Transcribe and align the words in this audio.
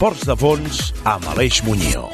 13. 0.00 0.10
Esports 0.10 0.22
de 0.24 0.34
fons 0.40 0.76
amb 1.04 1.26
Aleix 1.28 1.58
Muñoz. 1.60 2.08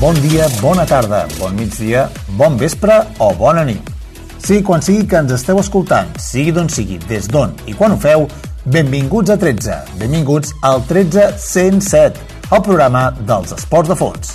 Bon 0.00 0.18
dia, 0.24 0.48
bona 0.58 0.82
tarda, 0.90 1.28
bon 1.38 1.54
migdia, 1.54 2.08
bon 2.34 2.58
vespre 2.58 2.96
o 3.22 3.28
bona 3.38 3.62
nit. 3.68 3.92
Sí, 4.42 4.64
quan 4.66 4.82
sigui 4.82 5.06
que 5.06 5.20
ens 5.22 5.36
esteu 5.36 5.62
escoltant, 5.62 6.10
sigui 6.18 6.50
d'on 6.58 6.66
sigui, 6.66 6.98
des 7.06 7.30
d'on 7.30 7.54
i 7.70 7.76
quan 7.78 7.94
ho 7.94 8.00
feu, 8.02 8.26
benvinguts 8.66 9.30
a 9.30 9.38
13, 9.38 9.78
benvinguts 10.02 10.56
al 10.66 10.82
13107, 10.90 12.18
el 12.50 12.66
programa 12.66 13.12
dels 13.22 13.54
esports 13.60 13.94
de 13.94 14.00
fons. 14.02 14.34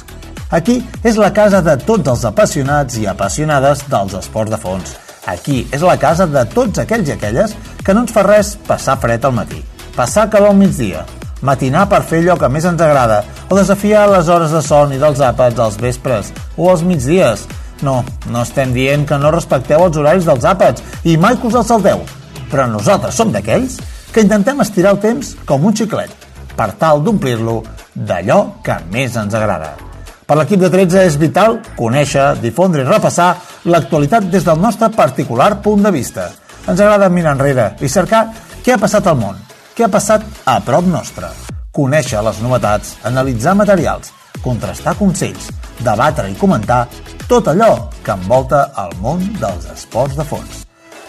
Aquí 0.55 0.79
és 1.03 1.19
la 1.19 1.33
casa 1.35 1.59
de 1.59 1.75
tots 1.83 2.15
els 2.15 2.25
apassionats 2.31 3.03
i 3.03 3.11
apassionades 3.11 3.83
dels 3.91 4.15
esports 4.23 4.55
de 4.55 4.63
fons. 4.63 4.97
Aquí 5.27 5.67
és 5.71 5.81
la 5.83 5.97
casa 5.99 6.27
de 6.27 6.43
tots 6.53 6.79
aquells 6.79 7.09
i 7.09 7.15
aquelles 7.15 7.55
que 7.83 7.93
no 7.93 8.05
ens 8.05 8.13
fa 8.15 8.23
res 8.23 8.55
passar 8.67 8.97
fred 9.01 9.25
al 9.25 9.35
matí, 9.35 9.59
passar 9.95 10.29
calor 10.29 10.53
al 10.53 10.59
migdia, 10.59 11.05
matinar 11.41 11.87
per 11.89 12.01
fer 12.03 12.21
allò 12.23 12.37
que 12.39 12.49
més 12.51 12.67
ens 12.67 12.81
agrada 12.81 13.23
o 13.49 13.57
desafiar 13.57 14.07
les 14.11 14.29
hores 14.29 14.53
de 14.55 14.61
son 14.65 14.93
i 14.93 15.01
dels 15.01 15.21
àpats 15.23 15.59
als 15.59 15.79
vespres 15.81 16.33
o 16.57 16.69
als 16.71 16.83
migdies. 16.83 17.47
No, 17.81 18.01
no 18.27 18.41
estem 18.43 18.73
dient 18.75 19.05
que 19.07 19.17
no 19.17 19.31
respecteu 19.31 19.85
els 19.85 19.97
horaris 19.97 20.27
dels 20.27 20.47
àpats 20.47 20.83
i 21.07 21.15
mai 21.17 21.39
que 21.39 21.47
us 21.47 21.55
els 21.55 21.69
salteu, 21.71 22.03
però 22.51 22.67
nosaltres 22.67 23.15
som 23.15 23.31
d'aquells 23.31 23.79
que 24.11 24.25
intentem 24.25 24.59
estirar 24.59 24.97
el 24.97 25.03
temps 25.03 25.35
com 25.47 25.69
un 25.69 25.75
xiclet 25.75 26.27
per 26.57 26.73
tal 26.81 27.03
d'omplir-lo 27.05 27.61
d'allò 27.95 28.41
que 28.65 28.81
més 28.91 29.15
ens 29.15 29.37
agrada. 29.37 29.88
Per 30.29 30.35
l'equip 30.37 30.61
de 30.61 30.67
13 30.69 31.07
és 31.09 31.15
vital 31.17 31.55
conèixer, 31.73 32.35
difondre 32.37 32.83
i 32.83 32.85
repassar 32.85 33.31
l'actualitat 33.65 34.27
des 34.29 34.43
del 34.45 34.59
nostre 34.61 34.91
particular 34.93 35.55
punt 35.65 35.81
de 35.81 35.89
vista. 35.89 36.27
Ens 36.67 36.77
agrada 36.77 37.07
mirar 37.09 37.31
enrere 37.33 37.71
i 37.81 37.89
cercar 37.89 38.27
què 38.61 38.75
ha 38.75 38.77
passat 38.77 39.07
al 39.09 39.17
món, 39.17 39.39
què 39.73 39.87
ha 39.87 39.89
passat 39.89 40.27
a 40.45 40.59
prop 40.61 40.85
nostre, 40.85 41.31
conèixer 41.73 42.21
les 42.21 42.41
novetats, 42.45 42.91
analitzar 43.09 43.55
materials, 43.57 44.11
contrastar 44.45 44.93
consells, 44.99 45.49
debatre 45.81 46.29
i 46.29 46.37
comentar 46.37 46.83
tot 47.25 47.49
allò 47.49 47.89
que 48.05 48.13
envolta 48.13 48.67
el 48.83 48.93
món 49.01 49.25
dels 49.41 49.65
esports 49.73 50.13
de 50.19 50.27
fons. 50.29 50.61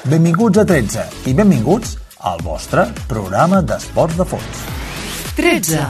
Benvinguts 0.08 0.62
a 0.62 0.64
13 0.64 1.04
i 1.28 1.36
benvinguts 1.36 1.98
al 2.24 2.40
vostre 2.40 2.88
programa 3.12 3.60
d'esports 3.60 4.16
de 4.16 4.28
fons. 4.32 4.64
13. 5.36 5.84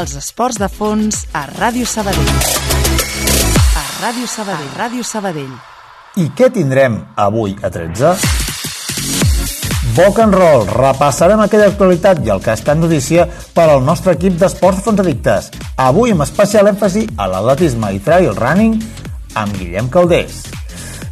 Els 0.00 0.16
esports 0.16 0.56
de 0.56 0.72
fons 0.72 1.26
a 1.36 1.44
Ràdio 1.58 1.84
Sabadell. 1.84 2.59
Ràdio 4.00 4.24
Sabadell. 4.24 4.68
A 4.72 4.78
Ràdio 4.78 5.02
Sabadell. 5.04 5.50
I 6.16 6.30
què 6.32 6.46
tindrem 6.54 6.94
avui 7.20 7.52
a 7.60 7.68
13? 7.68 8.14
Boc 9.92 10.20
and 10.24 10.32
Roll. 10.32 10.64
Repassarem 10.72 11.42
aquella 11.44 11.66
actualitat 11.68 12.22
i 12.24 12.32
el 12.32 12.40
que 12.40 12.54
està 12.54 12.72
en 12.72 12.80
notícia 12.80 13.26
per 13.52 13.66
al 13.68 13.84
nostre 13.84 14.14
equip 14.16 14.38
d'esports 14.40 14.80
fons 14.86 15.02
addictes. 15.04 15.50
Avui 15.76 16.14
amb 16.14 16.24
especial 16.24 16.72
èmfasi 16.72 17.04
a 17.20 17.28
l'atletisme 17.28 17.92
i 17.92 18.00
trail 18.06 18.32
running 18.38 18.80
amb 19.36 19.60
Guillem 19.60 19.92
Caldés. 19.92 20.46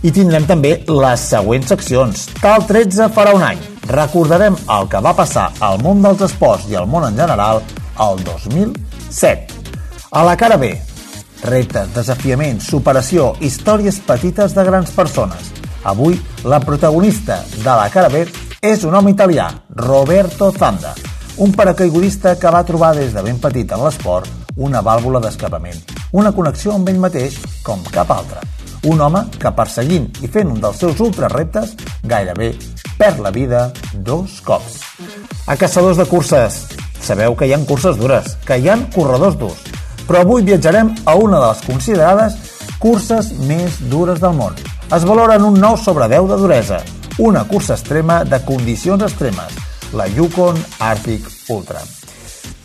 I 0.00 0.14
tindrem 0.14 0.48
també 0.48 0.78
les 0.88 1.28
següents 1.34 1.68
seccions. 1.68 2.24
Tal 2.40 2.64
13 2.72 3.12
farà 3.12 3.36
un 3.36 3.44
any. 3.44 3.60
Recordarem 3.92 4.56
el 4.78 4.88
que 4.88 5.04
va 5.04 5.12
passar 5.18 5.50
al 5.60 5.82
món 5.84 6.00
dels 6.00 6.24
esports 6.30 6.72
i 6.72 6.80
al 6.80 6.88
món 6.88 7.04
en 7.04 7.20
general 7.20 7.60
el 8.00 8.24
2007. 8.24 9.58
A 10.08 10.24
la 10.24 10.38
cara 10.40 10.56
B, 10.56 10.72
reptes, 11.44 11.92
desafiaments, 11.94 12.70
superació, 12.70 13.34
històries 13.40 14.00
petites 14.06 14.56
de 14.56 14.64
grans 14.64 14.90
persones. 14.96 15.52
Avui, 15.84 16.18
la 16.44 16.60
protagonista 16.60 17.42
de 17.56 17.70
la 17.70 17.88
cara 17.92 18.10
B 18.12 18.24
és 18.60 18.82
un 18.84 18.94
home 18.94 19.12
italià, 19.14 19.48
Roberto 19.70 20.50
Zanda, 20.56 20.94
un 21.38 21.52
paracaigudista 21.54 22.34
que 22.38 22.50
va 22.50 22.66
trobar 22.66 22.96
des 22.96 23.14
de 23.14 23.22
ben 23.22 23.38
petit 23.38 23.72
en 23.72 23.84
l'esport 23.84 24.48
una 24.58 24.82
vàlvula 24.82 25.20
d'escapament, 25.22 25.78
una 26.18 26.32
connexió 26.34 26.74
amb 26.74 26.88
ell 26.90 26.98
mateix 26.98 27.38
com 27.62 27.84
cap 27.94 28.10
altre. 28.10 28.42
Un 28.90 29.00
home 29.02 29.24
que 29.38 29.54
perseguint 29.54 30.08
i 30.22 30.30
fent 30.30 30.50
un 30.50 30.60
dels 30.62 30.78
seus 30.82 30.98
ultrareptes 31.02 31.74
gairebé 32.10 32.52
perd 32.98 33.22
la 33.22 33.30
vida 33.34 33.68
dos 33.94 34.40
cops. 34.46 34.80
A 35.46 35.56
caçadors 35.56 35.98
de 35.98 36.06
curses, 36.10 36.64
sabeu 37.00 37.36
que 37.38 37.46
hi 37.46 37.54
han 37.54 37.66
curses 37.66 37.98
dures, 37.98 38.34
que 38.46 38.58
hi 38.58 38.68
han 38.70 38.88
corredors 38.94 39.38
durs, 39.38 39.62
però 40.08 40.24
avui 40.24 40.42
viatjarem 40.42 40.94
a 41.04 41.14
una 41.20 41.38
de 41.38 41.50
les 41.50 41.60
considerades 41.68 42.38
curses 42.80 43.28
més 43.44 43.76
dures 43.92 44.18
del 44.22 44.32
món. 44.38 44.56
Es 44.88 45.04
valoren 45.04 45.44
un 45.44 45.60
9 45.60 45.82
sobre 45.82 46.08
10 46.08 46.30
de 46.30 46.40
duresa, 46.40 46.80
una 47.18 47.44
cursa 47.44 47.76
extrema 47.76 48.22
de 48.24 48.40
condicions 48.46 49.04
extremes, 49.04 49.52
la 49.92 50.08
Yukon 50.08 50.56
Arctic 50.80 51.28
Ultra. 51.52 51.84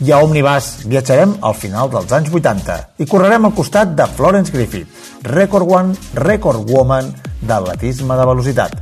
I 0.03 0.11
a 0.11 0.19
Omnibus 0.23 0.87
viatjarem 0.87 1.35
al 1.41 1.55
final 1.55 1.91
dels 1.91 2.11
anys 2.15 2.31
80 2.31 2.77
i 3.03 3.07
correrem 3.07 3.45
al 3.45 3.55
costat 3.55 3.93
de 3.97 4.07
Florence 4.15 4.51
Griffith, 4.51 4.87
record 5.27 5.67
one, 5.69 5.95
record 6.15 6.69
woman 6.71 7.11
d'atletisme 7.41 8.15
de 8.19 8.25
velocitat. 8.27 8.77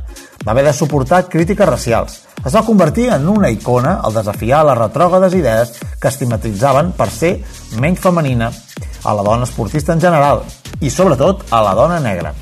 Va 0.46 0.52
haver 0.54 0.64
de 0.66 0.72
suportar 0.74 1.26
crítiques 1.28 1.68
racials. 1.68 2.20
Es 2.42 2.54
va 2.54 2.64
convertir 2.66 3.08
en 3.14 3.28
una 3.28 3.50
icona 3.50 3.98
al 4.02 4.14
desafiar 4.14 4.64
les 4.66 4.78
retrògades 4.78 5.36
idees 5.38 5.76
que 6.00 6.10
estigmatitzaven 6.10 6.94
per 6.98 7.10
ser 7.10 7.36
menys 7.78 8.02
femenina 8.02 8.50
a 9.04 9.14
la 9.14 9.22
dona 9.26 9.46
esportista 9.46 9.94
en 9.94 10.02
general 10.02 10.42
i, 10.80 10.90
sobretot, 10.90 11.46
a 11.50 11.62
la 11.62 11.76
dona 11.78 12.00
negra 12.02 12.34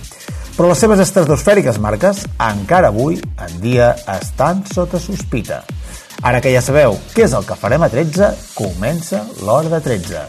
però 0.61 0.69
les 0.69 0.81
seves 0.83 1.01
estratosfèriques 1.01 1.79
marques 1.81 2.19
encara 2.45 2.91
avui 2.93 3.15
en 3.17 3.53
dia 3.63 3.95
estan 4.13 4.59
sota 4.69 4.99
sospita. 5.01 5.63
Ara 6.21 6.43
que 6.45 6.53
ja 6.53 6.61
sabeu 6.61 6.99
què 7.15 7.25
és 7.25 7.33
el 7.33 7.47
que 7.49 7.57
farem 7.57 7.81
a 7.81 7.89
13, 7.89 8.29
comença 8.53 9.23
l'hora 9.41 9.73
de 9.73 9.81
13. 9.87 10.21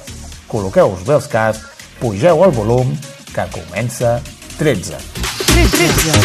Col·loqueu-vos 0.47 1.03
bé 1.03 1.17
els 1.17 1.27
cascs, 1.27 1.83
pugeu 1.99 2.45
el 2.45 2.55
volum, 2.55 2.95
que 3.35 3.43
comença 3.51 4.21
13. 4.55 5.03
13. 5.51 6.23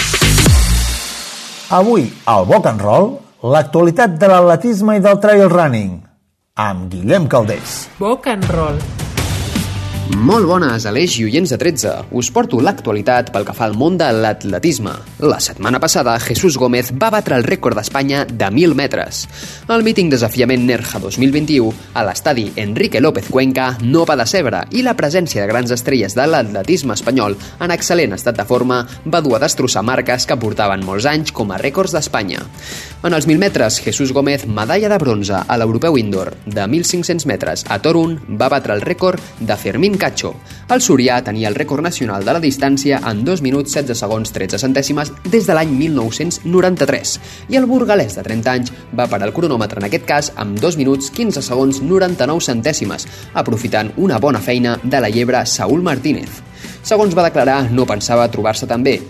Avui, 1.75 2.07
al 2.31 2.47
Boc 2.47 2.71
and 2.71 2.87
Roll, 2.87 3.26
l'actualitat 3.43 4.17
de 4.21 4.31
l'atletisme 4.31 4.97
i 4.97 5.03
del 5.05 5.19
trail 5.21 5.49
running, 5.53 5.99
amb 6.57 6.89
Guillem 6.93 7.29
Caldés. 7.29 7.83
Boc 8.01 8.31
and 8.33 8.49
roll. 8.57 9.06
Molt 10.07 10.47
bones, 10.47 10.85
Aleix 10.87 11.17
i 11.19 11.25
oients 11.27 11.51
de 11.51 11.57
13. 11.59 11.93
Us 12.15 12.29
porto 12.31 12.61
l'actualitat 12.63 13.33
pel 13.35 13.43
que 13.43 13.55
fa 13.57 13.65
al 13.67 13.73
món 13.75 13.97
de 13.99 14.07
l'atletisme. 14.15 14.93
La 15.27 15.41
setmana 15.43 15.81
passada, 15.83 16.13
Jesús 16.23 16.55
Gómez 16.63 16.93
va 16.95 17.09
batre 17.11 17.35
el 17.35 17.43
rècord 17.43 17.75
d'Espanya 17.75 18.21
de 18.31 18.47
1.000 18.47 18.77
metres. 18.79 19.25
El 19.67 19.83
míting 19.83 20.13
desafiament 20.13 20.63
Nerja 20.63 21.01
2021 21.03 21.73
a 21.99 22.05
l'estadi 22.07 22.45
Enrique 22.63 23.01
López 23.03 23.27
Cuenca 23.35 23.73
no 23.83 24.05
va 24.07 24.15
decebre 24.21 24.61
i 24.71 24.85
la 24.87 24.95
presència 24.95 25.43
de 25.43 25.49
grans 25.51 25.75
estrelles 25.75 26.15
de 26.15 26.29
l'atletisme 26.31 26.95
espanyol 26.95 27.35
en 27.59 27.75
excel·lent 27.75 28.15
estat 28.15 28.39
de 28.39 28.47
forma 28.47 28.85
va 29.11 29.23
dur 29.27 29.35
a 29.35 29.43
destrossar 29.43 29.83
marques 29.83 30.29
que 30.31 30.39
portaven 30.39 30.87
molts 30.87 31.11
anys 31.11 31.35
com 31.35 31.51
a 31.51 31.59
rècords 31.59 31.97
d'Espanya. 31.97 32.47
En 33.03 33.15
els 33.15 33.27
1.000 33.27 33.43
metres, 33.43 33.81
Jesús 33.83 34.15
Gómez, 34.15 34.47
medalla 34.47 34.89
de 34.89 35.03
bronze 35.03 35.43
a 35.43 35.59
l'Europeu 35.59 35.99
Indoor 35.99 36.33
de 36.47 36.63
1.500 36.63 37.27
metres 37.27 37.67
a 37.69 37.83
Torun, 37.83 38.21
va 38.39 38.53
batre 38.55 38.75
el 38.75 38.87
rècord 38.87 39.23
de 39.41 39.59
Fermín 39.59 39.96
Cacho. 39.99 40.35
El 40.73 40.83
Surià 40.83 41.19
tenia 41.25 41.49
el 41.49 41.57
rècord 41.59 41.85
nacional 41.85 42.25
de 42.27 42.33
la 42.35 42.43
distància 42.43 43.01
en 43.11 43.25
2 43.25 43.43
minuts 43.45 43.75
16 43.75 43.99
segons 44.03 44.33
13 44.35 44.61
centèsimes 44.63 45.13
des 45.25 45.47
de 45.47 45.57
l'any 45.57 45.73
1993 45.79 47.17
i 47.53 47.59
el 47.61 47.69
burgalès 47.71 48.19
de 48.19 48.25
30 48.27 48.55
anys 48.55 48.73
va 48.99 49.09
parar 49.11 49.29
el 49.29 49.35
cronòmetre 49.37 49.83
en 49.83 49.89
aquest 49.89 50.07
cas 50.09 50.33
amb 50.37 50.59
2 50.61 50.79
minuts 50.81 51.11
15 51.11 51.43
segons 51.43 51.83
99 51.83 52.45
centèsimes, 52.49 53.07
aprofitant 53.35 53.93
una 53.97 54.19
bona 54.19 54.41
feina 54.41 54.79
de 54.83 55.01
la 55.01 55.11
llebre 55.11 55.45
Saúl 55.47 55.83
Martínez. 55.83 56.43
Segons 56.83 57.15
va 57.17 57.29
declarar, 57.29 57.65
no 57.71 57.87
pensava 57.87 58.31
trobar-se 58.31 58.67
tan 58.67 58.83
bé, 58.87 59.01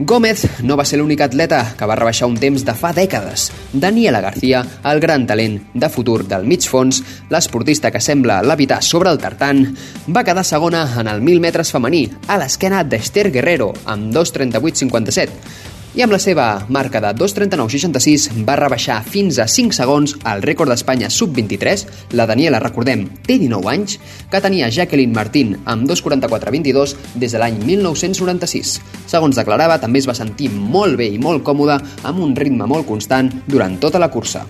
Gómez 0.00 0.46
no 0.64 0.78
va 0.80 0.84
ser 0.88 0.96
l'únic 0.96 1.20
atleta 1.20 1.58
que 1.76 1.84
va 1.84 1.96
rebaixar 1.98 2.24
un 2.30 2.38
temps 2.40 2.62
de 2.64 2.72
fa 2.72 2.88
dècades. 2.96 3.50
Daniela 3.76 4.22
García, 4.24 4.62
el 4.88 5.00
gran 5.00 5.26
talent 5.28 5.58
de 5.74 5.90
futur 5.92 6.22
del 6.24 6.46
mig 6.48 6.64
fons, 6.64 7.02
l'esportista 7.28 7.90
que 7.92 8.00
sembla 8.00 8.38
levitar 8.40 8.80
sobre 8.80 9.12
el 9.12 9.20
tartan, 9.20 9.66
va 10.08 10.24
quedar 10.24 10.46
segona 10.48 10.86
en 11.02 11.10
el 11.12 11.20
1.000 11.20 11.44
metres 11.44 11.72
femení, 11.76 12.06
a 12.32 12.38
l'esquena 12.40 12.80
d'Esther 12.80 13.28
Guerrero, 13.28 13.74
amb 13.84 14.08
2.38.57. 14.16 15.69
I 15.90 16.04
amb 16.04 16.12
la 16.14 16.20
seva 16.22 16.44
marca 16.70 17.00
de 17.02 17.08
2.39.66 17.18 18.44
va 18.46 18.54
rebaixar 18.60 19.00
fins 19.02 19.40
a 19.42 19.48
5 19.50 19.74
segons 19.74 20.12
el 20.30 20.44
rècord 20.44 20.70
d'Espanya 20.70 21.08
sub-23, 21.10 21.82
la 22.14 22.28
Daniela, 22.30 22.60
recordem, 22.62 23.08
té 23.26 23.40
19 23.42 23.72
anys, 23.72 23.96
que 24.30 24.42
tenia 24.44 24.70
Jacqueline 24.70 25.16
Martín 25.16 25.56
amb 25.64 25.90
2.44.22 25.90 26.94
des 27.18 27.34
de 27.34 27.42
l'any 27.42 27.58
1996. 27.64 28.76
Segons 29.10 29.42
declarava, 29.42 29.80
també 29.82 29.98
es 29.98 30.06
va 30.06 30.14
sentir 30.14 30.52
molt 30.54 30.94
bé 31.00 31.10
i 31.10 31.18
molt 31.18 31.42
còmode 31.42 31.80
amb 32.06 32.22
un 32.22 32.38
ritme 32.38 32.70
molt 32.70 32.86
constant 32.86 33.34
durant 33.50 33.74
tota 33.82 33.98
la 33.98 34.12
cursa. 34.14 34.46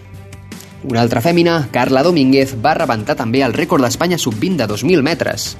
Una 0.82 1.02
altra 1.02 1.20
fèmina, 1.20 1.66
Carla 1.68 2.00
Domínguez, 2.00 2.54
va 2.64 2.72
rebentar 2.78 3.12
també 3.18 3.42
el 3.44 3.52
rècord 3.52 3.84
d'Espanya 3.84 4.16
sub-20 4.16 4.62
de 4.62 4.68
2.000 4.70 5.02
metres. 5.04 5.50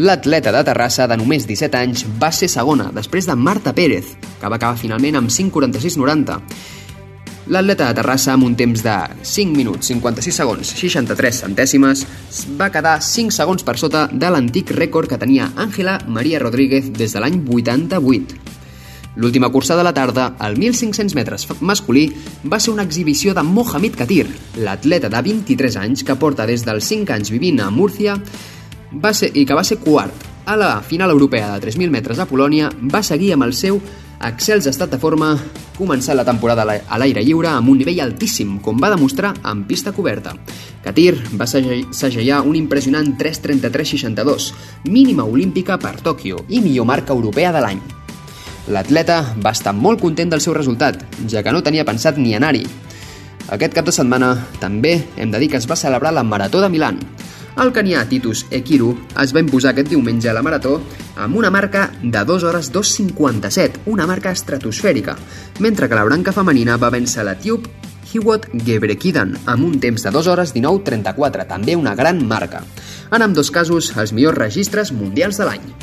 L'atleta 0.00 0.54
de 0.54 0.62
Terrassa, 0.64 1.04
de 1.06 1.18
només 1.20 1.44
17 1.44 1.76
anys, 1.82 2.06
va 2.20 2.30
ser 2.32 2.48
segona, 2.48 2.88
després 2.94 3.28
de 3.28 3.36
Marta 3.36 3.74
Pérez, 3.76 4.14
que 4.40 4.48
va 4.48 4.56
acabar 4.56 4.80
finalment 4.80 5.20
amb 5.20 5.28
5.46.90. 5.28 6.38
L'atleta 7.52 7.90
de 7.90 7.98
Terrassa, 8.00 8.32
amb 8.32 8.48
un 8.48 8.56
temps 8.56 8.86
de 8.86 8.96
5 9.34 9.52
minuts, 9.52 9.92
56 9.92 10.40
segons, 10.40 10.72
63 10.80 11.42
centèsimes, 11.44 12.06
va 12.56 12.70
quedar 12.72 12.96
5 13.04 13.36
segons 13.36 13.68
per 13.68 13.76
sota 13.76 14.06
de 14.08 14.32
l'antic 14.32 14.72
rècord 14.72 15.12
que 15.12 15.20
tenia 15.20 15.50
Àngela 15.60 15.98
Maria 16.08 16.40
Rodríguez 16.40 16.88
des 16.96 17.12
de 17.12 17.20
l'any 17.20 17.42
88. 17.44 18.43
L'última 19.16 19.50
cursa 19.50 19.76
de 19.76 19.84
la 19.86 19.94
tarda, 19.94 20.34
al 20.38 20.56
1.500 20.56 21.14
metres 21.14 21.46
masculí, 21.60 22.08
va 22.50 22.58
ser 22.58 22.72
una 22.74 22.82
exhibició 22.82 23.34
de 23.34 23.42
Mohamed 23.42 23.94
Katir, 23.94 24.26
l'atleta 24.58 25.08
de 25.08 25.22
23 25.22 25.76
anys 25.76 26.02
que 26.02 26.16
porta 26.18 26.46
des 26.46 26.64
dels 26.66 26.84
5 26.90 27.14
anys 27.14 27.30
vivint 27.30 27.60
a 27.62 27.70
Múrcia 27.70 28.18
va 28.90 29.14
ser, 29.14 29.30
i 29.34 29.46
que 29.46 29.54
va 29.54 29.64
ser 29.64 29.78
quart 29.78 30.32
a 30.44 30.56
la 30.56 30.80
final 30.82 31.10
europea 31.10 31.54
de 31.54 31.66
3.000 31.66 31.90
metres 31.90 32.18
a 32.18 32.26
Polònia, 32.26 32.70
va 32.82 33.02
seguir 33.02 33.32
amb 33.32 33.46
el 33.46 33.54
seu 33.54 33.80
excels 34.24 34.66
estat 34.66 34.92
de 34.92 34.98
forma, 35.00 35.32
començant 35.78 36.16
la 36.16 36.24
temporada 36.24 36.64
a 36.64 36.98
l'aire 37.00 37.24
lliure 37.24 37.50
amb 37.50 37.70
un 37.70 37.78
nivell 37.80 38.02
altíssim, 38.04 38.58
com 38.60 38.78
va 38.80 38.92
demostrar 38.92 39.34
en 39.44 39.64
pista 39.68 39.92
coberta. 39.92 40.34
Katir 40.84 41.16
va 41.38 41.48
segellar 41.48 42.42
un 42.44 42.56
impressionant 42.56 43.14
3.33.62, 43.18 44.52
mínima 44.88 45.24
olímpica 45.24 45.78
per 45.78 46.00
Tòquio 46.00 46.44
i 46.48 46.60
millor 46.60 46.88
marca 46.88 47.16
europea 47.16 47.52
de 47.52 47.64
l'any. 47.64 47.84
L'atleta 48.72 49.18
va 49.44 49.52
estar 49.52 49.74
molt 49.76 50.00
content 50.00 50.30
del 50.32 50.40
seu 50.40 50.54
resultat, 50.56 51.02
ja 51.28 51.42
que 51.44 51.52
no 51.52 51.62
tenia 51.62 51.84
pensat 51.84 52.16
ni 52.16 52.32
anar-hi. 52.34 52.64
Aquest 53.52 53.74
cap 53.76 53.84
de 53.84 53.92
setmana 53.92 54.30
també 54.60 54.96
hem 55.20 55.30
de 55.30 55.40
dir 55.42 55.50
que 55.52 55.60
es 55.60 55.68
va 55.68 55.76
celebrar 55.76 56.14
la 56.16 56.24
Marató 56.24 56.62
de 56.62 56.70
Milan. 56.72 57.00
El 57.60 57.70
canià 57.76 58.00
Titus 58.10 58.46
Ekiru 58.50 58.88
es 59.22 59.34
va 59.34 59.42
imposar 59.44 59.74
aquest 59.74 59.92
diumenge 59.92 60.30
a 60.30 60.34
la 60.34 60.42
Marató 60.42 60.78
amb 61.20 61.36
una 61.38 61.52
marca 61.54 61.90
de 62.02 62.24
2 62.24 62.46
hores 62.48 62.72
2.57, 62.72 63.84
una 63.86 64.08
marca 64.10 64.32
estratosfèrica, 64.32 65.14
mentre 65.60 65.88
que 65.88 65.94
la 65.94 66.08
branca 66.08 66.32
femenina 66.32 66.80
va 66.80 66.90
vèncer 66.90 67.22
l'etíop 67.22 67.68
Hiwot 68.14 68.48
Gebrekidan 68.66 69.36
amb 69.44 69.68
un 69.68 69.78
temps 69.82 70.02
de 70.02 70.10
2 70.10 70.32
hores 70.32 70.54
19.34, 70.56 71.46
també 71.50 71.76
una 71.76 71.94
gran 71.94 72.24
marca. 72.26 72.64
En 73.12 73.22
amb 73.22 73.36
dos 73.36 73.50
casos, 73.54 73.92
els 73.98 74.14
millors 74.16 74.38
registres 74.38 74.90
mundials 74.92 75.38
de 75.38 75.50
l'any. 75.50 75.74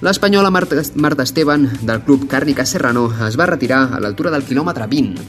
L'espanyola 0.00 0.48
Marta, 0.48 0.80
Marta 0.94 1.26
Esteban, 1.26 1.66
del 1.82 2.00
club 2.00 2.22
Càrnica 2.24 2.64
Serrano, 2.64 3.02
es 3.26 3.34
va 3.36 3.44
retirar 3.50 3.82
a 3.92 3.98
l'altura 4.00 4.30
del 4.32 4.46
quilòmetre 4.48 4.86
20. 4.88 5.24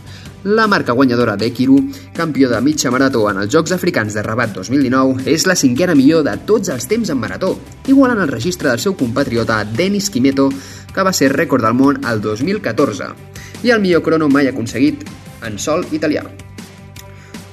La 0.56 0.63
marca 0.71 0.94
guanyadora 0.95 1.33
d'Ekiru, 1.35 1.75
campió 2.15 2.47
de 2.47 2.62
mitja 2.63 2.88
marató 2.89 3.25
en 3.27 3.41
els 3.41 3.51
Jocs 3.51 3.73
Africans 3.75 4.15
de 4.15 4.23
Rabat 4.23 4.53
2019, 4.56 5.25
és 5.27 5.44
la 5.44 5.57
cinquena 5.59 5.95
millor 6.00 6.23
de 6.23 6.38
tots 6.47 6.71
els 6.71 6.88
temps 6.88 7.12
en 7.12 7.19
marató, 7.19 7.57
igualant 7.91 8.21
el 8.23 8.31
registre 8.31 8.69
del 8.71 8.79
seu 8.79 8.95
compatriota 8.95 9.59
Denis 9.65 10.07
Quimeto, 10.09 10.47
que 10.95 11.03
va 11.03 11.12
ser 11.12 11.33
rècord 11.35 11.68
del 11.68 11.75
món 11.75 12.00
el 12.07 12.23
2014, 12.23 13.12
i 13.68 13.75
el 13.75 13.83
millor 13.83 14.07
crono 14.07 14.31
mai 14.31 14.47
aconseguit 14.47 15.03
en 15.44 15.59
sol 15.59 15.83
italià. 15.91 16.23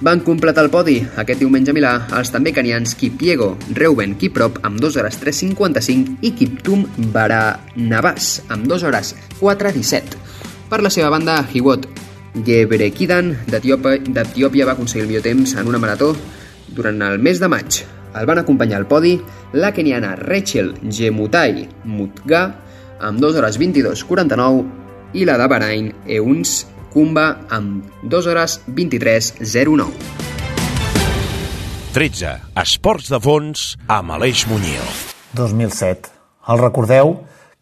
Van 0.01 0.21
completar 0.23 0.63
el 0.63 0.71
podi 0.71 1.01
aquest 1.19 1.41
diumenge 1.43 1.73
a 1.73 1.75
Milà 1.75 1.93
els 2.15 2.31
també 2.31 2.53
canians 2.55 2.93
Kipiego, 2.95 3.49
Reuben 3.75 4.13
Kiprop 4.21 4.61
amb 4.63 4.79
2 4.79 4.99
hores 5.01 5.19
3.55 5.19 6.23
i 6.23 6.31
Kiptum 6.39 6.85
Baranabas 7.11 8.29
amb 8.47 8.69
2 8.71 8.85
hores 8.87 9.17
4.17. 9.41 10.15
Per 10.71 10.81
la 10.85 10.93
seva 10.95 11.11
banda, 11.11 11.41
Hiwot 11.51 11.89
Gebrekidan 12.47 13.33
d'Etiòpia 13.51 14.69
va 14.71 14.77
aconseguir 14.77 15.03
el 15.03 15.11
millor 15.11 15.27
temps 15.27 15.57
en 15.59 15.67
una 15.67 15.83
marató 15.83 16.13
durant 16.71 17.03
el 17.03 17.19
mes 17.19 17.43
de 17.43 17.51
maig. 17.51 17.83
El 18.15 18.31
van 18.31 18.39
acompanyar 18.39 18.79
al 18.79 18.87
podi 18.87 19.17
la 19.59 19.75
keniana 19.75 20.15
Rachel 20.15 20.77
Gemutai 20.87 21.67
Mutga 21.91 22.47
amb 23.03 23.19
2 23.19 23.43
hores 23.43 23.59
22.49 23.59 25.19
i 25.19 25.27
la 25.27 25.41
de 25.43 25.51
Bahrain 25.51 25.95
Euns 26.07 26.61
Kumba 26.93 27.27
amb 27.53 27.85
2 28.03 28.27
hores 28.27 28.61
23.09. 28.67 29.89
13. 31.93 32.31
Esports 32.63 33.11
de 33.13 33.21
fons 33.21 33.65
amb 33.93 34.15
Aleix 34.17 34.47
Muñoz. 34.49 35.03
2007. 35.37 36.09
El 36.49 36.63
recordeu? 36.63 37.17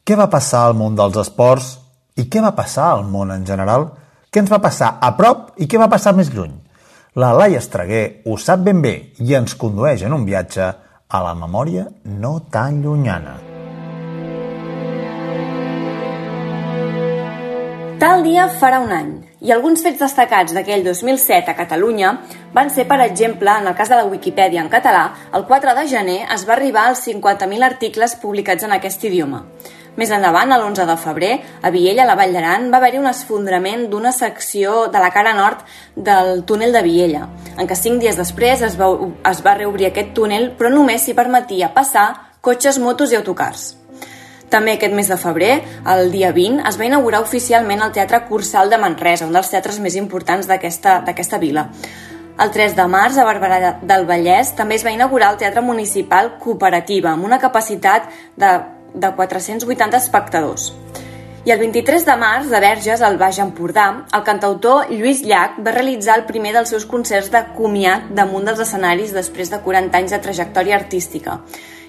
Què 0.06 0.14
va 0.18 0.28
passar 0.30 0.66
al 0.66 0.76
món 0.78 0.94
dels 0.98 1.18
esports 1.18 1.72
i 2.16 2.28
què 2.30 2.42
va 2.44 2.54
passar 2.54 2.92
al 2.92 3.02
món 3.10 3.32
en 3.34 3.42
general? 3.48 3.88
Què 4.30 4.44
ens 4.44 4.52
va 4.52 4.62
passar 4.62 4.96
a 5.02 5.10
prop 5.18 5.56
i 5.58 5.66
què 5.66 5.80
va 5.80 5.90
passar 5.90 6.14
més 6.14 6.30
lluny? 6.34 6.54
La 7.16 7.32
Laia 7.32 7.58
Estreguer 7.58 8.22
ho 8.28 8.36
sap 8.38 8.62
ben 8.62 8.84
bé 8.84 8.94
i 9.24 9.34
ens 9.34 9.56
condueix 9.58 10.06
en 10.06 10.14
un 10.14 10.28
viatge 10.28 10.70
a 11.08 11.24
la 11.24 11.34
memòria 11.34 11.88
no 12.04 12.38
tan 12.52 12.82
llunyana. 12.84 13.45
Tal 17.96 18.20
dia 18.20 18.44
farà 18.52 18.76
un 18.84 18.90
any, 18.92 19.12
i 19.40 19.52
alguns 19.54 19.80
fets 19.80 20.02
destacats 20.02 20.52
d'aquell 20.52 20.82
2007 20.84 21.48
a 21.48 21.54
Catalunya 21.56 22.10
van 22.52 22.68
ser, 22.68 22.84
per 22.90 22.98
exemple, 23.00 23.48
en 23.48 23.70
el 23.70 23.76
cas 23.78 23.88
de 23.88 23.96
la 23.96 24.04
Wikipedia 24.04 24.60
en 24.60 24.68
català, 24.68 25.06
el 25.32 25.46
4 25.48 25.72
de 25.78 25.84
gener 25.88 26.18
es 26.34 26.44
va 26.44 26.52
arribar 26.58 26.82
als 26.90 27.06
50.000 27.08 27.64
articles 27.64 28.16
publicats 28.20 28.68
en 28.68 28.74
aquest 28.76 29.06
idioma. 29.08 29.46
Més 29.96 30.12
endavant, 30.12 30.52
l'11 30.52 30.84
de 30.90 30.98
febrer, 31.00 31.30
a 31.64 31.72
Viella, 31.72 32.04
a 32.04 32.10
la 32.10 32.18
Vall 32.20 32.36
d'Aran, 32.36 32.68
va 32.68 32.82
haver-hi 32.82 33.00
un 33.00 33.08
esfondrament 33.08 33.88
d'una 33.88 34.12
secció 34.12 34.90
de 34.92 35.00
la 35.00 35.08
cara 35.16 35.32
nord 35.32 35.64
del 35.96 36.44
túnel 36.44 36.76
de 36.76 36.84
Viella, 36.84 37.24
en 37.56 37.64
què 37.64 37.80
cinc 37.80 38.04
dies 38.04 38.20
després 38.20 38.60
es 38.60 38.76
va, 38.76 38.92
es 39.32 39.40
va 39.40 39.56
reobrir 39.56 39.88
aquest 39.88 40.12
túnel, 40.12 40.50
però 40.60 40.68
només 40.68 41.08
s'hi 41.08 41.16
permetia 41.16 41.72
passar 41.72 42.10
cotxes, 42.44 42.76
motos 42.76 43.16
i 43.16 43.16
autocars. 43.16 43.70
També 44.56 44.72
aquest 44.72 44.94
mes 44.96 45.08
de 45.12 45.18
febrer, 45.20 45.50
el 45.92 46.06
dia 46.14 46.30
20, 46.32 46.62
es 46.64 46.78
va 46.80 46.86
inaugurar 46.86 47.18
oficialment 47.20 47.82
el 47.84 47.90
Teatre 47.92 48.22
Cursal 48.24 48.70
de 48.72 48.78
Manresa, 48.80 49.26
un 49.28 49.34
dels 49.36 49.50
teatres 49.52 49.76
més 49.84 49.98
importants 50.00 50.48
d'aquesta 50.48 51.40
vila. 51.42 51.66
El 52.40 52.52
3 52.54 52.72
de 52.78 52.86
març, 52.88 53.18
a 53.20 53.26
Barberà 53.28 53.74
del 53.82 54.06
Vallès, 54.08 54.54
també 54.56 54.78
es 54.80 54.86
va 54.86 54.94
inaugurar 54.96 55.34
el 55.34 55.38
Teatre 55.42 55.60
Municipal 55.60 56.38
Cooperativa, 56.40 57.12
amb 57.12 57.28
una 57.28 57.40
capacitat 57.42 58.08
de, 58.40 58.54
de 58.94 59.12
480 59.20 60.00
espectadors. 60.00 60.70
I 61.44 61.52
el 61.52 61.60
23 61.60 62.08
de 62.08 62.16
març, 62.16 62.48
de 62.48 62.64
Verges, 62.64 63.04
al 63.04 63.20
Baix 63.20 63.44
Empordà, 63.44 63.90
el 64.16 64.24
cantautor 64.24 64.88
Lluís 64.88 65.20
Llach 65.20 65.60
va 65.60 65.76
realitzar 65.76 66.16
el 66.16 66.24
primer 66.24 66.56
dels 66.56 66.72
seus 66.72 66.88
concerts 66.88 67.28
de 67.30 67.44
comiat 67.60 68.08
damunt 68.16 68.48
dels 68.48 68.64
escenaris 68.64 69.12
després 69.12 69.52
de 69.52 69.60
40 69.60 70.00
anys 70.00 70.16
de 70.16 70.24
trajectòria 70.24 70.80
artística 70.80 71.42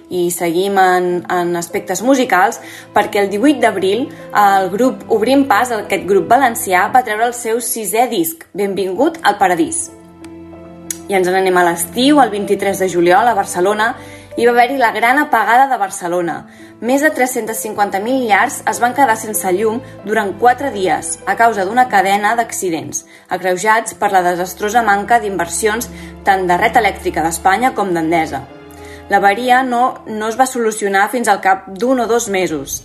i 0.09 0.29
seguim 0.31 0.77
en, 0.79 1.09
en 1.29 1.55
aspectes 1.59 2.01
musicals 2.05 2.61
perquè 2.95 3.23
el 3.23 3.31
18 3.33 3.59
d'abril 3.63 4.07
el 4.31 4.69
grup 4.73 5.03
Obrim 5.11 5.45
Pas, 5.49 5.71
aquest 5.71 6.07
grup 6.07 6.29
valencià, 6.31 6.87
va 6.93 7.03
treure 7.03 7.27
el 7.27 7.35
seu 7.35 7.61
sisè 7.61 8.07
disc, 8.11 8.47
Benvingut 8.53 9.19
al 9.23 9.37
Paradís. 9.39 9.87
I 11.07 11.15
ens 11.15 11.27
n'anem 11.31 11.55
a 11.55 11.63
l'estiu, 11.69 12.19
el 12.19 12.31
23 12.33 12.83
de 12.83 12.89
juliol, 12.91 13.27
a 13.27 13.35
Barcelona, 13.35 13.93
hi 14.37 14.45
va 14.45 14.51
haver-hi 14.51 14.75
la 14.77 14.91
gran 14.93 15.17
apagada 15.17 15.65
de 15.71 15.77
Barcelona. 15.81 16.35
Més 16.81 17.01
de 17.01 17.09
350.000 17.09 18.27
llars 18.27 18.59
es 18.69 18.81
van 18.83 18.93
quedar 18.93 19.15
sense 19.17 19.53
llum 19.55 19.79
durant 20.05 20.35
4 20.37 20.69
dies 20.75 21.15
a 21.25 21.33
causa 21.39 21.65
d'una 21.65 21.87
cadena 21.89 22.35
d'accidents, 22.37 23.07
agreujats 23.33 23.97
per 23.97 24.11
la 24.13 24.21
desastrosa 24.27 24.85
manca 24.85 25.17
d'inversions 25.23 25.89
tant 26.27 26.45
de 26.45 26.59
red 26.61 26.77
elèctrica 26.77 27.25
d'Espanya 27.25 27.73
com 27.73 27.95
d'Endesa. 27.95 28.43
L'avaria 29.09 29.61
no, 29.63 30.03
no 30.07 30.27
es 30.27 30.35
va 30.39 30.45
solucionar 30.45 31.07
fins 31.11 31.29
al 31.31 31.39
cap 31.43 31.67
d'un 31.71 32.03
o 32.03 32.07
dos 32.07 32.27
mesos. 32.27 32.81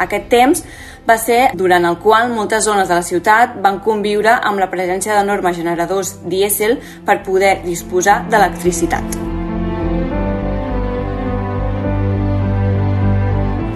Aquest 0.00 0.28
temps 0.32 0.64
va 1.08 1.16
ser 1.18 1.40
durant 1.58 1.84
el 1.88 1.98
qual 2.02 2.30
moltes 2.32 2.66
zones 2.68 2.88
de 2.88 2.98
la 2.98 3.06
ciutat 3.06 3.56
van 3.64 3.80
conviure 3.84 4.36
amb 4.36 4.60
la 4.60 4.68
presència 4.70 5.16
d'enormes 5.16 5.56
generadors 5.56 6.14
dièsel 6.28 6.78
per 7.06 7.22
poder 7.24 7.58
disposar 7.64 8.22
d'electricitat. 8.30 9.18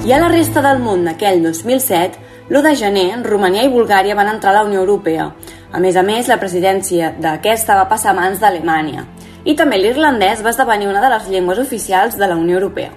I 0.06 0.12
a 0.14 0.20
la 0.22 0.30
resta 0.30 0.62
del 0.62 0.78
món 0.78 1.02
d'aquell 1.08 1.40
2007, 1.42 2.20
l'1 2.46 2.62
de 2.62 2.74
gener, 2.78 3.08
Romania 3.26 3.64
i 3.66 3.72
Bulgària 3.72 4.14
van 4.14 4.28
entrar 4.30 4.52
a 4.52 4.60
la 4.60 4.66
Unió 4.68 4.84
Europea. 4.84 5.32
A 5.72 5.80
més 5.82 5.96
a 5.96 6.04
més, 6.06 6.28
la 6.30 6.38
presidència 6.38 7.10
d'aquesta 7.18 7.74
va 7.80 7.88
passar 7.90 8.12
a 8.12 8.20
mans 8.20 8.38
d'Alemanya 8.38 9.08
i 9.46 9.54
també 9.54 9.78
l'irlandès 9.78 10.42
va 10.44 10.50
esdevenir 10.50 10.90
una 10.90 11.00
de 11.00 11.10
les 11.14 11.28
llengües 11.30 11.62
oficials 11.62 12.18
de 12.18 12.26
la 12.26 12.36
Unió 12.36 12.58
Europea. 12.58 12.90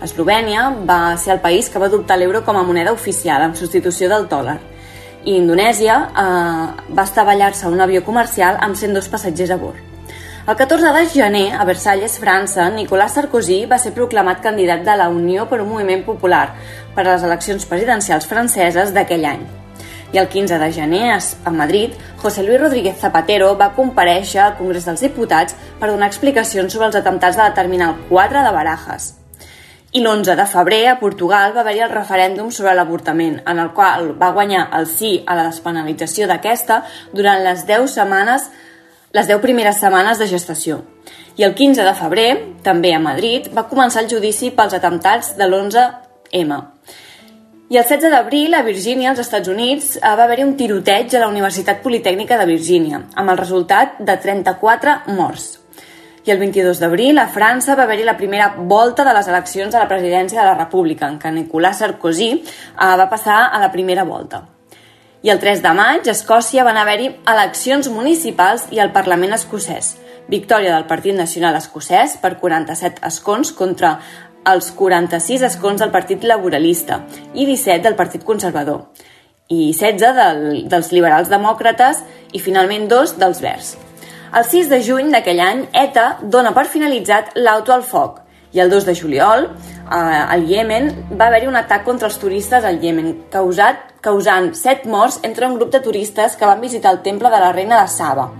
Eslovènia 0.00 0.70
va 0.88 1.16
ser 1.20 1.34
el 1.34 1.42
país 1.44 1.68
que 1.68 1.82
va 1.82 1.90
adoptar 1.90 2.16
l'euro 2.16 2.44
com 2.46 2.56
a 2.56 2.64
moneda 2.64 2.94
oficial 2.96 3.42
en 3.44 3.56
substitució 3.58 4.08
del 4.08 4.28
dòlar 4.30 4.56
i 5.24 5.36
Indonèsia 5.36 5.96
eh, 6.08 6.94
va 6.96 7.04
estavellar-se 7.04 7.68
un 7.68 7.80
avió 7.80 8.04
comercial 8.04 8.56
amb 8.60 8.76
102 8.76 9.10
passatgers 9.12 9.52
a 9.52 9.60
bord. 9.60 9.86
El 10.48 10.56
14 10.56 10.92
de 10.96 11.04
gener, 11.12 11.44
a 11.52 11.66
Versalles, 11.68 12.16
França, 12.18 12.70
Nicolas 12.72 13.14
Sarkozy 13.14 13.66
va 13.70 13.78
ser 13.78 13.92
proclamat 13.94 14.40
candidat 14.42 14.82
de 14.88 14.96
la 14.96 15.10
Unió 15.12 15.46
per 15.50 15.60
un 15.60 15.68
moviment 15.68 16.02
popular 16.08 16.46
per 16.96 17.04
a 17.06 17.12
les 17.12 17.28
eleccions 17.28 17.68
presidencials 17.68 18.26
franceses 18.26 18.94
d'aquell 18.96 19.28
any. 19.36 19.48
I 20.12 20.18
el 20.18 20.28
15 20.28 20.58
de 20.58 20.72
gener, 20.72 21.18
a 21.44 21.50
Madrid, 21.50 21.92
José 22.16 22.42
Luis 22.42 22.60
Rodríguez 22.60 22.98
Zapatero 22.98 23.56
va 23.56 23.72
compareixer 23.76 24.40
al 24.42 24.56
Congrés 24.58 24.88
dels 24.88 25.04
Diputats 25.06 25.54
per 25.78 25.90
donar 25.90 26.08
explicacions 26.10 26.72
sobre 26.72 26.88
els 26.88 26.98
atemptats 26.98 27.36
de 27.38 27.44
la 27.44 27.54
Terminal 27.54 27.94
4 28.08 28.42
de 28.42 28.52
Barajas. 28.56 29.14
I 29.92 30.02
l'11 30.02 30.34
de 30.38 30.46
febrer, 30.46 30.82
a 30.88 30.98
Portugal, 30.98 31.54
va 31.54 31.62
haver-hi 31.62 31.84
el 31.86 31.94
referèndum 31.94 32.50
sobre 32.54 32.74
l'avortament, 32.74 33.40
en 33.46 33.58
el 33.58 33.70
qual 33.74 34.12
va 34.18 34.32
guanyar 34.34 34.68
el 34.78 34.86
sí 34.86 35.16
a 35.26 35.34
la 35.38 35.46
despenalització 35.48 36.26
d'aquesta 36.30 36.84
durant 37.12 37.42
les 37.42 37.64
10 37.66 37.90
setmanes 37.90 38.50
les 39.12 39.26
10 39.26 39.40
primeres 39.42 39.80
setmanes 39.82 40.18
de 40.18 40.28
gestació. 40.30 40.82
I 41.36 41.42
el 41.46 41.54
15 41.58 41.82
de 41.86 41.94
febrer, 41.98 42.28
també 42.62 42.92
a 42.94 43.00
Madrid, 43.02 43.48
va 43.54 43.66
començar 43.70 44.04
el 44.04 44.10
judici 44.10 44.52
pels 44.54 44.76
atemptats 44.76 45.34
de 45.38 45.46
l'11M. 45.48 46.58
I 47.70 47.76
el 47.78 47.84
16 47.84 48.10
d'abril, 48.10 48.54
a 48.58 48.64
Virgínia, 48.66 49.12
als 49.12 49.20
Estats 49.22 49.46
Units, 49.46 49.92
va 50.02 50.24
haver-hi 50.24 50.42
un 50.42 50.56
tiroteig 50.58 51.12
a 51.14 51.20
la 51.22 51.28
Universitat 51.30 51.78
Politècnica 51.84 52.34
de 52.40 52.46
Virgínia, 52.48 52.98
amb 53.14 53.30
el 53.30 53.38
resultat 53.38 54.00
de 54.02 54.16
34 54.24 54.94
morts. 55.14 55.44
I 56.26 56.32
el 56.34 56.40
22 56.42 56.80
d'abril, 56.82 57.22
a 57.22 57.28
França, 57.30 57.76
va 57.78 57.84
haver-hi 57.86 58.08
la 58.08 58.16
primera 58.18 58.48
volta 58.58 59.06
de 59.06 59.14
les 59.14 59.30
eleccions 59.30 59.70
a 59.76 59.84
la 59.84 59.86
presidència 59.86 60.40
de 60.40 60.48
la 60.48 60.58
República, 60.58 61.06
en 61.06 61.20
què 61.22 61.30
Nicolas 61.30 61.78
Sarkozy 61.78 62.32
eh, 62.32 62.42
va 62.74 63.06
passar 63.06 63.38
a 63.46 63.62
la 63.62 63.70
primera 63.70 64.02
volta. 64.02 64.48
I 65.22 65.30
el 65.30 65.38
3 65.38 65.62
de 65.62 65.76
maig, 65.78 66.08
a 66.08 66.16
Escòcia, 66.16 66.66
van 66.66 66.80
haver-hi 66.80 67.12
eleccions 67.22 67.86
municipals 67.94 68.66
i 68.74 68.82
al 68.82 68.90
Parlament 68.90 69.38
escocès. 69.38 69.94
Victòria 70.26 70.74
del 70.74 70.86
Partit 70.90 71.14
Nacional 71.14 71.54
Escocès 71.58 72.16
per 72.22 72.36
47 72.42 73.02
escons 73.06 73.50
contra 73.54 73.96
els 74.48 74.70
46 74.76 75.42
escons 75.50 75.80
del 75.82 75.92
Partit 75.92 76.24
Laboralista 76.24 77.02
i 77.34 77.46
17 77.46 77.84
del 77.84 77.96
Partit 77.98 78.24
Conservador 78.24 78.86
i 79.50 79.72
16 79.74 80.16
del, 80.16 80.42
dels 80.70 80.90
liberals 80.94 81.30
demòcrates 81.30 82.04
i 82.32 82.40
finalment 82.40 82.86
dos 82.88 83.16
dels 83.18 83.40
verds. 83.42 83.76
El 84.30 84.46
6 84.46 84.68
de 84.70 84.78
juny 84.86 85.10
d'aquell 85.10 85.40
any, 85.42 85.64
ETA 85.74 86.20
dona 86.22 86.52
per 86.54 86.68
finalitzat 86.70 87.34
l'auto 87.34 87.74
al 87.74 87.82
foc 87.82 88.20
i 88.54 88.60
el 88.62 88.70
2 88.70 88.86
de 88.86 88.94
juliol, 88.98 89.44
eh, 89.46 89.96
al 89.96 90.46
Iemen, 90.46 90.90
va 91.18 91.26
haver-hi 91.26 91.50
un 91.50 91.58
atac 91.58 91.84
contra 91.86 92.08
els 92.08 92.18
turistes 92.18 92.64
al 92.64 92.78
Iemen, 92.82 93.26
causat, 93.30 93.90
causant 94.02 94.52
set 94.58 94.86
morts 94.86 95.20
entre 95.26 95.46
un 95.46 95.58
grup 95.58 95.70
de 95.74 95.82
turistes 95.82 96.36
que 96.38 96.46
van 96.46 96.62
visitar 96.62 96.94
el 96.94 97.02
temple 97.02 97.30
de 97.30 97.42
la 97.42 97.52
reina 97.52 97.82
de 97.82 97.88
Saba. 97.90 98.30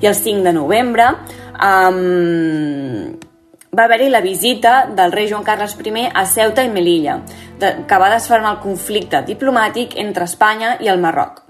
I 0.00 0.06
el 0.06 0.14
5 0.14 0.42
de 0.46 0.52
novembre 0.52 1.10
eh, 1.58 3.31
va 3.74 3.84
haver-hi 3.84 4.10
la 4.10 4.20
visita 4.20 4.84
del 4.84 5.12
rei 5.12 5.30
Joan 5.30 5.44
Carles 5.44 5.74
I 5.80 6.08
a 6.12 6.26
Ceuta 6.26 6.62
i 6.62 6.68
Melilla, 6.68 7.22
que 7.58 7.98
va 7.98 8.10
desfermar 8.12 8.50
el 8.52 8.60
conflicte 8.60 9.22
diplomàtic 9.24 9.96
entre 9.96 10.26
Espanya 10.28 10.76
i 10.78 10.88
el 10.92 11.00
Marroc. 11.00 11.40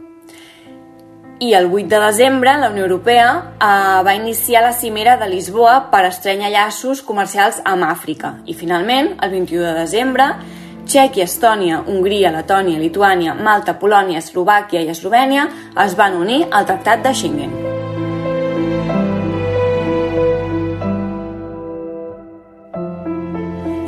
I 1.41 1.53
el 1.55 1.67
8 1.67 1.89
de 1.89 1.99
desembre 1.99 2.55
la 2.59 2.71
Unió 2.71 2.85
Europea 2.85 3.27
eh, 3.59 4.05
va 4.07 4.15
iniciar 4.15 4.63
la 4.63 4.73
cimera 4.73 5.17
de 5.17 5.27
Lisboa 5.27 5.91
per 5.91 6.05
estrenyar 6.05 6.53
llaços 6.53 7.03
comercials 7.03 7.61
amb 7.65 7.91
Àfrica. 7.91 8.37
I 8.47 8.55
finalment, 8.55 9.17
el 9.21 9.31
21 9.31 9.67
de 9.67 9.75
desembre, 9.81 10.31
Txèquia, 10.87 11.27
Estònia, 11.27 11.83
Hongria, 11.89 12.31
Letònia, 12.31 12.79
Lituània, 12.79 13.35
Malta, 13.35 13.81
Polònia, 13.83 14.23
Eslovàquia 14.23 14.87
i 14.87 14.95
Eslovènia 14.95 15.51
es 15.75 15.99
van 15.99 16.23
unir 16.23 16.45
al 16.53 16.71
Tractat 16.71 17.03
de 17.03 17.19
Schengen. 17.19 17.82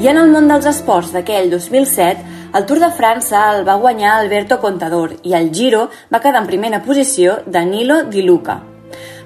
I 0.05 0.09
en 0.11 0.19
el 0.21 0.27
món 0.29 0.51
dels 0.51 0.67
esports 0.69 1.15
d'aquell 1.15 1.47
2007, 1.49 2.25
el 2.59 2.65
Tour 2.69 2.81
de 2.83 2.91
França 2.93 3.47
el 3.55 3.63
va 3.65 3.79
guanyar 3.81 4.11
Alberto 4.19 4.59
Contador 4.61 5.15
i 5.25 5.33
el 5.33 5.49
Giro 5.49 5.87
va 6.13 6.21
quedar 6.21 6.43
en 6.43 6.51
primera 6.51 6.83
posició 6.85 7.39
Danilo 7.47 8.03
Di 8.13 8.21
Luca. 8.27 8.59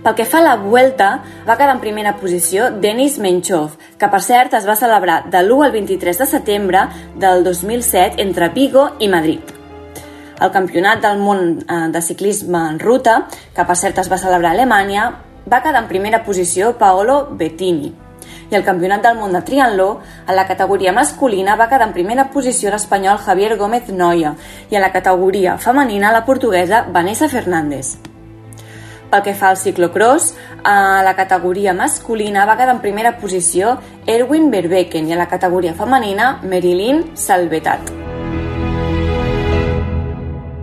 Pel 0.05 0.15
que 0.15 0.29
fa 0.29 0.39
a 0.39 0.45
la 0.45 0.55
Vuelta, 0.63 1.11
va 1.49 1.59
quedar 1.59 1.75
en 1.75 1.83
primera 1.83 2.15
posició 2.23 2.71
Denis 2.71 3.19
Menchov, 3.19 3.75
que 3.99 4.13
per 4.15 4.23
cert 4.23 4.55
es 4.55 4.71
va 4.71 4.79
celebrar 4.79 5.25
de 5.27 5.43
l'1 5.43 5.67
al 5.67 5.75
23 5.75 6.23
de 6.23 6.31
setembre 6.37 6.87
del 7.19 7.43
2007 7.43 8.23
entre 8.23 8.55
Vigo 8.55 8.93
i 9.01 9.11
Madrid. 9.11 9.55
El 10.39 10.55
Campionat 10.55 11.03
del 11.03 11.19
Món 11.19 11.57
eh, 11.59 11.85
de 11.91 12.07
Ciclisme 12.07 12.69
en 12.71 12.79
Ruta, 12.79 13.25
que 13.51 13.67
per 13.67 13.83
cert 13.83 13.99
es 13.99 14.13
va 14.13 14.25
celebrar 14.29 14.55
a 14.55 14.61
Alemanya, 14.61 15.15
va 15.43 15.59
quedar 15.59 15.83
en 15.83 15.97
primera 15.97 16.23
posició 16.23 16.77
Paolo 16.79 17.25
Bettini 17.33 17.97
i 18.50 18.57
el 18.57 18.64
Campionat 18.64 19.02
del 19.05 19.19
Món 19.19 19.33
de 19.33 19.43
Triatló, 19.45 19.88
en 20.26 20.37
la 20.37 20.47
categoria 20.49 20.93
masculina 20.93 21.57
va 21.57 21.69
quedar 21.69 21.88
en 21.88 21.95
primera 21.97 22.28
posició 22.33 22.71
l'espanyol 22.73 23.19
Javier 23.19 23.57
Gómez 23.59 23.90
Noia 23.93 24.35
i 24.71 24.76
en 24.76 24.85
la 24.85 24.93
categoria 24.93 25.59
femenina 25.59 26.12
la 26.12 26.25
portuguesa 26.25 26.87
Vanessa 26.88 27.28
Fernández. 27.28 27.99
Pel 29.09 29.23
que 29.25 29.33
fa 29.33 29.49
al 29.49 29.57
ciclocross, 29.57 30.35
a 30.64 31.02
la 31.02 31.14
categoria 31.17 31.73
masculina 31.73 32.45
va 32.45 32.59
quedar 32.59 32.75
en 32.76 32.83
primera 32.83 33.14
posició 33.21 33.78
Erwin 34.07 34.50
Verbecken 34.50 35.09
i 35.09 35.17
a 35.17 35.21
la 35.21 35.28
categoria 35.28 35.73
femenina 35.75 36.35
Merilin 36.43 37.17
Salvetat. 37.17 37.95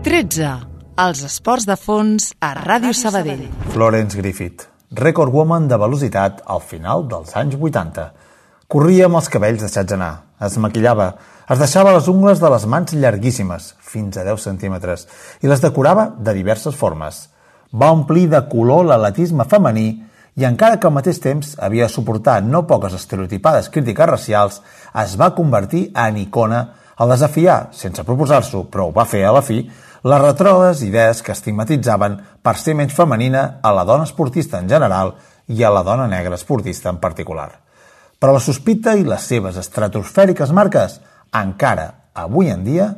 13. 0.06 0.54
Els 1.02 1.26
esports 1.26 1.66
de 1.66 1.76
fons 1.76 2.30
a 2.40 2.54
Ràdio 2.54 2.94
Sabadell. 2.94 3.50
Florence 3.74 4.22
Griffith 4.22 4.75
record 4.92 5.34
woman 5.34 5.68
de 5.68 5.78
velocitat 5.78 6.44
al 6.46 6.62
final 6.62 7.08
dels 7.10 7.36
anys 7.36 7.56
80. 7.58 8.06
Corria 8.68 9.08
amb 9.08 9.18
els 9.20 9.30
cabells 9.30 9.62
deixats 9.62 9.94
anar, 9.94 10.12
es 10.42 10.58
maquillava, 10.62 11.14
es 11.50 11.60
deixava 11.62 11.94
les 11.94 12.08
ungles 12.10 12.40
de 12.42 12.50
les 12.50 12.66
mans 12.66 12.94
llarguíssimes, 12.94 13.74
fins 13.82 14.18
a 14.18 14.24
10 14.26 14.42
centímetres, 14.50 15.08
i 15.42 15.50
les 15.50 15.62
decorava 15.62 16.10
de 16.18 16.34
diverses 16.34 16.76
formes. 16.76 17.28
Va 17.74 17.92
omplir 17.94 18.28
de 18.30 18.42
color 18.50 18.86
l'atletisme 18.86 19.46
femení 19.50 19.88
i 20.36 20.46
encara 20.46 20.80
que 20.80 20.88
al 20.88 20.96
mateix 20.96 21.20
temps 21.24 21.56
havia 21.62 21.88
de 21.88 21.94
suportar 21.94 22.42
no 22.44 22.66
poques 22.68 22.94
estereotipades 22.94 23.70
crítiques 23.70 24.10
racials, 24.10 24.62
es 25.02 25.16
va 25.18 25.34
convertir 25.36 25.90
en 25.96 26.18
icona 26.18 26.66
al 26.98 27.12
desafiar, 27.12 27.70
sense 27.76 28.04
proposar-s'ho, 28.08 28.66
però 28.72 28.90
ho 28.90 28.96
va 28.96 29.06
fer 29.06 29.26
a 29.26 29.34
la 29.36 29.44
fi, 29.44 29.64
les 30.06 30.22
retròdes 30.22 30.84
idees 30.86 31.24
que 31.26 31.34
estigmatitzaven 31.34 32.20
per 32.46 32.56
ser 32.62 32.76
menys 32.78 32.94
femenina 32.94 33.46
a 33.66 33.72
la 33.74 33.86
dona 33.90 34.06
esportista 34.06 34.60
en 34.62 34.70
general 34.70 35.16
i 35.50 35.64
a 35.64 35.72
la 35.74 35.82
dona 35.88 36.06
negra 36.08 36.38
esportista 36.38 36.92
en 36.94 37.00
particular. 37.02 37.50
Però 38.20 38.36
la 38.36 38.44
sospita 38.44 38.94
i 38.96 39.04
les 39.06 39.26
seves 39.26 39.58
estratosfèriques 39.58 40.54
marques 40.54 41.00
encara, 41.34 42.12
avui 42.14 42.54
en 42.54 42.64
dia, 42.64 42.92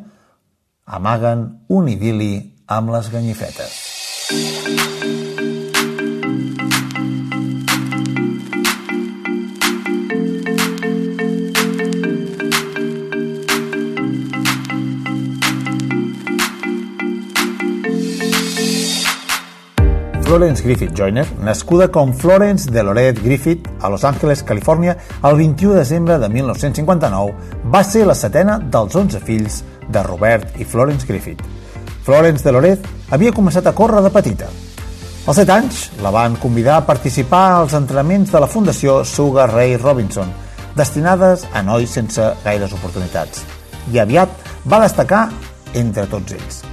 amaguen 0.85 1.47
un 1.67 1.87
idili 1.91 2.33
amb 2.67 2.91
les 2.95 3.09
ganyifetes. 3.11 4.86
Florence 20.27 20.61
Griffith 20.61 20.93
Joyner, 20.93 21.25
nascuda 21.39 21.87
com 21.87 22.13
Florence 22.13 22.69
Deloret 22.69 23.23
Griffith 23.23 23.65
a 23.79 23.87
Los 23.87 24.03
Angeles, 24.03 24.43
Califòrnia, 24.43 24.97
el 25.23 25.37
21 25.37 25.71
de 25.71 25.79
desembre 25.79 26.17
de 26.19 26.27
1959, 26.27 27.31
va 27.71 27.81
ser 27.87 28.03
la 28.05 28.15
setena 28.15 28.57
dels 28.59 28.97
11 28.99 29.23
fills 29.23 29.61
de 29.87 30.03
Robert 30.03 30.59
i 30.59 30.67
Florence 30.67 31.07
Griffith. 31.07 31.39
Florence 32.03 32.43
Deloret 32.43 32.83
havia 33.09 33.31
començat 33.31 33.71
a 33.71 33.75
córrer 33.77 34.03
de 34.03 34.11
petita. 34.11 34.51
Als 35.23 35.39
7 35.39 35.55
anys 35.55 35.83
la 36.03 36.11
van 36.11 36.35
convidar 36.35 36.81
a 36.81 36.85
participar 36.91 37.45
als 37.61 37.79
entrenaments 37.79 38.35
de 38.35 38.43
la 38.43 38.51
Fundació 38.51 39.05
Sugar 39.07 39.47
Ray 39.55 39.77
Robinson, 39.79 40.27
destinades 40.75 41.47
a 41.53 41.63
nois 41.63 41.87
sense 41.87 42.33
gaires 42.43 42.75
oportunitats. 42.75 43.47
I 43.95 44.03
aviat 44.03 44.49
va 44.67 44.83
destacar 44.83 45.29
entre 45.71 46.03
tots 46.11 46.35
ells. 46.35 46.65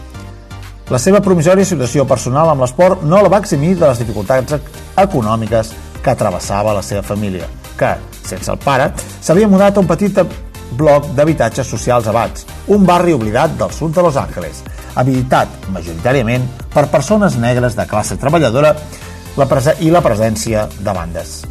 La 0.92 0.98
seva 1.00 1.22
promisòria 1.24 1.64
situació 1.64 2.04
personal 2.04 2.50
amb 2.52 2.60
l'esport 2.60 3.04
no 3.08 3.22
la 3.24 3.30
va 3.32 3.40
eximir 3.40 3.72
de 3.78 3.86
les 3.86 4.00
dificultats 4.02 4.58
econòmiques 5.00 5.70
que 6.04 6.16
travessava 6.20 6.74
la 6.76 6.82
seva 6.84 7.00
família, 7.02 7.46
que, 7.78 7.94
sense 8.20 8.52
el 8.52 8.60
pare, 8.60 8.90
s'havia 9.24 9.48
mudat 9.48 9.78
a 9.78 9.80
un 9.80 9.88
petit 9.88 10.20
bloc 10.76 11.08
d'habitatges 11.16 11.70
socials 11.70 12.08
abats, 12.10 12.44
un 12.68 12.84
barri 12.84 13.16
oblidat 13.16 13.56
del 13.56 13.72
sud 13.72 13.94
de 13.96 14.04
Los 14.04 14.18
Angeles, 14.20 14.60
habitat 14.94 15.70
majoritàriament 15.72 16.44
per 16.74 16.90
persones 16.92 17.38
negres 17.40 17.78
de 17.78 17.88
classe 17.88 18.20
treballadora 18.20 18.74
i 19.80 19.90
la 19.90 20.04
presència 20.04 20.68
de 20.78 20.92
bandes. 20.92 21.42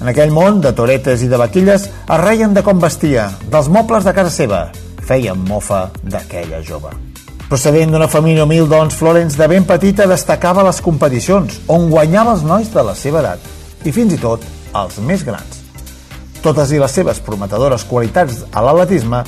En 0.00 0.10
aquell 0.10 0.34
món 0.34 0.60
de 0.62 0.74
toretes 0.74 1.22
i 1.22 1.30
de 1.30 1.38
vaquilles 1.38 1.88
es 1.88 2.20
reien 2.22 2.54
de 2.54 2.62
com 2.62 2.82
vestia, 2.82 3.30
dels 3.50 3.70
mobles 3.70 4.04
de 4.04 4.14
casa 4.14 4.34
seva, 4.34 4.64
feien 5.06 5.38
mofa 5.46 5.88
d'aquella 6.02 6.62
jove. 6.62 7.07
Procedent 7.48 7.94
d'una 7.94 8.10
família 8.12 8.44
humil, 8.44 8.66
doncs, 8.68 8.98
Florence 9.00 9.38
de 9.40 9.46
ben 9.48 9.64
petita 9.64 10.04
destacava 10.04 10.60
les 10.66 10.82
competicions, 10.84 11.62
on 11.72 11.86
guanyava 11.88 12.34
els 12.36 12.42
nois 12.44 12.68
de 12.68 12.84
la 12.84 12.92
seva 12.92 13.22
edat, 13.22 13.46
i 13.88 13.92
fins 13.96 14.12
i 14.12 14.18
tot 14.20 14.44
els 14.76 14.98
més 15.00 15.24
grans. 15.24 15.62
Totes 16.44 16.76
i 16.76 16.82
les 16.82 16.92
seves 16.92 17.22
prometedores 17.24 17.88
qualitats 17.88 18.42
a 18.52 18.66
l'atletisme 18.66 19.22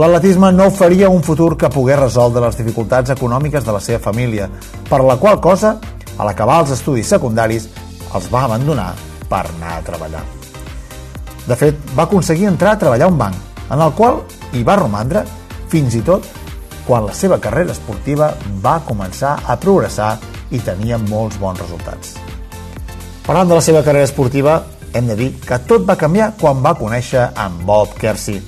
l'atletisme 0.00 0.48
no 0.56 0.70
oferia 0.72 1.12
un 1.12 1.20
futur 1.20 1.50
que 1.60 1.68
pogués 1.68 2.00
resoldre 2.00 2.46
les 2.46 2.56
dificultats 2.56 3.12
econòmiques 3.12 3.68
de 3.68 3.76
la 3.76 3.84
seva 3.84 4.00
família, 4.00 4.48
per 4.88 5.02
la 5.04 5.18
qual 5.20 5.36
cosa, 5.44 5.76
a 6.16 6.24
l'acabar 6.24 6.62
els 6.62 6.72
estudis 6.72 7.12
secundaris, 7.12 7.68
els 8.16 8.32
va 8.32 8.46
abandonar 8.46 8.94
per 9.28 9.44
anar 9.44 9.76
a 9.76 9.82
treballar. 9.84 10.24
De 11.44 11.56
fet, 11.60 11.76
va 11.92 12.08
aconseguir 12.08 12.48
entrar 12.48 12.78
a 12.78 12.80
treballar 12.80 13.10
a 13.10 13.12
un 13.12 13.20
banc, 13.20 13.36
en 13.68 13.80
el 13.80 13.92
qual 13.92 14.22
hi 14.56 14.64
va 14.64 14.80
romandre 14.80 15.26
fins 15.68 16.00
i 16.00 16.00
tot 16.00 16.24
quan 16.86 17.06
la 17.06 17.14
seva 17.14 17.38
carrera 17.40 17.72
esportiva 17.72 18.32
va 18.62 18.80
començar 18.86 19.38
a 19.46 19.56
progressar 19.60 20.16
i 20.50 20.60
tenia 20.60 20.98
molts 20.98 21.38
bons 21.40 21.60
resultats. 21.62 22.16
Parlant 23.26 23.48
de 23.48 23.58
la 23.58 23.64
seva 23.64 23.82
carrera 23.86 24.08
esportiva, 24.08 24.56
hem 24.92 25.06
de 25.08 25.16
dir 25.16 25.30
que 25.46 25.58
tot 25.68 25.86
va 25.88 25.96
canviar 25.96 26.32
quan 26.40 26.62
va 26.64 26.74
conèixer 26.78 27.28
en 27.38 27.60
Bob 27.66 27.94
Kersey, 27.98 28.40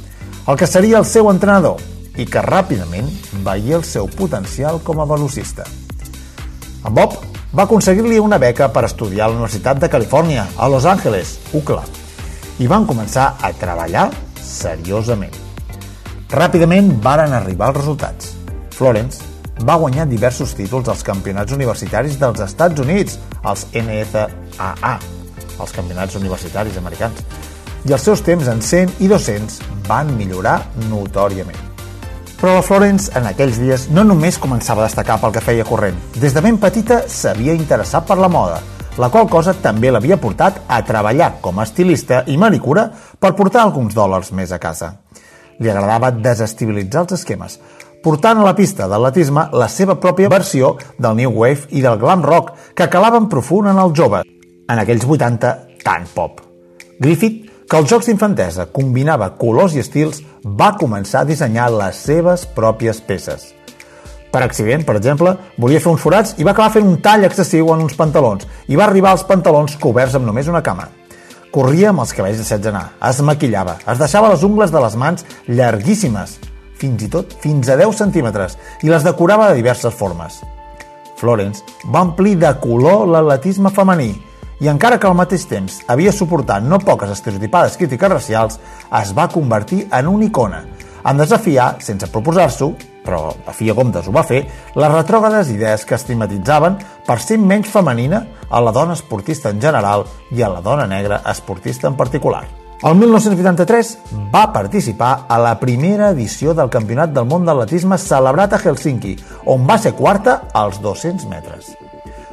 el 0.46 0.58
que 0.60 0.68
seria 0.68 0.98
el 0.98 1.06
seu 1.08 1.30
entrenador 1.30 1.80
i 2.20 2.26
que 2.26 2.42
ràpidament 2.44 3.08
veia 3.46 3.78
el 3.78 3.86
seu 3.86 4.10
potencial 4.10 4.82
com 4.84 5.00
a 5.00 5.08
velocista. 5.08 5.64
En 6.84 6.92
Bob 6.94 7.16
va 7.54 7.64
aconseguir-li 7.64 8.18
una 8.20 8.38
beca 8.42 8.68
per 8.74 8.84
estudiar 8.88 9.28
a 9.28 9.30
la 9.30 9.38
Universitat 9.38 9.80
de 9.80 9.90
Califòrnia, 9.90 10.48
a 10.58 10.68
Los 10.68 10.84
Angeles, 10.90 11.38
UCLA, 11.54 11.86
i 12.58 12.68
van 12.70 12.86
començar 12.86 13.34
a 13.40 13.54
treballar 13.58 14.10
seriosament. 14.42 15.43
Ràpidament 16.32 16.90
varen 17.04 17.34
arribar 17.36 17.68
els 17.70 17.82
resultats. 17.82 18.30
Florence 18.74 19.22
va 19.68 19.76
guanyar 19.78 20.06
diversos 20.08 20.54
títols 20.56 20.88
als 20.88 21.04
campionats 21.06 21.52
universitaris 21.52 22.16
dels 22.18 22.40
Estats 22.40 22.80
Units, 22.80 23.18
els 23.44 23.66
NFAA, 23.76 24.94
els 25.60 25.74
campionats 25.76 26.16
universitaris 26.18 26.78
americans, 26.80 27.20
i 27.84 27.92
els 27.92 28.02
seus 28.02 28.24
temps 28.24 28.48
en 28.48 28.62
100 28.64 28.98
i 29.04 29.08
200 29.12 29.60
van 29.88 30.10
millorar 30.16 30.62
notòriament. 30.88 31.60
Però 32.40 32.56
la 32.56 32.64
Florence 32.64 33.12
en 33.16 33.28
aquells 33.28 33.60
dies 33.60 33.86
no 33.92 34.02
només 34.04 34.40
començava 34.40 34.82
a 34.82 34.88
destacar 34.88 35.20
pel 35.20 35.32
que 35.36 35.44
feia 35.44 35.64
corrent. 35.68 35.96
Des 36.16 36.34
de 36.34 36.42
ben 36.44 36.58
petita 36.58 37.04
s'havia 37.08 37.54
interessat 37.54 38.08
per 38.08 38.18
la 38.18 38.32
moda, 38.32 38.58
la 38.98 39.08
qual 39.10 39.28
cosa 39.30 39.54
també 39.54 39.92
l'havia 39.92 40.18
portat 40.20 40.64
a 40.68 40.82
treballar 40.86 41.36
com 41.44 41.58
a 41.58 41.68
estilista 41.68 42.24
i 42.26 42.36
manicura 42.36 42.88
per 43.20 43.34
portar 43.38 43.62
alguns 43.62 43.94
dòlars 43.94 44.32
més 44.32 44.52
a 44.52 44.58
casa. 44.58 45.03
Li 45.60 45.70
agradava 45.70 46.10
desestabilitzar 46.10 47.04
els 47.04 47.16
esquemes, 47.18 47.58
portant 48.04 48.40
a 48.40 48.46
la 48.46 48.54
pista 48.58 48.88
d'atletisme 48.90 49.48
la 49.52 49.68
seva 49.72 49.96
pròpia 50.00 50.30
versió 50.32 50.74
del 50.98 51.16
New 51.22 51.38
Wave 51.40 51.70
i 51.70 51.82
del 51.84 51.98
glam 52.02 52.22
rock 52.26 52.52
que 52.74 52.90
calaven 52.90 53.30
profund 53.32 53.72
en 53.72 53.80
el 53.80 53.94
jove, 53.96 54.22
en 54.68 54.82
aquells 54.82 55.06
80 55.06 55.56
tan 55.84 56.06
pop. 56.14 56.40
Griffith, 57.00 57.42
que 57.68 57.76
als 57.78 57.90
jocs 57.90 58.10
d'infantesa 58.10 58.68
combinava 58.72 59.32
colors 59.40 59.74
i 59.74 59.82
estils, 59.82 60.22
va 60.44 60.74
començar 60.80 61.24
a 61.24 61.28
dissenyar 61.28 61.72
les 61.72 62.06
seves 62.10 62.48
pròpies 62.56 63.00
peces– 63.04 63.50
per 64.34 64.42
accident, 64.42 64.82
per 64.82 64.96
exemple, 64.98 65.30
volia 65.62 65.78
fer 65.78 65.92
uns 65.92 66.02
forats 66.02 66.32
i 66.42 66.46
va 66.46 66.50
acabar 66.56 66.72
fent 66.74 66.88
un 66.90 66.96
tall 67.02 67.22
excessiu 67.28 67.68
en 67.70 67.84
uns 67.84 67.94
pantalons 67.94 68.48
i 68.66 68.74
va 68.74 68.88
arribar 68.88 69.12
als 69.14 69.22
pantalons 69.28 69.76
coberts 69.78 70.16
amb 70.18 70.26
només 70.26 70.50
una 70.50 70.62
cama. 70.66 70.88
Corria 71.54 71.92
amb 71.92 72.02
els 72.02 72.10
cabells 72.10 72.40
de 72.40 72.44
setze 72.48 72.66
anar, 72.72 72.96
es 73.06 73.20
maquillava, 73.22 73.76
es 73.86 74.00
deixava 74.00 74.32
les 74.32 74.42
ungles 74.42 74.72
de 74.74 74.80
les 74.82 74.96
mans 74.98 75.22
llarguíssimes, 75.46 76.32
fins 76.80 77.04
i 77.06 77.08
tot 77.12 77.36
fins 77.44 77.68
a 77.70 77.76
10 77.78 77.94
centímetres, 78.00 78.56
i 78.82 78.90
les 78.90 79.06
decorava 79.06 79.46
de 79.52 79.60
diverses 79.60 79.94
formes. 79.94 80.40
Florence 81.20 81.62
va 81.94 82.02
omplir 82.08 82.34
de 82.42 82.50
color 82.58 83.06
l'atletisme 83.06 83.70
femení 83.70 84.08
i 84.64 84.70
encara 84.72 84.98
que 84.98 85.06
al 85.06 85.14
mateix 85.14 85.44
temps 85.46 85.78
havia 85.86 86.16
suportat 86.16 86.66
no 86.66 86.80
poques 86.82 87.14
estereotipades 87.14 87.78
crítiques 87.78 88.10
racials, 88.10 88.58
es 88.90 89.14
va 89.14 89.30
convertir 89.30 89.84
en 89.94 90.10
una 90.10 90.26
icona, 90.26 90.64
en 91.06 91.22
desafiar, 91.22 91.76
sense 91.78 92.10
proposar-s'ho, 92.10 92.72
però 93.04 93.28
a 93.46 93.52
fi 93.52 93.68
de 93.68 93.76
comptes 93.76 94.08
ho 94.08 94.16
va 94.16 94.24
fer, 94.24 94.42
les 94.74 94.92
retrògrades 94.92 95.52
idees 95.52 95.84
que 95.84 95.98
estigmatitzaven 95.98 96.80
per 97.06 97.20
ser 97.20 97.38
menys 97.38 97.68
femenina 97.70 98.24
a 98.48 98.64
la 98.64 98.72
dona 98.72 98.96
esportista 98.96 99.52
en 99.52 99.60
general 99.60 100.08
i 100.32 100.42
a 100.42 100.50
la 100.50 100.64
dona 100.64 100.88
negra 100.88 101.20
esportista 101.30 101.86
en 101.88 102.00
particular. 102.00 102.46
El 102.84 102.96
1983 103.00 103.92
va 104.34 104.50
participar 104.52 105.12
a 105.28 105.38
la 105.40 105.54
primera 105.60 106.10
edició 106.12 106.52
del 106.56 106.72
Campionat 106.72 107.14
del 107.14 107.28
Món 107.30 107.46
d'Atletisme 107.46 107.96
celebrat 108.00 108.52
a 108.52 108.60
Helsinki, 108.60 109.14
on 109.48 109.64
va 109.68 109.78
ser 109.80 109.94
quarta 109.96 110.42
als 110.52 110.82
200 110.84 111.24
metres. 111.30 111.72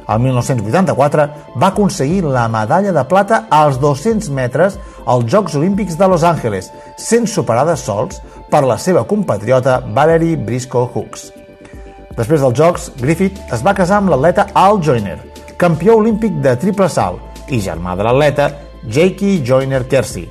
El 0.08 0.18
1984 0.20 1.26
va 1.62 1.68
aconseguir 1.68 2.24
la 2.24 2.48
medalla 2.52 2.92
de 2.92 3.04
plata 3.08 3.46
als 3.50 3.78
200 3.80 4.28
metres 4.34 4.78
als 5.06 5.24
Jocs 5.30 5.54
Olímpics 5.56 5.96
de 5.98 6.08
Los 6.08 6.24
Angeles, 6.24 6.72
sent 6.98 7.28
superada 7.30 7.76
sols 7.76 8.20
per 8.52 8.66
la 8.68 8.76
seva 8.76 9.06
compatriota 9.08 9.78
Valerie 9.80 10.36
Briscoe 10.36 10.90
Hooks. 10.92 11.30
Després 12.12 12.42
dels 12.42 12.58
Jocs, 12.58 12.90
Griffith 13.00 13.38
es 13.54 13.62
va 13.64 13.72
casar 13.72 14.02
amb 14.02 14.12
l'atleta 14.12 14.50
Al 14.52 14.76
Joyner, 14.84 15.16
campió 15.56 15.96
olímpic 15.96 16.36
de 16.44 16.52
triple 16.60 16.90
salt 16.92 17.48
i 17.48 17.62
germà 17.64 17.96
de 17.96 18.04
l'atleta 18.04 18.50
Jakey 18.92 19.40
Joyner 19.46 19.86
Kersey, 19.88 20.26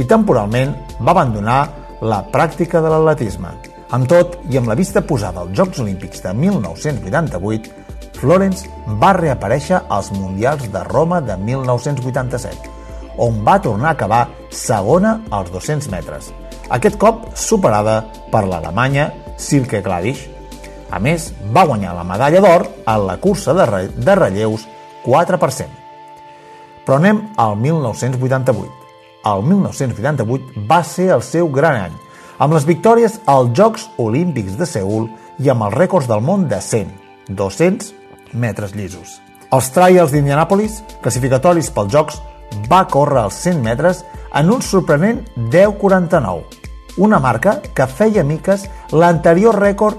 i 0.00 0.06
temporalment 0.08 0.72
va 1.02 1.12
abandonar 1.12 1.58
la 2.00 2.22
pràctica 2.32 2.80
de 2.80 2.88
l'atletisme. 2.94 3.52
Amb 3.92 4.08
tot, 4.08 4.38
i 4.48 4.56
amb 4.60 4.72
la 4.72 4.76
vista 4.78 5.04
posada 5.04 5.44
als 5.44 5.52
Jocs 5.58 5.84
Olímpics 5.84 6.24
de 6.24 6.32
1988, 6.40 7.70
Florence 8.18 8.68
va 9.00 9.12
reaparèixer 9.16 9.84
als 9.92 10.10
Mundials 10.16 10.70
de 10.72 10.88
Roma 10.88 11.20
de 11.20 11.36
1987, 11.36 12.74
on 13.18 13.42
va 13.44 13.60
tornar 13.60 13.92
a 13.92 13.96
acabar 13.98 14.26
segona 14.50 15.18
als 15.30 15.52
200 15.52 15.90
metres, 15.92 16.32
aquest 16.74 16.98
cop 17.00 17.30
superada 17.36 18.02
per 18.32 18.44
l'alemanya 18.46 19.10
Silke 19.36 19.80
Gladisch. 19.82 20.28
A 20.90 20.98
més, 21.00 21.30
va 21.52 21.66
guanyar 21.68 21.94
la 21.96 22.04
medalla 22.04 22.40
d'or 22.40 22.66
en 22.86 23.06
la 23.06 23.18
cursa 23.20 23.54
de, 23.56 23.66
re 23.68 23.82
de 23.92 24.14
relleus 24.16 24.64
4%. 25.04 25.68
Però 26.86 26.96
anem 26.96 27.20
al 27.36 27.56
1988. 27.60 28.72
El 29.28 29.42
1988 29.44 30.64
va 30.70 30.82
ser 30.86 31.10
el 31.12 31.22
seu 31.26 31.50
gran 31.52 31.76
any, 31.88 31.96
amb 32.38 32.54
les 32.54 32.64
victòries 32.64 33.18
als 33.26 33.52
Jocs 33.58 33.88
Olímpics 33.98 34.56
de 34.56 34.66
Seul 34.68 35.08
i 35.42 35.50
amb 35.52 35.66
els 35.66 35.76
rècords 35.76 36.08
del 36.08 36.22
món 36.24 36.46
de 36.48 36.60
100, 36.64 36.92
200 37.28 37.92
metres 38.32 38.74
llisos. 38.76 39.18
Els 39.52 39.68
Trials 39.72 40.12
d'Indianapolis, 40.12 40.82
classificatoris 41.04 41.70
pels 41.72 41.92
Jocs, 41.92 42.20
va 42.68 42.86
córrer 42.88 43.26
els 43.26 43.36
100 43.44 43.62
metres 43.64 44.04
en 44.34 44.50
un 44.50 44.62
sorprenent 44.62 45.24
10.49, 45.36 46.42
una 46.98 47.18
marca 47.18 47.60
que 47.62 47.86
feia 47.86 48.24
miques 48.24 48.68
l'anterior 48.92 49.58
rècord 49.58 49.98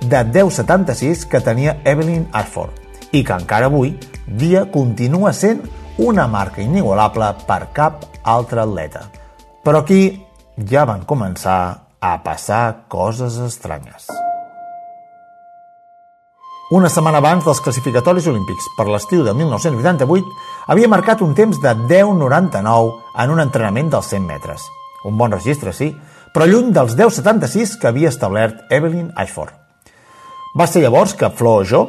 de 0.00 0.22
10.76 0.24 1.26
que 1.28 1.40
tenia 1.40 1.78
Evelyn 1.84 2.28
Ashford 2.32 3.12
i 3.12 3.24
que 3.24 3.34
encara 3.34 3.66
avui 3.66 3.96
dia 4.26 4.66
continua 4.70 5.32
sent 5.32 5.62
una 5.98 6.28
marca 6.28 6.62
inigualable 6.62 7.32
per 7.46 7.72
cap 7.74 8.06
altre 8.22 8.62
atleta. 8.62 9.08
Però 9.64 9.82
aquí 9.82 10.02
ja 10.70 10.86
van 10.86 11.04
començar 11.04 11.60
a 11.98 12.16
passar 12.22 12.88
coses 12.88 13.40
estranyes. 13.42 14.27
Una 16.70 16.90
setmana 16.92 17.22
abans 17.22 17.46
dels 17.46 17.62
classificatoris 17.64 18.26
olímpics 18.28 18.66
per 18.76 18.84
l'estiu 18.92 19.22
de 19.24 19.32
1988, 19.32 20.32
havia 20.68 20.90
marcat 20.92 21.22
un 21.24 21.30
temps 21.32 21.56
de 21.62 21.70
10.99 21.88 22.90
en 23.24 23.32
un 23.32 23.40
entrenament 23.40 23.88
dels 23.94 24.10
100 24.12 24.26
metres. 24.28 24.66
Un 25.08 25.16
bon 25.16 25.32
registre, 25.32 25.72
sí, 25.72 25.94
però 26.34 26.44
lluny 26.44 26.68
dels 26.76 26.92
10,76 26.98 27.78
que 27.80 27.88
havia 27.88 28.10
establert 28.12 28.68
Evelyn 28.68 29.08
Ashford. 29.16 29.54
Va 30.60 30.66
ser 30.68 30.84
llavors 30.84 31.16
que 31.16 31.32
Flo 31.40 31.62
Jo 31.64 31.86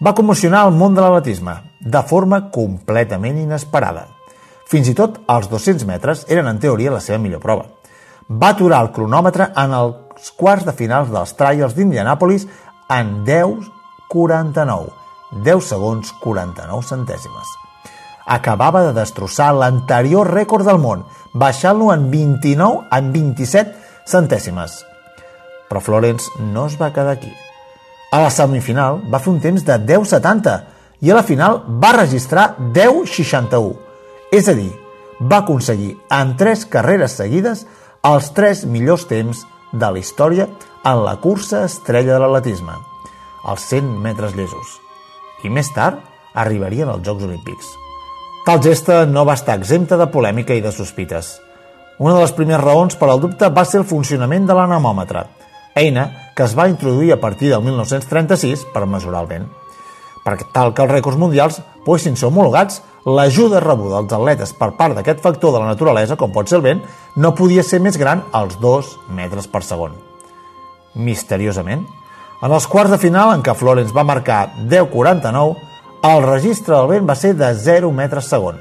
va 0.00 0.14
commocionar 0.16 0.64
el 0.64 0.72
món 0.80 0.96
de 0.96 1.04
l'atletisme 1.04 1.58
de 1.84 2.02
forma 2.08 2.46
completament 2.56 3.36
inesperada. 3.36 4.06
Fins 4.64 4.88
i 4.88 4.96
tot 4.96 5.20
els 5.28 5.52
200 5.52 5.84
metres 5.84 6.24
eren 6.32 6.48
en 6.48 6.62
teoria 6.62 6.96
la 6.96 7.04
seva 7.04 7.20
millor 7.20 7.44
prova. 7.44 7.68
Va 8.32 8.54
aturar 8.56 8.80
el 8.80 8.94
cronòmetre 8.96 9.52
en 9.60 9.76
els 9.76 10.32
quarts 10.40 10.64
de 10.64 10.72
finals 10.72 11.12
dels 11.12 11.36
Trials 11.36 11.76
d'Indianapolis 11.76 12.48
en 12.88 13.18
10.49, 14.12 14.92
10 15.44 15.64
segons 15.64 16.12
49 16.20 16.84
centèsimes. 16.84 17.56
Acabava 18.26 18.84
de 18.86 18.92
destrossar 18.94 19.52
l'anterior 19.56 20.28
rècord 20.30 20.68
del 20.68 20.78
món, 20.78 21.06
baixant-lo 21.34 21.90
en 21.94 22.10
29 22.12 22.84
en 22.92 23.12
27 23.12 23.72
centèsimes. 24.06 24.82
Però 25.68 25.80
Florence 25.80 26.30
no 26.52 26.66
es 26.68 26.76
va 26.80 26.92
quedar 26.92 27.16
aquí. 27.16 27.32
A 28.12 28.20
la 28.20 28.30
semifinal 28.30 29.00
va 29.08 29.18
fer 29.24 29.32
un 29.32 29.40
temps 29.40 29.64
de 29.64 29.78
10.70 29.88 30.58
i 31.02 31.10
a 31.10 31.16
la 31.16 31.24
final 31.26 31.62
va 31.82 31.94
registrar 31.96 32.52
10.61. 32.60 33.72
És 34.32 34.48
a 34.48 34.54
dir, 34.54 34.70
va 35.20 35.42
aconseguir 35.42 35.96
en 36.12 36.36
tres 36.36 36.66
carreres 36.66 37.16
seguides 37.18 37.66
els 38.04 38.30
tres 38.36 38.64
millors 38.66 39.06
temps 39.08 39.42
de 39.72 39.88
la 39.88 39.98
història 39.98 40.48
en 40.84 41.04
la 41.04 41.16
cursa 41.22 41.64
estrella 41.64 42.14
de 42.14 42.20
l'atletisme, 42.20 42.74
els 43.48 43.68
100 43.70 43.92
metres 44.02 44.36
llesos. 44.38 44.78
I 45.42 45.50
més 45.50 45.70
tard 45.74 46.00
arribarien 46.34 46.88
als 46.88 47.04
Jocs 47.06 47.24
Olímpics. 47.26 47.72
Tal 48.46 48.62
gesta 48.62 49.04
no 49.06 49.24
va 49.24 49.36
estar 49.38 49.56
exempta 49.58 49.98
de 49.98 50.08
polèmica 50.10 50.54
i 50.54 50.62
de 50.62 50.72
sospites. 50.74 51.36
Una 51.98 52.16
de 52.16 52.22
les 52.24 52.34
primeres 52.34 52.64
raons 52.64 52.96
per 52.98 53.10
al 53.10 53.20
dubte 53.22 53.50
va 53.54 53.64
ser 53.68 53.82
el 53.82 53.86
funcionament 53.86 54.48
de 54.48 54.56
l'anemòmetre, 54.56 55.26
eina 55.78 56.08
que 56.36 56.46
es 56.46 56.56
va 56.58 56.68
introduir 56.70 57.12
a 57.12 57.20
partir 57.20 57.50
del 57.52 57.62
1936 57.62 58.64
per 58.72 58.86
mesurar 58.86 59.22
el 59.22 59.28
vent. 59.30 59.46
Per 60.24 60.36
tal 60.54 60.72
que 60.74 60.82
els 60.84 60.92
rècords 60.92 61.18
mundials 61.18 61.60
poguessin 61.84 62.16
ser 62.16 62.28
homologats, 62.30 62.80
l'ajuda 63.04 63.60
rebuda 63.60 63.98
als 63.98 64.12
atletes 64.14 64.52
per 64.58 64.72
part 64.78 64.94
d'aquest 64.96 65.22
factor 65.22 65.52
de 65.52 65.62
la 65.62 65.72
naturalesa, 65.72 66.16
com 66.16 66.32
pot 66.32 66.48
ser 66.48 66.60
el 66.60 66.66
vent, 66.66 66.82
no 67.16 67.34
podia 67.34 67.62
ser 67.66 67.82
més 67.82 67.98
gran 67.98 68.22
als 68.32 68.58
2 68.62 68.92
metres 69.18 69.50
per 69.50 69.64
segon. 69.66 69.96
Misteriosament, 70.94 71.86
en 72.42 72.50
els 72.50 72.66
quarts 72.66 72.90
de 72.90 72.98
final 72.98 73.30
en 73.36 73.42
què 73.46 73.54
Florence 73.54 73.94
va 73.94 74.02
marcar 74.02 74.48
10.49, 74.66 75.56
el 76.02 76.22
registre 76.26 76.74
del 76.74 76.88
vent 76.90 77.08
va 77.08 77.14
ser 77.14 77.36
de 77.38 77.52
0 77.54 77.92
metres 77.94 78.26
segon. 78.26 78.56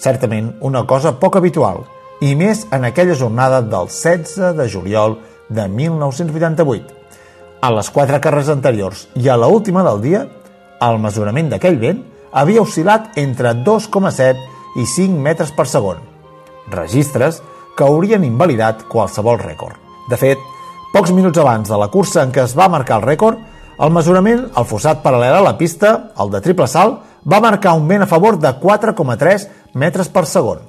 Certament 0.00 0.54
una 0.64 0.86
cosa 0.88 1.12
poc 1.20 1.36
habitual, 1.36 1.82
i 2.24 2.34
més 2.36 2.66
en 2.72 2.84
aquella 2.88 3.16
jornada 3.16 3.60
del 3.60 3.88
16 3.92 4.56
de 4.56 4.68
juliol 4.68 5.18
de 5.48 5.66
1988. 5.68 6.96
A 7.60 7.68
les 7.76 7.90
quatre 7.92 8.20
carreres 8.24 8.48
anteriors 8.48 9.08
i 9.14 9.28
a 9.28 9.36
l'última 9.36 9.82
última 9.82 9.84
del 9.84 10.00
dia, 10.00 10.22
el 10.80 10.98
mesurament 11.00 11.50
d'aquell 11.52 11.76
vent 11.80 12.00
havia 12.32 12.62
oscil·lat 12.64 13.18
entre 13.20 13.52
2,7 13.52 14.40
i 14.80 14.86
5 14.86 15.20
metres 15.20 15.52
per 15.52 15.66
segon, 15.68 16.00
registres 16.72 17.42
que 17.76 17.84
haurien 17.84 18.24
invalidat 18.24 18.86
qualsevol 18.88 19.36
rècord. 19.40 19.76
De 20.08 20.16
fet, 20.16 20.38
pocs 20.92 21.12
minuts 21.14 21.38
abans 21.38 21.68
de 21.70 21.76
la 21.78 21.88
cursa 21.88 22.24
en 22.24 22.32
què 22.34 22.42
es 22.42 22.56
va 22.58 22.68
marcar 22.68 22.98
el 22.98 23.06
rècord, 23.06 23.38
el 23.80 23.92
mesurament, 23.94 24.48
el 24.58 24.66
fossat 24.66 25.04
paral·lel 25.04 25.38
a 25.38 25.44
la 25.44 25.56
pista, 25.56 26.10
el 26.20 26.32
de 26.32 26.40
triple 26.44 26.66
salt, 26.68 26.98
va 27.24 27.40
marcar 27.40 27.76
un 27.78 27.86
vent 27.88 28.02
a 28.02 28.08
favor 28.10 28.38
de 28.40 28.50
4,3 28.60 29.46
metres 29.78 30.10
per 30.10 30.26
segon. 30.26 30.64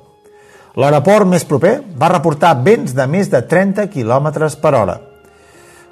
L'aeroport 0.80 1.28
més 1.28 1.44
proper 1.44 1.80
va 2.00 2.12
reportar 2.14 2.54
vents 2.64 2.94
de 2.96 3.08
més 3.08 3.32
de 3.32 3.42
30 3.42 3.90
km 3.92 4.30
per 4.62 4.74
hora. 4.76 5.00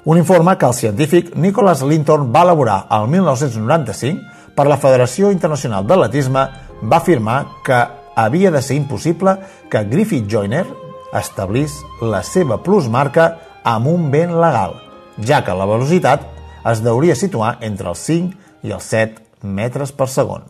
Un 0.04 0.16
informe 0.16 0.56
que 0.56 0.66
el 0.66 0.74
científic 0.74 1.34
Nicholas 1.36 1.82
Linton 1.82 2.30
va 2.32 2.46
elaborar 2.46 2.86
al 2.88 3.08
1995 3.08 4.54
per 4.56 4.66
la 4.68 4.78
Federació 4.80 5.30
Internacional 5.34 5.84
d'Atletisme 5.86 6.46
va 6.80 6.96
afirmar 6.96 7.42
que 7.64 7.82
havia 8.16 8.50
de 8.50 8.62
ser 8.62 8.78
impossible 8.78 9.36
que 9.68 9.84
Griffith 9.84 10.30
Joyner 10.30 10.64
establís 11.12 11.76
la 12.00 12.22
seva 12.22 12.62
plusmarca 12.62 13.49
amb 13.64 13.88
un 13.90 14.10
vent 14.12 14.32
legal, 14.40 14.76
ja 15.24 15.42
que 15.44 15.56
la 15.56 15.68
velocitat 15.68 16.26
es 16.70 16.82
deuria 16.84 17.16
situar 17.16 17.56
entre 17.64 17.90
els 17.92 18.02
5 18.06 18.66
i 18.68 18.72
els 18.76 18.88
7 18.92 19.46
metres 19.46 19.92
per 19.92 20.08
segon. 20.08 20.44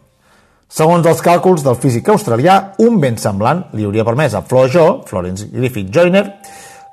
Segons 0.70 1.07
els 1.11 1.23
càlculs 1.23 1.64
del 1.66 1.79
físic 1.83 2.09
australià, 2.12 2.77
un 2.79 3.01
vent 3.03 3.18
semblant 3.18 3.64
li 3.75 3.87
hauria 3.87 4.07
permès 4.07 4.37
a 4.38 4.44
Flo 4.46 4.68
Jo, 4.70 5.03
Florence 5.07 5.49
Griffith 5.51 5.90
Joyner, 5.90 6.25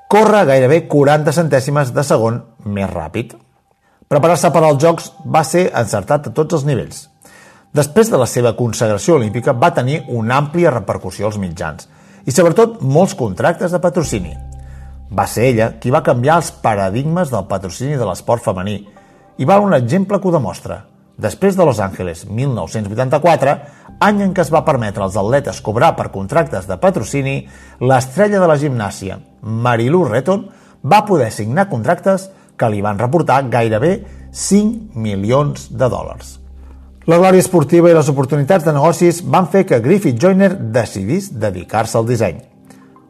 córrer 0.09 0.47
gairebé 0.49 0.87
40 0.89 1.35
centèsimes 1.35 1.93
de 1.93 2.05
segon 2.05 2.41
més 2.65 2.89
ràpid. 2.89 3.35
Preparar-se 4.07 4.49
per 4.55 4.63
als 4.63 4.81
Jocs 4.81 5.11
va 5.25 5.43
ser 5.45 5.67
encertat 5.75 6.29
a 6.29 6.33
tots 6.33 6.57
els 6.57 6.65
nivells. 6.65 7.05
Després 7.75 8.09
de 8.09 8.17
la 8.17 8.25
seva 8.25 8.55
consagració 8.57 9.19
olímpica 9.19 9.53
va 9.53 9.73
tenir 9.75 10.01
una 10.07 10.39
àmplia 10.41 10.71
repercussió 10.73 11.27
als 11.27 11.37
mitjans 11.37 11.89
i 12.25 12.33
sobretot 12.33 12.79
molts 12.81 13.13
contractes 13.19 13.75
de 13.75 13.83
patrocini. 13.83 14.33
Va 15.11 15.27
ser 15.27 15.47
ella 15.53 15.71
qui 15.79 15.93
va 15.93 16.03
canviar 16.03 16.41
els 16.41 16.51
paradigmes 16.63 17.31
del 17.31 17.47
patrocini 17.47 17.95
de 17.95 18.05
l'esport 18.05 18.43
femení 18.43 18.77
i 19.37 19.45
val 19.45 19.63
un 19.63 19.75
exemple 19.77 20.19
que 20.19 20.27
ho 20.27 20.35
demostra– 20.35 20.83
Després 21.17 21.55
de 21.57 21.65
Los 21.65 21.79
Angeles 21.79 22.27
1984, 22.29 23.53
any 24.05 24.19
en 24.21 24.33
què 24.37 24.43
es 24.43 24.51
va 24.53 24.61
permetre 24.65 25.01
als 25.01 25.15
atletes 25.17 25.63
cobrar 25.65 25.95
per 25.97 26.11
contractes 26.13 26.67
de 26.69 26.77
patrocini, 26.77 27.39
l'estrella 27.81 28.37
de 28.37 28.49
la 28.49 28.57
gimnàsia, 28.61 29.17
Marilu 29.41 30.03
Retton, 30.05 30.45
va 30.85 31.01
poder 31.09 31.31
signar 31.33 31.71
contractes 31.71 32.29
que 32.57 32.69
li 32.69 32.83
van 32.85 33.01
reportar 33.01 33.47
gairebé 33.49 33.95
5 34.29 34.93
milions 35.01 35.71
de 35.73 35.89
dòlars. 35.89 36.37
La 37.09 37.17
glòria 37.17 37.41
esportiva 37.41 37.89
i 37.89 37.97
les 37.97 38.13
oportunitats 38.13 38.67
de 38.67 38.75
negocis 38.75 39.23
van 39.25 39.49
fer 39.49 39.65
que 39.65 39.81
Griffith 39.81 40.21
Joyner 40.21 40.53
decidís 40.53 41.31
dedicar-se 41.33 41.97
al 41.97 42.05
disseny. 42.05 42.43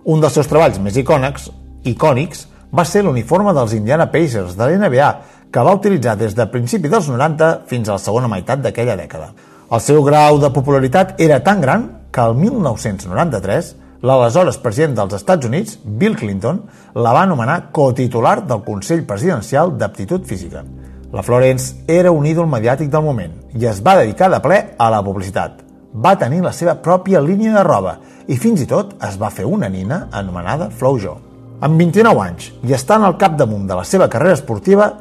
Un 0.07 0.23
dels 0.23 0.37
seus 0.37 0.47
treballs 0.47 0.79
més 0.79 0.95
icònics, 0.95 1.49
icònics 1.93 2.45
va 2.71 2.85
ser 2.85 3.03
l'uniforme 3.05 3.53
dels 3.55 3.73
Indiana 3.77 4.09
Pacers 4.11 4.55
de 4.57 4.67
l'NBA, 4.67 5.09
que 5.51 5.63
va 5.63 5.75
utilitzar 5.75 6.17
des 6.19 6.35
de 6.35 6.45
principi 6.51 6.89
dels 6.91 7.07
90 7.09 7.67
fins 7.67 7.87
a 7.87 7.95
la 7.95 8.03
segona 8.03 8.27
meitat 8.27 8.61
d'aquella 8.61 8.97
dècada. 8.99 9.31
El 9.71 9.81
seu 9.83 10.03
grau 10.03 10.39
de 10.39 10.51
popularitat 10.55 11.19
era 11.19 11.41
tan 11.43 11.61
gran 11.61 11.89
que 12.11 12.23
el 12.23 12.35
1993 12.35 13.75
l'aleshores 14.01 14.59
president 14.61 14.95
dels 14.97 15.15
Estats 15.17 15.47
Units, 15.47 15.79
Bill 15.83 16.15
Clinton, 16.15 16.61
la 16.95 17.13
va 17.13 17.23
anomenar 17.25 17.71
cotitular 17.71 18.41
del 18.45 18.63
Consell 18.63 19.05
Presidencial 19.05 19.73
d'Aptitud 19.77 20.25
Física. 20.25 20.63
La 21.11 21.23
Florence 21.23 21.83
era 21.87 22.11
un 22.11 22.25
ídol 22.27 22.49
mediàtic 22.51 22.91
del 22.91 23.05
moment 23.05 23.37
i 23.55 23.65
es 23.65 23.79
va 23.83 23.95
dedicar 23.99 24.29
de 24.31 24.41
ple 24.43 24.59
a 24.77 24.89
la 24.91 25.03
publicitat. 25.03 25.63
Va 25.93 26.17
tenir 26.19 26.43
la 26.43 26.53
seva 26.53 26.75
pròpia 26.83 27.23
línia 27.23 27.55
de 27.55 27.63
roba 27.63 27.97
i 28.27 28.35
fins 28.37 28.61
i 28.61 28.67
tot 28.67 28.97
es 29.07 29.15
va 29.19 29.31
fer 29.31 29.47
una 29.47 29.71
nina 29.71 30.07
anomenada 30.11 30.69
Flow 30.69 30.99
Jo. 30.99 31.15
Amb 31.57 31.79
29 31.81 32.21
anys 32.21 32.51
i 32.69 32.73
estant 32.77 33.01
al 33.01 33.15
capdamunt 33.17 33.63
de 33.65 33.75
la 33.79 33.85
seva 33.87 34.05
carrera 34.13 34.37
esportiva, 34.37 34.91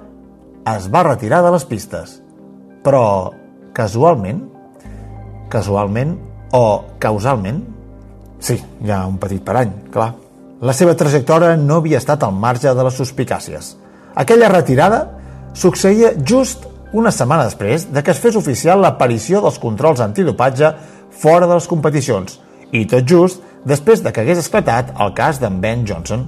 es 0.72 0.86
va 0.88 1.02
retirar 1.04 1.42
de 1.44 1.50
les 1.52 1.66
pistes. 1.68 2.14
Però, 2.84 3.32
casualment, 3.76 4.38
casualment 5.52 6.14
o 6.56 6.62
causalment, 7.02 7.58
sí, 8.40 8.56
hi 8.56 8.92
ha 8.92 9.02
un 9.04 9.18
petit 9.20 9.42
parany, 9.44 9.74
clar, 9.92 10.14
la 10.64 10.72
seva 10.72 10.94
trajectòria 10.96 11.58
no 11.60 11.82
havia 11.82 12.00
estat 12.00 12.24
al 12.24 12.32
marge 12.32 12.72
de 12.72 12.86
les 12.88 12.96
suspicàcies. 12.96 13.74
Aquella 14.16 14.48
retirada 14.48 15.02
succeïa 15.52 16.14
just 16.24 16.64
una 16.96 17.12
setmana 17.12 17.50
després 17.50 17.84
de 17.92 18.00
que 18.00 18.14
es 18.14 18.22
fes 18.22 18.38
oficial 18.40 18.80
l'aparició 18.80 19.42
dels 19.44 19.60
controls 19.60 20.00
antidopatge 20.00 20.72
fora 21.20 21.44
de 21.44 21.52
les 21.52 21.68
competicions 21.68 22.40
i 22.72 22.86
tot 22.88 23.04
just 23.04 23.44
després 23.68 24.00
de 24.00 24.12
que 24.12 24.24
hagués 24.24 24.40
esclatat 24.40 24.96
el 24.96 25.12
cas 25.12 25.42
d'en 25.42 25.60
Ben 25.60 25.84
Johnson. 25.84 26.24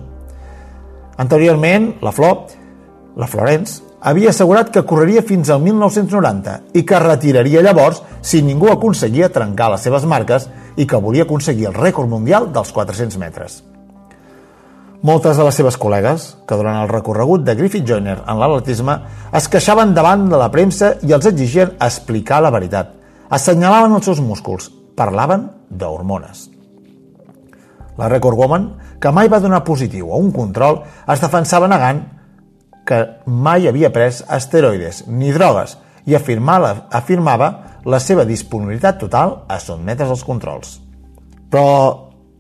Anteriorment, 1.18 1.96
la 2.00 2.12
Flor, 2.14 2.46
la 3.18 3.26
Florence, 3.26 3.82
havia 4.00 4.30
assegurat 4.30 4.68
que 4.70 4.84
correria 4.86 5.24
fins 5.26 5.48
al 5.50 5.58
1990 5.64 6.76
i 6.78 6.84
que 6.86 7.00
retiraria 7.02 7.62
llavors 7.66 8.04
si 8.22 8.38
ningú 8.46 8.70
aconseguia 8.70 9.32
trencar 9.34 9.72
les 9.72 9.82
seves 9.82 10.06
marques 10.06 10.46
i 10.78 10.86
que 10.86 11.00
volia 11.02 11.24
aconseguir 11.26 11.66
el 11.72 11.74
rècord 11.74 12.06
mundial 12.06 12.52
dels 12.54 12.70
400 12.70 13.18
metres. 13.18 13.64
Moltes 15.02 15.38
de 15.38 15.44
les 15.46 15.58
seves 15.58 15.78
col·legues, 15.78 16.24
que 16.46 16.58
durant 16.58 16.78
el 16.82 16.90
recorregut 16.90 17.42
de 17.46 17.54
Griffith 17.58 17.86
Joyner 17.86 18.16
en 18.20 18.38
l'atletisme 18.38 18.96
es 19.34 19.46
queixaven 19.50 19.94
davant 19.94 20.28
de 20.30 20.38
la 20.38 20.50
premsa 20.54 20.96
i 21.06 21.14
els 21.14 21.26
exigien 21.26 21.74
explicar 21.82 22.38
la 22.42 22.50
veritat. 22.54 22.94
Assenyalaven 23.30 23.94
els 23.98 24.06
seus 24.06 24.22
músculs, 24.22 24.70
parlaven 24.98 25.50
d'hormones. 25.70 26.48
La 27.98 28.06
Record 28.06 28.38
Woman, 28.38 28.68
que 29.00 29.12
mai 29.14 29.28
va 29.28 29.40
donar 29.40 29.64
positiu 29.64 30.12
a 30.12 30.18
un 30.18 30.32
control, 30.32 30.82
es 31.06 31.20
defensava 31.22 31.68
negant 31.70 32.02
que 32.88 33.02
mai 33.26 33.68
havia 33.68 33.92
pres 33.92 34.22
esteroides 34.32 35.04
ni 35.06 35.32
drogues 35.32 35.76
i 36.08 36.16
afirmava, 36.16 36.88
afirmava 36.90 37.50
la 37.84 38.00
seva 38.00 38.24
disponibilitat 38.24 38.98
total 39.00 39.42
a 39.48 39.58
sotmetre's 39.60 40.10
als 40.14 40.24
controls. 40.24 40.78
Però 41.52 41.68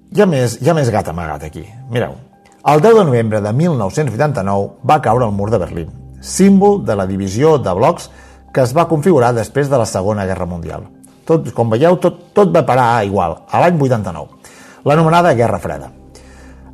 hi 0.08 0.22
ha 0.24 0.26
més, 0.26 0.58
hi 0.62 0.70
ha 0.70 0.76
més 0.76 0.90
gat 0.92 1.10
amagat 1.12 1.44
aquí. 1.48 1.66
Mireu, 1.92 2.16
el 2.68 2.80
10 2.84 2.96
de 2.96 3.04
novembre 3.04 3.42
de 3.44 3.52
1989 3.52 4.88
va 4.88 5.02
caure 5.04 5.28
el 5.28 5.36
mur 5.36 5.50
de 5.52 5.60
Berlín, 5.60 5.92
símbol 6.20 6.82
de 6.84 6.96
la 6.96 7.06
divisió 7.06 7.58
de 7.58 7.74
blocs 7.76 8.08
que 8.52 8.64
es 8.64 8.72
va 8.76 8.88
configurar 8.88 9.34
després 9.36 9.68
de 9.68 9.78
la 9.78 9.86
Segona 9.86 10.24
Guerra 10.26 10.48
Mundial. 10.48 10.88
Tot, 11.28 11.52
com 11.52 11.68
veieu, 11.68 11.98
tot, 12.00 12.32
tot 12.32 12.52
va 12.54 12.64
parar 12.66 13.04
igual, 13.04 13.36
a 13.52 13.60
l'any 13.60 13.76
89, 13.76 14.54
l'anomenada 14.88 15.36
Guerra 15.36 15.60
Freda. 15.60 15.92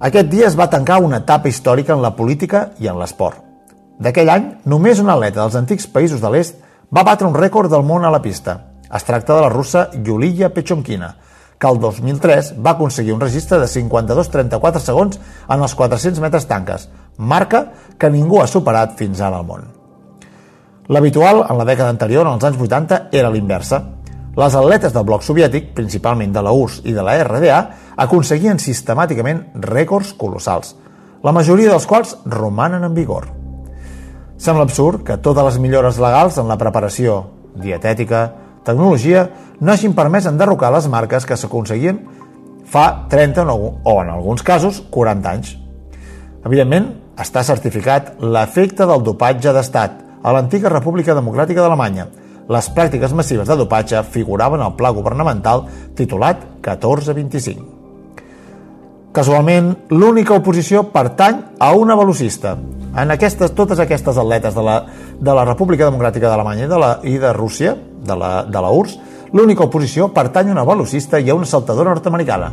Aquest 0.05 0.29
dia 0.29 0.45
es 0.51 0.57
va 0.59 0.67
tancar 0.69 0.99
una 1.01 1.23
etapa 1.23 1.49
històrica 1.49 1.95
en 1.95 2.03
la 2.05 2.11
política 2.13 2.67
i 2.77 2.91
en 2.91 2.99
l'esport. 3.01 3.39
D'aquell 4.05 4.29
any, 4.29 4.49
només 4.69 4.99
un 5.01 5.09
atleta 5.09 5.41
dels 5.41 5.55
antics 5.57 5.87
països 5.95 6.21
de 6.21 6.29
l'est 6.35 6.59
va 6.93 7.07
batre 7.09 7.25
un 7.25 7.37
rècord 7.39 7.73
del 7.73 7.87
món 7.89 8.05
a 8.05 8.11
la 8.13 8.21
pista. 8.21 8.59
Es 8.85 9.07
tracta 9.09 9.33
de 9.39 9.47
la 9.47 9.49
russa 9.49 9.87
Yulia 9.95 10.51
Pechonkina, 10.53 11.15
que 11.57 11.71
el 11.71 11.81
2003 11.81 12.53
va 12.61 12.75
aconseguir 12.75 13.15
un 13.15 13.23
registre 13.25 13.57
de 13.63 13.71
52-34 13.71 14.83
segons 14.85 15.17
en 15.49 15.65
els 15.65 15.75
400 15.79 16.21
metres 16.21 16.45
tanques, 16.53 16.91
marca 17.17 17.65
que 17.97 18.13
ningú 18.13 18.43
ha 18.43 18.51
superat 18.51 18.99
fins 19.01 19.25
ara 19.25 19.41
al 19.41 19.49
món. 19.49 19.65
L'habitual 20.93 21.47
en 21.49 21.57
la 21.57 21.65
dècada 21.65 21.89
anterior, 21.89 22.27
en 22.29 22.37
els 22.37 22.45
anys 22.45 22.61
80, 22.61 23.07
era 23.09 23.33
l'inversa. 23.33 23.81
Les 24.35 24.55
atletes 24.59 24.93
del 24.95 25.05
bloc 25.07 25.23
soviètic, 25.23 25.71
principalment 25.77 26.33
de 26.35 26.43
la 26.43 26.53
URSS 26.53 26.83
i 26.91 26.95
de 26.97 27.03
la 27.07 27.15
RDA, 27.23 27.59
aconseguien 28.03 28.59
sistemàticament 28.59 29.45
rècords 29.63 30.11
colossals, 30.19 30.75
la 31.23 31.33
majoria 31.33 31.71
dels 31.71 31.87
quals 31.87 32.17
romanen 32.27 32.83
en 32.83 32.97
vigor. 32.97 33.29
Sembla 34.37 34.67
absurd 34.67 35.05
que 35.07 35.21
totes 35.23 35.47
les 35.47 35.61
millores 35.63 36.01
legals 36.03 36.41
en 36.43 36.51
la 36.51 36.59
preparació, 36.59 37.21
dietètica, 37.55 38.25
tecnologia, 38.67 39.29
no 39.61 39.73
hagin 39.73 39.95
permès 39.95 40.27
enderrocar 40.27 40.73
les 40.75 40.91
marques 40.91 41.25
que 41.25 41.39
s'aconseguien 41.39 42.03
fa 42.67 43.07
30 43.09 43.47
o 43.55 43.95
en 44.03 44.11
alguns 44.11 44.43
casos 44.43 44.83
40 44.91 45.31
anys. 45.31 45.55
Evidentment, 46.45 46.91
està 47.15 47.45
certificat 47.47 48.17
l'efecte 48.19 48.85
del 48.91 49.05
dopatge 49.07 49.53
d'estat 49.55 50.01
a 50.25 50.33
l'antiga 50.35 50.73
República 50.73 51.15
Democràtica 51.15 51.63
d'Alemanya. 51.63 52.09
Les 52.49 52.67
pràctiques 52.77 53.15
massives 53.17 53.49
de 53.49 53.57
dopatge 53.57 54.03
figuraven 54.13 54.61
al 54.61 54.75
pla 54.77 54.91
governamental 54.93 55.65
titulat 55.97 56.43
1425. 56.61 57.65
Casualment, 59.15 59.71
l'única 59.95 60.35
oposició 60.35 60.83
pertany 60.91 61.39
a 61.63 61.71
una 61.79 61.95
velocista. 61.95 62.57
En 62.99 63.15
aquestes, 63.15 63.53
totes 63.55 63.79
aquestes 63.79 64.19
atletes 64.19 64.57
de 64.57 64.65
la, 64.67 64.75
de 65.21 65.35
la 65.39 65.45
República 65.47 65.87
Democràtica 65.87 66.29
d'Alemanya 66.29 66.67
i, 66.67 66.71
de 66.71 66.81
la, 66.83 66.91
i 67.07 67.15
de 67.23 67.31
Rússia, 67.33 67.77
de 67.79 68.17
la, 68.19 68.33
de 68.45 68.63
la 68.65 68.73
URSS, 68.75 68.99
l'única 69.35 69.65
oposició 69.65 70.11
pertany 70.15 70.51
a 70.51 70.57
una 70.57 70.67
velocista 70.67 71.21
i 71.23 71.31
a 71.31 71.39
una 71.39 71.47
saltadora 71.47 71.95
nord-americana. 71.95 72.51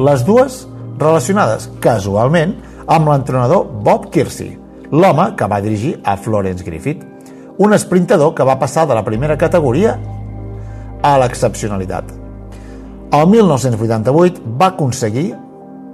Les 0.00 0.24
dues 0.24 0.62
relacionades, 0.98 1.68
casualment, 1.84 2.56
amb 2.88 3.12
l'entrenador 3.12 3.68
Bob 3.84 4.08
Kersey, 4.12 4.56
l'home 4.90 5.30
que 5.36 5.48
va 5.48 5.60
dirigir 5.64 5.98
a 6.04 6.16
Florence 6.16 6.64
Griffith, 6.64 7.04
un 7.58 7.74
esprintador 7.74 8.34
que 8.34 8.46
va 8.46 8.58
passar 8.58 8.86
de 8.86 8.94
la 8.94 9.04
primera 9.04 9.36
categoria 9.36 9.98
a 11.02 11.16
l'excepcionalitat. 11.18 12.12
El 13.10 13.26
1988 13.32 14.42
va 14.60 14.72
aconseguir 14.74 15.32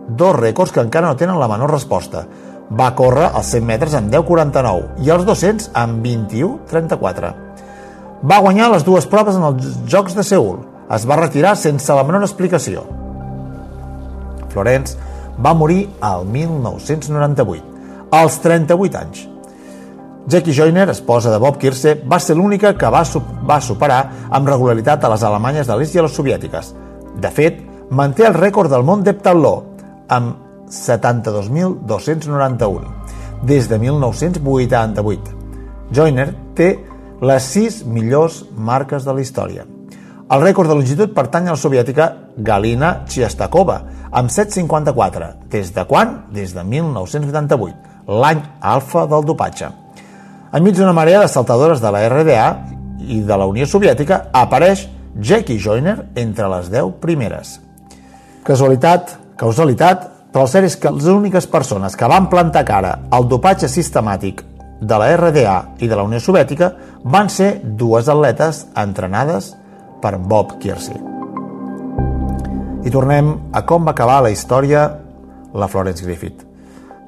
dos 0.09 0.37
rècords 0.37 0.73
que 0.75 0.83
encara 0.85 1.09
no 1.09 1.17
tenen 1.17 1.41
la 1.41 1.49
menor 1.49 1.73
resposta. 1.73 2.27
Va 2.69 2.95
córrer 2.97 3.31
els 3.31 3.53
100 3.55 3.67
metres 3.67 3.97
en 3.97 4.11
10.49 4.13 5.05
i 5.05 5.11
els 5.15 5.25
200 5.25 5.71
en 5.81 5.99
21.34. 6.05 7.33
Va 8.25 8.41
guanyar 8.41 8.71
les 8.73 8.85
dues 8.85 9.07
proves 9.07 9.37
en 9.37 9.45
els 9.49 9.83
Jocs 9.89 10.17
de 10.17 10.25
Seul. 10.25 10.63
Es 10.93 11.09
va 11.09 11.21
retirar 11.21 11.57
sense 11.57 11.93
la 11.97 12.05
menor 12.05 12.25
explicació. 12.25 12.85
Florence 14.53 14.97
va 15.45 15.55
morir 15.55 15.89
al 16.01 16.27
1998, 16.27 17.65
als 18.13 18.41
38 18.45 19.01
anys. 19.01 19.29
Jackie 20.27 20.53
Joyner, 20.53 20.89
esposa 20.89 21.31
de 21.31 21.39
Bob 21.39 21.59
Kirse, 21.59 22.03
va 22.09 22.19
ser 22.19 22.35
l'única 22.37 22.75
que 22.79 22.89
va, 22.89 23.03
va 23.45 23.61
superar 23.61 24.11
amb 24.33 24.49
regularitat 24.49 25.05
a 25.05 25.09
les 25.13 25.23
alemanyes 25.23 25.67
de 25.69 25.77
l'est 25.77 25.95
i 25.95 25.99
a 26.01 26.03
les 26.07 26.15
soviètiques. 26.17 26.75
De 27.21 27.31
fet, 27.31 27.61
manté 27.91 28.25
el 28.25 28.35
rècord 28.35 28.71
del 28.73 28.85
món 28.89 29.03
d'heptatló, 29.05 29.63
amb 30.09 30.35
72.291, 30.73 32.81
des 33.45 33.69
de 33.69 33.79
1988. 33.79 35.21
Joyner 35.93 36.35
té 36.57 36.79
les 37.21 37.43
6 37.53 37.85
millors 37.85 38.45
marques 38.57 39.05
de 39.05 39.13
la 39.13 39.21
història. 39.21 39.69
El 40.33 40.41
rècord 40.41 40.69
de 40.73 40.75
longitud 40.75 41.13
pertany 41.13 41.49
a 41.49 41.51
la 41.53 41.61
soviètica 41.61 42.33
Galina 42.41 43.05
Chiastakova, 43.05 44.09
amb 44.11 44.31
7,54. 44.33 45.53
Des 45.53 45.69
de 45.77 45.85
quan? 45.85 46.33
Des 46.33 46.57
de 46.57 46.65
1988, 46.65 47.77
l'any 48.09 48.41
alfa 48.65 49.05
del 49.07 49.25
dopatge. 49.29 49.84
Enmig 50.55 50.77
d'una 50.79 50.93
marea 50.95 51.19
de 51.19 51.27
saltadores 51.27 51.81
de 51.83 51.91
la 51.91 52.05
RDA 52.07 52.45
i 53.11 53.17
de 53.27 53.37
la 53.37 53.47
Unió 53.51 53.67
Soviètica 53.67 54.29
apareix 54.39 54.85
Jackie 55.19 55.59
Joyner 55.59 55.97
entre 56.15 56.47
les 56.53 56.69
10 56.71 56.93
primeres. 57.03 57.57
Casualitat, 58.47 59.17
causalitat, 59.41 60.07
però 60.31 60.47
el 60.47 60.53
cert 60.53 60.69
és 60.71 60.79
que 60.79 60.95
les 60.95 61.11
úniques 61.11 61.51
persones 61.51 61.99
que 61.99 62.07
van 62.07 62.31
plantar 62.31 62.63
cara 62.71 62.95
al 63.11 63.27
dopatge 63.27 63.67
sistemàtic 63.67 64.45
de 64.79 65.03
la 65.03 65.11
RDA 65.17 65.59
i 65.83 65.91
de 65.91 65.99
la 65.99 66.07
Unió 66.07 66.23
Soviètica 66.23 66.71
van 67.03 67.35
ser 67.35 67.57
dues 67.65 68.07
atletes 68.07 68.69
entrenades 68.79 69.57
per 70.03 70.21
Bob 70.23 70.61
Kiersey. 70.63 71.01
I 72.87 72.95
tornem 72.95 73.39
a 73.51 73.67
com 73.67 73.91
va 73.91 73.99
acabar 73.99 74.23
la 74.23 74.31
història 74.31 74.87
la 75.55 75.67
Florence 75.67 76.07
Griffith. 76.07 76.47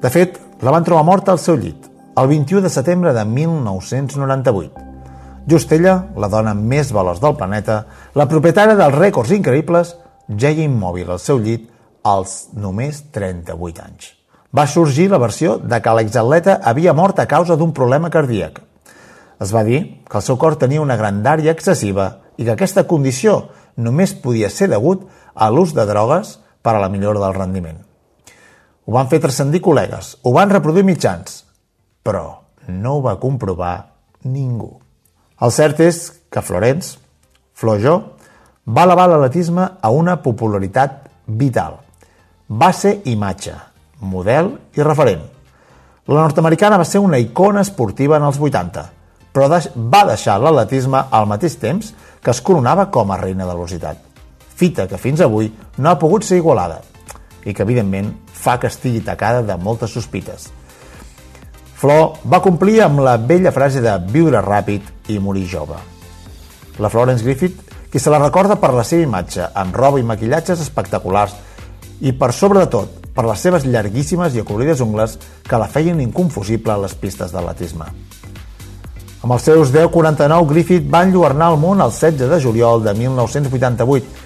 De 0.03 0.11
fet, 0.11 0.35
la 0.59 0.73
van 0.75 0.83
trobar 0.83 1.07
morta 1.07 1.31
al 1.31 1.39
seu 1.39 1.55
llit, 1.55 1.93
el 2.17 2.27
21 2.27 2.63
de 2.63 2.69
setembre 2.69 3.13
de 3.13 3.23
1998. 3.25 4.71
Just 5.47 5.71
ella, 5.71 6.07
la 6.17 6.27
dona 6.27 6.55
més 6.57 6.89
veloç 6.91 7.21
del 7.21 7.35
planeta, 7.37 7.83
la 8.17 8.25
propietària 8.25 8.75
dels 8.75 8.97
rècords 8.97 9.31
increïbles, 9.35 9.93
jeia 10.27 10.65
immòbil 10.65 11.13
al 11.13 11.21
seu 11.21 11.37
llit 11.37 11.69
als 12.01 12.49
només 12.57 13.03
38 13.13 13.85
anys. 13.85 14.09
Va 14.49 14.65
sorgir 14.65 15.11
la 15.11 15.21
versió 15.21 15.59
de 15.61 15.77
que 15.77 15.93
l'exatleta 15.93 16.57
havia 16.63 16.97
mort 16.97 17.21
a 17.21 17.27
causa 17.29 17.55
d'un 17.55 17.71
problema 17.71 18.09
cardíac. 18.09 18.63
Es 19.39 19.53
va 19.53 19.63
dir 19.63 20.01
que 20.09 20.17
el 20.17 20.25
seu 20.25 20.41
cor 20.41 20.57
tenia 20.57 20.81
una 20.81 20.97
grandària 20.97 21.53
excessiva 21.53 22.09
i 22.37 22.47
que 22.47 22.55
aquesta 22.57 22.87
condició 22.89 23.51
només 23.77 24.17
podia 24.17 24.49
ser 24.49 24.71
degut 24.73 25.05
a 25.35 25.51
l'ús 25.53 25.77
de 25.77 25.85
drogues 25.85 26.39
per 26.65 26.73
a 26.73 26.81
la 26.81 26.89
millora 26.89 27.21
del 27.21 27.37
rendiment. 27.37 27.83
Ho 28.87 28.95
van 28.95 29.11
fer 29.11 29.21
transcendir 29.21 29.61
col·legues, 29.61 30.15
ho 30.23 30.33
van 30.33 30.49
reproduir 30.49 30.87
mitjans, 30.87 31.43
però 32.07 32.27
no 32.71 32.97
ho 32.97 33.01
va 33.03 33.17
comprovar 33.19 33.75
ningú. 34.23 34.77
El 35.43 35.51
cert 35.51 35.81
és 35.83 36.05
que 36.31 36.41
Florence, 36.41 36.95
Flojo, 37.53 37.97
va 38.67 38.85
elevar 38.87 39.09
l'atletisme 39.11 39.65
a 39.81 39.91
una 39.91 40.17
popularitat 40.23 41.03
vital. 41.27 41.77
Va 42.47 42.71
ser 42.73 43.01
imatge, 43.11 43.53
model 43.99 44.53
i 44.75 44.83
referent. 44.83 45.23
La 46.07 46.23
nord-americana 46.23 46.79
va 46.79 46.87
ser 46.87 47.01
una 47.03 47.19
icona 47.19 47.63
esportiva 47.65 48.17
en 48.17 48.27
els 48.27 48.39
80, 48.39 48.83
però 49.35 49.49
va 49.51 50.03
deixar 50.07 50.39
l'atletisme 50.39 51.03
al 51.11 51.27
mateix 51.27 51.57
temps 51.59 51.93
que 52.23 52.31
es 52.31 52.41
coronava 52.41 52.87
com 52.91 53.11
a 53.11 53.19
reina 53.19 53.43
de 53.43 53.49
la 53.51 53.55
velocitat. 53.55 53.99
Fita 54.57 54.87
que 54.87 54.97
fins 54.97 55.21
avui 55.21 55.51
no 55.77 55.89
ha 55.91 55.99
pogut 55.99 56.23
ser 56.23 56.39
igualada 56.39 56.79
i 57.43 57.53
que, 57.53 57.63
evidentment, 57.63 58.13
fa 58.33 58.57
que 58.59 58.71
estigui 58.71 59.03
tacada 59.05 59.43
de 59.43 59.59
moltes 59.61 59.93
sospites. 59.93 60.47
Flo 61.77 62.17
va 62.25 62.41
complir 62.41 62.79
amb 62.81 63.03
la 63.05 63.19
vella 63.21 63.51
frase 63.53 63.83
de 63.85 63.91
viure 64.09 64.41
ràpid 64.41 65.13
i 65.13 65.19
morir 65.21 65.45
jove. 65.45 65.77
La 66.81 66.89
Florence 66.89 67.23
Griffith, 67.25 67.59
qui 67.91 67.99
se 68.01 68.09
la 68.09 68.17
recorda 68.17 68.57
per 68.57 68.71
la 68.73 68.83
seva 68.83 69.05
imatge, 69.05 69.45
amb 69.53 69.75
roba 69.77 69.99
i 70.01 70.05
maquillatges 70.05 70.61
espectaculars 70.63 71.35
i 72.01 72.13
per 72.17 72.31
sobre 72.33 72.63
de 72.63 72.71
tot, 72.73 72.97
per 73.13 73.25
les 73.25 73.41
seves 73.41 73.65
llarguíssimes 73.65 74.33
i 74.33 74.41
acolorides 74.41 74.81
ungles 74.81 75.17
que 75.45 75.57
la 75.61 75.69
feien 75.69 76.01
inconfusible 76.01 76.73
a 76.73 76.81
les 76.81 76.93
pistes 76.97 77.33
d'atletisme. 77.33 77.85
Amb 79.21 79.33
els 79.33 79.45
seus 79.45 79.69
10.49, 79.73 80.49
Griffith 80.49 80.89
va 80.89 81.03
enlluernar 81.05 81.51
el 81.53 81.61
món 81.61 81.81
el 81.81 81.93
16 81.93 82.29
de 82.29 82.41
juliol 82.41 82.83
de 82.85 82.93
1988. 82.97 84.25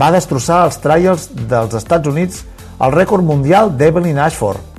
Va 0.00 0.12
destrossar 0.12 0.64
els 0.68 0.80
trials 0.80 1.28
dels 1.52 1.76
Estats 1.76 2.08
Units 2.08 2.44
el 2.80 2.92
rècord 2.96 3.24
mundial 3.24 3.72
d'Evelyn 3.76 4.20
Ashford. 4.24 4.77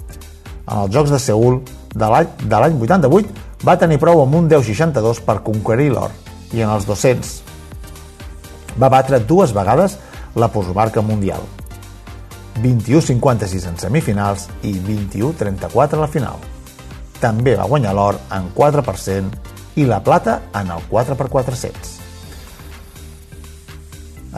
En 0.70 0.86
els 0.86 0.94
Jocs 0.94 1.12
de 1.12 1.20
Seul 1.20 1.62
de 1.96 2.10
l'any 2.10 2.80
88 2.80 3.66
va 3.66 3.78
tenir 3.82 4.00
prou 4.00 4.22
amb 4.24 4.38
un 4.38 4.50
10.62 4.50 5.24
per 5.26 5.42
conquerir 5.44 5.92
l'or 5.96 6.14
i 6.54 6.62
en 6.62 6.70
els 6.70 6.86
200 6.88 7.50
va 8.80 8.90
batre 8.90 9.20
dues 9.20 9.54
vegades 9.54 9.98
la 10.36 10.48
postmarca 10.54 11.02
mundial. 11.02 11.42
21-56 12.64 13.68
en 13.70 13.78
semifinals 13.80 14.48
i 14.64 14.74
21-34 14.76 15.98
a 15.98 16.02
la 16.04 16.10
final. 16.12 16.40
També 17.20 17.56
va 17.60 17.68
guanyar 17.68 17.96
l'or 17.96 18.20
en 18.36 18.52
4% 18.56 19.80
i 19.80 19.88
la 19.88 20.02
plata 20.04 20.40
en 20.56 20.72
el 20.76 20.84
4x400. 20.92 21.96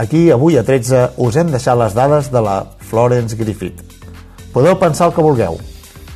Aquí, 0.01 0.29
avui 0.31 0.57
a 0.57 0.63
13, 0.63 1.17
us 1.17 1.35
hem 1.35 1.51
deixat 1.51 1.77
les 1.77 1.97
dades 1.97 2.31
de 2.31 2.41
la 2.41 2.61
Florence 2.89 3.35
Griffith. 3.35 3.83
Podeu 4.53 4.77
pensar 4.79 5.09
el 5.09 5.15
que 5.15 5.25
vulgueu. 5.25 5.59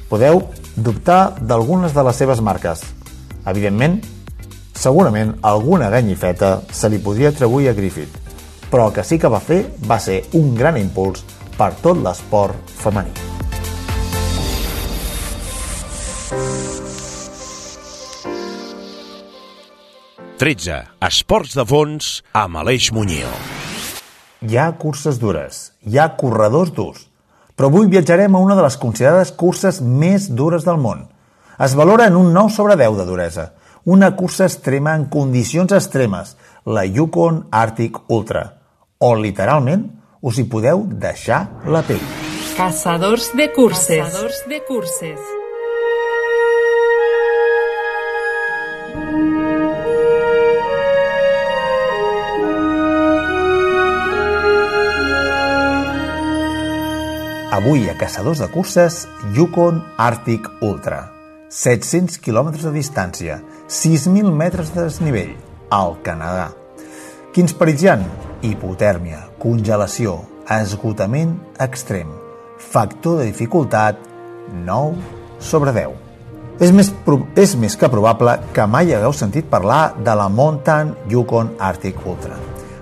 Podeu 0.09 0.43
dubtar 0.75 1.35
d'algunes 1.41 1.93
de 1.95 2.03
les 2.05 2.19
seves 2.21 2.41
marques. 2.45 2.83
Evidentment, 3.49 3.99
segurament 4.77 5.33
alguna 5.41 5.89
ganyifeta 5.89 6.59
se 6.71 6.89
li 6.89 6.99
podria 7.01 7.31
atribuir 7.33 7.71
a 7.71 7.73
Griffith, 7.77 8.19
però 8.69 8.89
el 8.89 8.93
que 8.93 9.05
sí 9.05 9.17
que 9.17 9.31
va 9.31 9.41
fer 9.41 9.63
va 9.89 9.97
ser 9.99 10.21
un 10.37 10.53
gran 10.57 10.77
impuls 10.77 11.25
per 11.57 11.73
tot 11.81 12.01
l'esport 12.03 12.75
femení. 12.83 13.13
Tretze. 20.35 20.81
Esports 20.99 21.53
de 21.55 21.63
fons 21.63 22.07
amb 22.35 22.59
Aleix 22.59 22.89
Muñoz. 22.91 23.53
Hi 24.43 24.57
ha 24.59 24.65
curses 24.77 25.15
dures, 25.17 25.69
hi 25.87 25.95
ha 25.97 26.09
corredors 26.19 26.73
durs, 26.75 27.05
però 27.55 27.69
avui 27.71 27.87
viatjarem 27.91 28.35
a 28.35 28.41
una 28.43 28.55
de 28.55 28.63
les 28.65 28.77
considerades 28.77 29.31
curses 29.31 29.81
més 29.81 30.27
dures 30.29 30.65
del 30.67 30.77
món. 30.81 31.07
Es 31.59 31.75
valora 31.75 32.07
en 32.07 32.17
un 32.19 32.33
9 32.33 32.51
sobre 32.51 32.75
10 32.75 32.97
de 32.99 33.05
duresa, 33.07 33.53
una 33.85 34.15
cursa 34.15 34.45
extrema 34.45 34.95
en 34.95 35.05
condicions 35.05 35.71
extremes, 35.71 36.35
la 36.65 36.85
Yukon 36.85 37.45
Arctic 37.51 37.99
Ultra, 38.09 38.45
on 38.99 39.21
literalment 39.21 39.87
us 40.21 40.39
hi 40.41 40.47
podeu 40.49 40.83
deixar 40.89 41.45
la 41.69 41.85
pell. 41.85 42.03
Caçadors 42.57 43.31
de 43.37 43.51
curses. 43.53 43.99
Caçadors 44.03 44.45
de 44.49 44.61
curses. 44.67 45.44
Avui 57.55 57.89
a 57.89 57.95
caçadors 57.95 58.41
de 58.43 58.47
curses 58.51 59.05
Yukon 59.33 59.77
Arctic 59.97 60.47
Ultra. 60.59 61.05
700 61.47 62.17
quilòmetres 62.19 62.65
de 62.67 62.73
distància, 62.75 63.37
6.000 63.71 64.27
metres 64.27 64.73
de 64.75 64.83
desnivell, 64.83 65.31
al 65.71 65.95
Canadà. 66.03 66.49
Quins 67.31 67.55
perills 67.55 67.85
hi 67.85 67.91
ha? 67.93 67.95
Hipotèrmia, 68.43 69.21
congelació, 69.39 70.17
esgotament 70.51 71.37
extrem, 71.63 72.11
factor 72.59 73.21
de 73.21 73.31
dificultat 73.31 74.03
9 74.51 75.39
sobre 75.39 75.71
10. 75.71 75.95
És 76.59 76.75
més, 76.75 76.91
és 77.39 77.55
més 77.55 77.79
que 77.79 77.91
probable 77.91 78.35
que 78.51 78.67
mai 78.67 78.91
hagueu 78.91 79.15
sentit 79.15 79.47
parlar 79.47 79.93
de 79.95 80.11
la 80.11 80.27
Mountain 80.27 80.91
Yukon 81.07 81.55
Arctic 81.59 82.03
Ultra, 82.03 82.35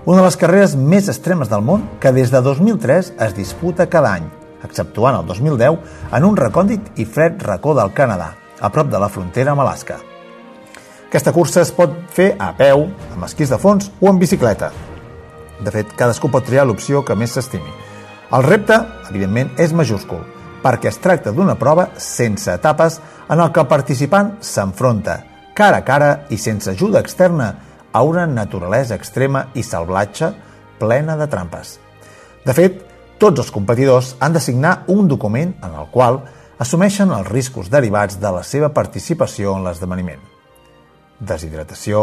una 0.05 0.23
de 0.23 0.31
les 0.31 0.37
carreres 0.37 0.73
més 0.73 1.13
extremes 1.13 1.53
del 1.53 1.61
món 1.61 1.91
que 2.01 2.11
des 2.15 2.33
de 2.33 2.41
2003 2.41 3.19
es 3.21 3.37
disputa 3.37 3.85
cada 3.85 4.17
any, 4.17 4.31
exceptuant 4.63 5.19
el 5.19 5.27
2010 5.27 6.13
en 6.17 6.25
un 6.27 6.37
recòndit 6.37 6.99
i 7.01 7.05
fred 7.05 7.41
racó 7.43 7.75
del 7.77 7.93
Canadà, 7.93 8.33
a 8.59 8.69
prop 8.71 8.89
de 8.91 8.99
la 8.99 9.09
frontera 9.09 9.53
amb 9.53 9.63
Alaska. 9.65 9.99
Aquesta 11.07 11.33
cursa 11.33 11.61
es 11.61 11.71
pot 11.71 11.93
fer 12.09 12.33
a 12.41 12.51
peu, 12.57 12.87
amb 13.13 13.25
esquís 13.27 13.51
de 13.53 13.59
fons 13.61 13.91
o 14.01 14.09
en 14.09 14.21
bicicleta. 14.21 14.71
De 15.63 15.71
fet, 15.71 15.91
cadascú 15.97 16.31
pot 16.31 16.45
triar 16.47 16.65
l'opció 16.65 17.03
que 17.05 17.15
més 17.15 17.35
s'estimi. 17.35 17.69
El 18.33 18.47
repte, 18.47 18.79
evidentment, 19.11 19.51
és 19.61 19.75
majúscul, 19.77 20.23
perquè 20.63 20.89
es 20.89 20.97
tracta 21.03 21.31
d'una 21.31 21.59
prova 21.59 21.91
sense 22.01 22.49
etapes 22.49 22.97
en 23.29 23.39
el 23.39 23.51
que 23.53 23.61
el 23.61 23.69
participant 23.69 24.35
s'enfronta 24.41 25.19
cara 25.53 25.77
a 25.77 25.85
cara 25.85 26.25
i 26.29 26.37
sense 26.37 26.71
ajuda 26.71 26.99
externa 26.99 27.53
a 27.93 28.01
una 28.01 28.25
naturalesa 28.25 28.95
extrema 28.95 29.47
i 29.53 29.63
salvatge 29.63 30.31
plena 30.79 31.15
de 31.15 31.27
trampes. 31.29 31.77
De 32.43 32.53
fet, 32.57 32.81
tots 33.23 33.39
els 33.39 33.53
competidors 33.55 34.17
han 34.19 34.33
de 34.35 34.41
signar 34.43 34.83
un 34.91 35.07
document 35.07 35.53
en 35.63 35.75
el 35.79 35.85
qual 35.93 36.17
assumeixen 36.59 37.11
els 37.15 37.29
riscos 37.29 37.69
derivats 37.71 38.17
de 38.19 38.31
la 38.35 38.41
seva 38.43 38.73
participació 38.75 39.53
en 39.55 39.63
l'esdeveniment. 39.63 40.19
Deshidratació, 41.23 42.01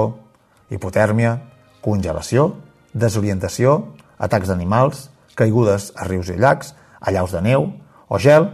hipotèrmia, 0.73 1.35
congelació, 1.85 2.47
desorientació, 2.95 3.75
atacs 4.17 4.49
d'animals, 4.49 5.11
caigudes 5.37 5.91
a 5.93 6.09
rius 6.09 6.33
i 6.33 6.39
llacs, 6.41 6.73
allaus 7.05 7.37
de 7.37 7.45
neu 7.45 7.69
o 8.09 8.19
gel, 8.19 8.49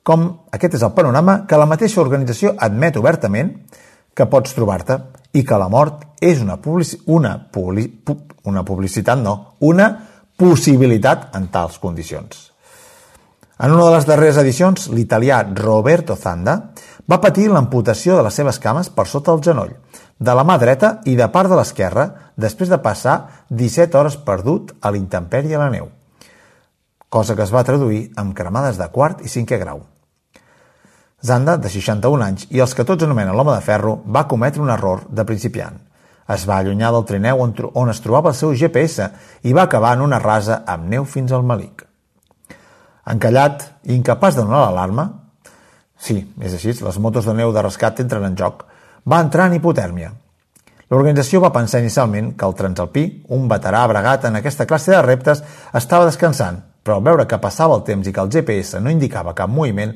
com 0.00 0.24
aquest 0.56 0.78
és 0.80 0.86
el 0.86 0.96
panorama 0.96 1.42
que 1.44 1.60
la 1.60 1.68
mateixa 1.68 2.00
organització 2.00 2.54
admet 2.56 2.96
obertament 2.96 3.58
que 4.16 4.24
pots 4.24 4.56
trobar-te 4.56 5.02
i 5.36 5.44
que 5.44 5.60
la 5.60 5.68
mort 5.68 6.08
és 6.24 6.40
una, 6.40 6.56
publici 6.64 7.02
una, 7.12 7.36
publi 7.52 7.90
una 8.48 8.64
publicitat, 8.64 9.20
no, 9.20 9.58
una 9.60 9.90
possibilitat 10.40 11.34
en 11.36 11.50
tals 11.52 11.76
condicions. 11.78 12.46
En 13.60 13.74
una 13.74 13.90
de 13.90 13.92
les 13.92 14.06
darreres 14.08 14.38
edicions, 14.40 14.86
l'italià 14.88 15.42
Roberto 15.58 16.16
Zanda 16.16 16.54
va 17.12 17.18
patir 17.20 17.50
l'amputació 17.50 18.16
de 18.16 18.22
les 18.24 18.38
seves 18.40 18.56
cames 18.62 18.88
per 18.88 19.04
sota 19.10 19.34
el 19.36 19.42
genoll, 19.44 19.74
de 20.16 20.36
la 20.36 20.46
mà 20.48 20.56
dreta 20.62 20.94
i 21.04 21.16
de 21.18 21.28
part 21.34 21.52
de 21.52 21.58
l'esquerra, 21.58 22.06
després 22.40 22.72
de 22.72 22.80
passar 22.80 23.18
17 23.50 24.00
hores 24.00 24.16
perdut 24.16 24.72
a 24.80 24.94
l'intempèrie 24.94 25.58
a 25.58 25.60
la 25.60 25.68
neu, 25.74 25.90
cosa 27.12 27.36
que 27.36 27.44
es 27.44 27.52
va 27.52 27.66
traduir 27.68 28.06
amb 28.16 28.32
cremades 28.36 28.80
de 28.80 28.88
quart 28.94 29.20
i 29.20 29.28
cinquè 29.28 29.60
grau. 29.60 29.84
Zanda, 31.20 31.58
de 31.60 31.68
61 31.68 32.24
anys, 32.24 32.48
i 32.48 32.64
els 32.64 32.72
que 32.72 32.88
tots 32.88 33.04
anomenen 33.04 33.36
l'home 33.36 33.52
de 33.58 33.64
ferro, 33.66 33.98
va 34.08 34.24
cometre 34.28 34.64
un 34.64 34.72
error 34.72 35.04
de 35.12 35.28
principiant. 35.28 35.76
Es 36.30 36.46
va 36.46 36.60
allunyar 36.60 36.92
del 36.94 37.06
trineu 37.08 37.40
on, 37.42 37.54
on 37.74 37.90
es 37.90 38.00
trobava 38.04 38.30
el 38.30 38.38
seu 38.38 38.52
GPS 38.54 39.08
i 39.42 39.54
va 39.56 39.64
acabar 39.66 39.96
en 39.96 40.04
una 40.06 40.20
rasa 40.22 40.62
amb 40.66 40.86
neu 40.92 41.04
fins 41.04 41.32
al 41.32 41.46
malic. 41.46 41.84
Encallat 43.10 43.64
i 43.88 43.96
incapaç 43.96 44.36
de 44.36 44.44
donar 44.44 44.66
l'alarma, 44.68 45.06
sí, 45.98 46.20
és 46.38 46.54
així, 46.54 46.76
les 46.84 46.98
motos 47.02 47.26
de 47.26 47.34
neu 47.34 47.52
de 47.52 47.62
rescat 47.64 48.02
entren 48.04 48.28
en 48.28 48.36
joc, 48.38 48.64
va 49.08 49.20
entrar 49.24 49.48
en 49.48 49.56
hipotèrmia. 49.58 50.12
L'organització 50.90 51.40
va 51.42 51.52
pensar 51.54 51.80
inicialment 51.82 52.32
que 52.38 52.46
el 52.46 52.56
transalpí, 52.58 53.04
un 53.34 53.46
veterà 53.50 53.84
bregat 53.90 54.26
en 54.26 54.38
aquesta 54.38 54.66
classe 54.66 54.90
de 54.92 55.02
reptes, 55.06 55.42
estava 55.74 56.08
descansant, 56.08 56.58
però 56.82 56.98
al 56.98 57.06
veure 57.06 57.26
que 57.30 57.38
passava 57.42 57.76
el 57.78 57.84
temps 57.86 58.06
i 58.06 58.14
que 58.14 58.22
el 58.22 58.30
GPS 58.30 58.80
no 58.82 58.90
indicava 58.90 59.34
cap 59.38 59.50
moviment, 59.50 59.94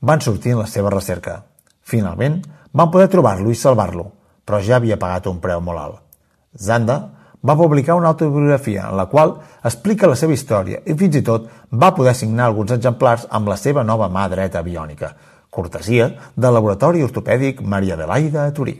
van 0.00 0.20
sortir 0.20 0.52
en 0.52 0.62
la 0.62 0.68
seva 0.68 0.92
recerca. 0.92 1.42
Finalment, 1.82 2.42
van 2.72 2.92
poder 2.92 3.08
trobar-lo 3.08 3.50
i 3.50 3.56
salvar-lo, 3.56 4.12
però 4.48 4.62
ja 4.64 4.78
havia 4.80 4.96
pagat 4.96 5.28
un 5.28 5.42
preu 5.44 5.60
molt 5.60 5.84
alt. 5.84 6.00
Zanda 6.56 6.98
va 7.44 7.56
publicar 7.56 7.94
una 7.94 8.08
autobiografia 8.08 8.88
en 8.88 8.96
la 8.96 9.06
qual 9.06 9.36
explica 9.62 10.08
la 10.08 10.16
seva 10.16 10.32
història 10.32 10.80
i 10.86 10.96
fins 10.96 11.20
i 11.20 11.22
tot 11.22 11.46
va 11.70 11.92
poder 11.94 12.16
signar 12.16 12.48
alguns 12.48 12.72
exemplars 12.74 13.28
amb 13.30 13.52
la 13.52 13.58
seva 13.60 13.84
nova 13.84 14.08
mà 14.08 14.24
dreta 14.32 14.64
biònica, 14.64 15.12
cortesia 15.50 16.08
del 16.34 16.56
laboratori 16.56 17.04
ortopèdic 17.04 17.60
Maria 17.60 17.94
Adelaida 17.94 18.46
a 18.46 18.54
Turí. 18.56 18.74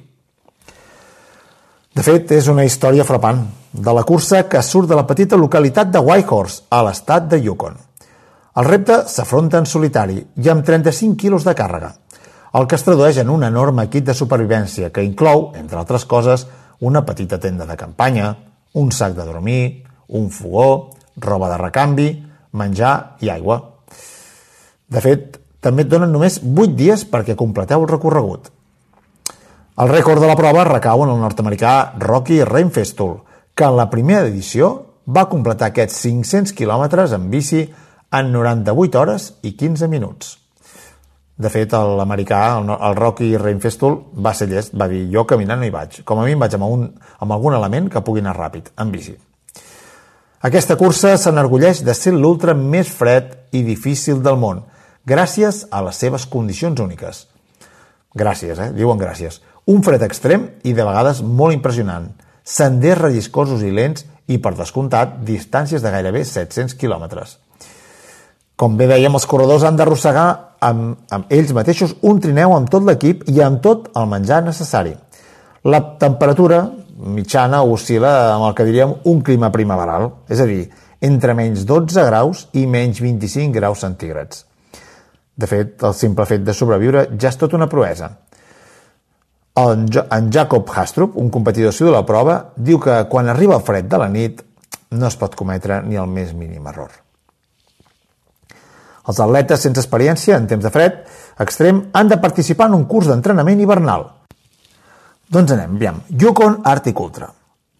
De 1.95 2.05
fet, 2.07 2.31
és 2.33 2.49
una 2.49 2.65
història 2.65 3.05
frapant 3.05 3.45
de 3.73 3.93
la 3.93 4.05
cursa 4.07 4.45
que 4.49 4.63
surt 4.63 4.89
de 4.89 4.97
la 4.97 5.07
petita 5.07 5.37
localitat 5.37 5.91
de 5.91 5.99
Whitehorse, 5.99 6.65
a 6.71 6.83
l'estat 6.87 7.27
de 7.29 7.41
Yukon. 7.43 7.75
El 8.59 8.67
repte 8.67 9.01
s'afronta 9.11 9.59
en 9.59 9.67
solitari 9.67 10.19
i 10.19 10.51
amb 10.51 10.65
35 10.67 11.19
quilos 11.19 11.45
de 11.47 11.55
càrrega, 11.59 11.93
el 12.55 12.67
que 12.67 12.77
es 12.79 12.85
tradueix 12.85 13.19
en 13.21 13.31
un 13.31 13.45
enorme 13.45 13.85
equip 13.89 14.07
de 14.09 14.17
supervivència 14.17 14.93
que 14.95 15.05
inclou, 15.05 15.51
entre 15.59 15.79
altres 15.81 16.07
coses, 16.09 16.47
una 16.81 17.05
petita 17.05 17.39
tenda 17.43 17.67
de 17.67 17.77
campanya, 17.77 18.37
un 18.75 18.93
sac 18.93 19.17
de 19.17 19.27
dormir, 19.27 19.85
un 20.09 20.31
fogó, 20.31 20.91
roba 21.17 21.51
de 21.51 21.59
recanvi, 21.59 22.09
menjar 22.53 23.19
i 23.21 23.31
aigua. 23.31 23.59
De 24.89 25.03
fet, 25.05 25.37
també 25.61 25.85
et 25.85 25.91
donen 25.91 26.13
només 26.15 26.39
8 26.41 26.77
dies 26.79 27.05
perquè 27.11 27.37
completeu 27.37 27.83
el 27.83 27.91
recorregut. 27.91 28.49
El 29.79 29.91
rècord 29.93 30.23
de 30.23 30.31
la 30.31 30.39
prova 30.39 30.65
recau 30.67 31.05
en 31.05 31.13
el 31.13 31.21
nord-americà 31.23 31.99
Rocky 32.03 32.43
Reinfestul, 32.47 33.19
que 33.55 33.67
en 33.67 33.77
la 33.77 33.91
primera 33.91 34.27
edició 34.27 34.71
va 35.07 35.29
completar 35.29 35.71
aquests 35.71 36.01
500 36.07 36.55
quilòmetres 36.55 37.15
en 37.15 37.31
bici 37.31 37.65
en 38.15 38.33
98 38.33 39.01
hores 39.01 39.33
i 39.43 39.55
15 39.59 39.89
minuts. 39.91 40.38
De 41.39 41.51
fet, 41.55 41.71
l'americà, 41.71 42.41
el, 42.59 42.71
el 42.75 42.97
Rocky 42.99 43.29
Reinfestul, 43.39 43.95
va 44.25 44.33
ser 44.35 44.49
llest, 44.51 44.73
va 44.75 44.89
dir, 44.91 45.05
jo 45.13 45.23
caminant 45.29 45.61
no 45.63 45.69
hi 45.69 45.75
vaig. 45.75 46.01
Com 46.05 46.19
a 46.19 46.25
mi 46.27 46.35
vaig 46.35 46.57
amb, 46.59 46.67
un, 46.67 46.89
amb 47.23 47.35
algun 47.37 47.55
element 47.55 47.87
que 47.93 48.03
pugui 48.03 48.25
anar 48.25 48.35
ràpid, 48.35 48.73
en 48.83 48.91
bici. 48.91 49.15
Aquesta 50.49 50.75
cursa 50.79 51.13
s'enorgulleix 51.19 51.85
de 51.87 51.95
ser 51.95 52.13
l'ultra 52.15 52.57
més 52.59 52.91
fred 52.91 53.37
i 53.55 53.63
difícil 53.67 54.19
del 54.23 54.39
món, 54.39 54.65
gràcies 55.07 55.65
a 55.71 55.85
les 55.87 56.03
seves 56.03 56.27
condicions 56.27 56.83
úniques. 56.83 57.27
Gràcies, 58.19 58.59
eh? 58.59 58.73
Diuen 58.75 58.99
gràcies. 58.99 59.39
Un 59.71 59.83
fred 59.87 60.03
extrem 60.03 60.49
i 60.67 60.75
de 60.75 60.87
vegades 60.87 61.23
molt 61.23 61.55
impressionant. 61.55 62.11
Senders 62.43 62.99
relliscosos 62.99 63.63
i 63.63 63.71
lents 63.71 64.07
i, 64.27 64.41
per 64.43 64.57
descomptat, 64.59 65.21
distàncies 65.27 65.85
de 65.85 65.95
gairebé 65.95 66.25
700 66.27 66.75
quilòmetres. 66.81 67.39
Com 68.59 68.75
bé 68.75 68.89
dèiem, 68.91 69.15
els 69.15 69.27
corredors 69.29 69.63
han 69.63 69.79
d'arrossegar 69.79 70.48
amb, 70.65 70.99
amb 71.11 71.33
ells 71.33 71.53
mateixos 71.57 71.95
un 72.03 72.21
trineu 72.23 72.55
amb 72.57 72.71
tot 72.71 72.85
l'equip 72.87 73.25
i 73.31 73.41
amb 73.45 73.63
tot 73.65 73.89
el 73.97 74.09
menjar 74.11 74.43
necessari. 74.47 74.95
La 75.69 75.81
temperatura 76.01 76.63
mitjana 76.99 77.63
oscil·la 77.63 78.13
amb 78.35 78.49
el 78.49 78.55
que 78.59 78.67
diríem 78.67 78.95
un 79.11 79.23
clima 79.23 79.51
primaveral, 79.55 80.11
és 80.29 80.41
a 80.43 80.47
dir, 80.49 80.65
entre 81.05 81.35
menys 81.39 81.65
12 81.67 82.05
graus 82.09 82.47
i 82.59 82.67
menys 82.67 83.01
25 83.03 83.55
graus 83.55 83.85
centígrads. 83.85 84.45
De 85.39 85.47
fet, 85.47 85.77
el 85.87 85.95
simple 85.95 86.27
fet 86.27 86.43
de 86.43 86.55
sobreviure 86.55 87.07
ja 87.15 87.31
és 87.31 87.39
tot 87.39 87.55
una 87.55 87.71
proesa. 87.71 88.11
En, 89.59 89.87
jo 89.91 90.05
en 90.15 90.31
Jacob 90.35 90.71
Hastrup, 90.75 91.17
un 91.19 91.31
competidor 91.31 91.75
de 91.75 91.95
la 91.95 92.07
prova, 92.07 92.39
diu 92.57 92.79
que 92.79 93.05
quan 93.11 93.29
arriba 93.29 93.59
el 93.59 93.67
fred 93.67 93.91
de 93.91 93.99
la 93.99 94.09
nit 94.09 94.43
no 94.91 95.07
es 95.07 95.17
pot 95.17 95.35
cometre 95.35 95.83
ni 95.83 95.97
el 95.97 96.07
més 96.11 96.35
mínim 96.35 96.67
error. 96.67 97.08
Els 99.09 99.21
atletes 99.25 99.65
sense 99.65 99.81
experiència 99.81 100.37
en 100.37 100.47
temps 100.51 100.65
de 100.65 100.73
fred 100.73 101.01
extrem 101.41 101.87
han 101.97 102.09
de 102.11 102.21
participar 102.21 102.69
en 102.69 102.77
un 102.79 102.87
curs 102.91 103.09
d'entrenament 103.09 103.61
hivernal. 103.61 104.07
Doncs 105.29 105.53
anem, 105.53 105.77
aviam. 105.77 106.01
Yukon 106.09 106.61
Arctic 106.65 107.01
Ultra. 107.01 107.29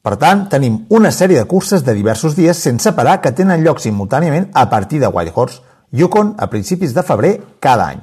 Per 0.05 0.15
tant, 0.17 0.47
tenim 0.49 0.87
una 0.95 1.11
sèrie 1.13 1.41
de 1.41 1.49
curses 1.49 1.83
de 1.85 1.93
diversos 1.97 2.37
dies 2.37 2.57
sense 2.57 2.93
parar 2.97 3.19
que 3.21 3.33
tenen 3.37 3.65
lloc 3.65 3.81
simultàniament 3.83 4.49
a 4.55 4.69
partir 4.71 5.03
de 5.03 5.09
Whitehorse, 5.09 5.61
Yukon, 5.93 6.35
a 6.39 6.49
principis 6.49 6.95
de 6.95 7.03
febrer 7.03 7.33
cada 7.61 7.89
any. 7.89 8.01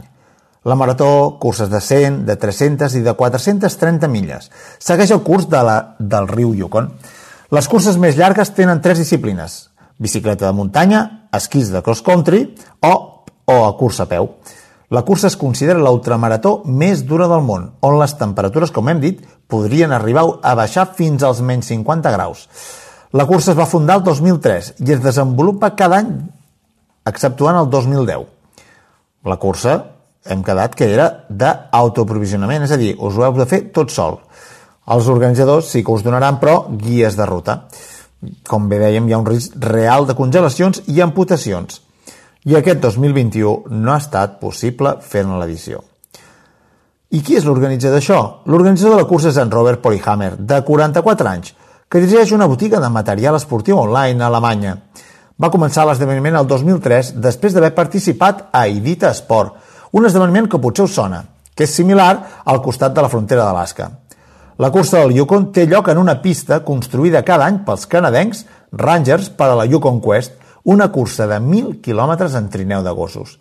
La 0.66 0.76
marató, 0.76 1.38
curses 1.40 1.70
de 1.70 1.80
100, 1.82 2.24
de 2.26 2.36
300 2.42 2.96
i 2.98 3.02
de 3.06 3.14
430 3.14 4.10
milles. 4.10 4.50
Segueix 4.82 5.14
el 5.14 5.22
curs 5.22 5.46
de 5.50 5.62
la, 5.62 5.78
del 6.00 6.28
riu 6.28 6.56
Yukon. 6.58 6.90
Les 7.54 7.70
curses 7.70 7.98
més 8.02 8.18
llargues 8.18 8.54
tenen 8.58 8.82
tres 8.82 8.98
disciplines. 8.98 9.70
Bicicleta 10.02 10.48
de 10.48 10.58
muntanya, 10.58 11.30
esquís 11.32 11.70
de 11.72 11.84
cross-country 11.86 12.42
o 12.82 13.15
o 13.46 13.64
a 13.66 13.74
cursa 13.78 14.04
a 14.04 14.12
peu. 14.12 14.30
La 14.90 15.02
cursa 15.02 15.28
es 15.28 15.38
considera 15.38 15.82
l'ultramarató 15.82 16.60
més 16.66 17.02
dura 17.10 17.28
del 17.28 17.42
món, 17.42 17.72
on 17.82 17.98
les 18.00 18.14
temperatures, 18.20 18.72
com 18.72 18.90
hem 18.90 19.02
dit, 19.02 19.24
podrien 19.50 19.92
arribar 19.92 20.28
a 20.42 20.54
baixar 20.58 20.92
fins 20.98 21.26
als 21.26 21.42
menys 21.42 21.72
50 21.74 22.14
graus. 22.14 22.46
La 23.16 23.26
cursa 23.26 23.54
es 23.54 23.58
va 23.58 23.70
fundar 23.70 23.98
el 24.00 24.04
2003 24.06 24.76
i 24.86 24.94
es 24.94 25.02
desenvolupa 25.02 25.74
cada 25.78 26.02
any 26.04 26.12
exceptuant 27.10 27.58
el 27.58 27.70
2010. 27.74 28.26
La 29.26 29.38
cursa 29.42 29.76
hem 30.26 30.42
quedat 30.46 30.76
que 30.78 30.90
era 30.90 31.08
d'autoprovisionament, 31.30 32.66
és 32.66 32.74
a 32.74 32.80
dir, 32.82 32.96
us 32.98 33.18
ho 33.18 33.26
heu 33.26 33.38
de 33.38 33.46
fer 33.50 33.62
tot 33.74 33.94
sol. 33.94 34.20
Els 34.94 35.10
organitzadors 35.10 35.70
sí 35.72 35.84
que 35.84 35.94
us 35.94 36.06
donaran, 36.06 36.38
però, 36.42 36.66
guies 36.70 37.18
de 37.18 37.26
ruta. 37.30 37.60
Com 38.50 38.70
bé 38.70 38.80
dèiem, 38.82 39.08
hi 39.08 39.14
ha 39.14 39.22
un 39.22 39.30
risc 39.30 39.58
real 39.62 40.06
de 40.10 40.18
congelacions 40.18 40.84
i 40.90 41.02
amputacions. 41.02 41.82
I 42.46 42.54
aquest 42.60 42.78
2021 42.84 43.74
no 43.74 43.90
ha 43.90 43.98
estat 43.98 44.36
possible 44.38 44.92
fer-ne 45.02 45.40
l'edició. 45.42 45.80
I 47.18 47.24
qui 47.26 47.40
és 47.40 47.46
l'organitzador 47.48 47.98
d'això? 47.98 48.20
L'organitzador 48.46 49.00
de 49.00 49.02
la 49.02 49.08
cursa 49.10 49.32
és 49.32 49.40
en 49.42 49.50
Robert 49.50 49.82
Polihammer, 49.82 50.36
de 50.38 50.60
44 50.68 51.32
anys, 51.32 51.56
que 51.90 52.04
dirigeix 52.04 52.36
una 52.38 52.46
botiga 52.46 52.78
de 52.84 52.92
material 52.94 53.40
esportiu 53.40 53.80
online 53.82 54.22
a 54.22 54.30
Alemanya. 54.30 54.76
Va 55.42 55.50
començar 55.50 55.88
l'esdeveniment 55.90 56.38
el 56.38 56.46
2003 56.46 57.16
després 57.26 57.56
d'haver 57.56 57.74
participat 57.74 58.46
a 58.54 58.68
Idita 58.70 59.10
Sport, 59.18 59.58
un 59.98 60.06
esdeveniment 60.06 60.46
que 60.46 60.62
potser 60.62 60.86
us 60.86 60.94
sona, 61.02 61.24
que 61.56 61.66
és 61.66 61.74
similar 61.74 62.44
al 62.46 62.62
costat 62.62 62.94
de 62.94 63.02
la 63.02 63.10
frontera 63.10 63.50
d'Alaska. 63.50 63.90
La 64.62 64.70
cursa 64.70 65.02
del 65.02 65.18
Yukon 65.18 65.50
té 65.52 65.66
lloc 65.66 65.90
en 65.90 65.98
una 65.98 66.20
pista 66.22 66.62
construïda 66.64 67.26
cada 67.26 67.50
any 67.50 67.64
pels 67.66 67.90
canadencs 67.90 68.46
Rangers 68.72 69.34
per 69.34 69.50
a 69.50 69.58
la 69.58 69.66
Yukon 69.66 69.98
Quest, 70.04 70.45
una 70.66 70.90
cursa 70.92 71.28
de 71.30 71.38
1.000 71.38 71.80
quilòmetres 71.86 72.34
en 72.36 72.50
trineu 72.50 72.82
de 72.84 72.92
gossos. 72.98 73.38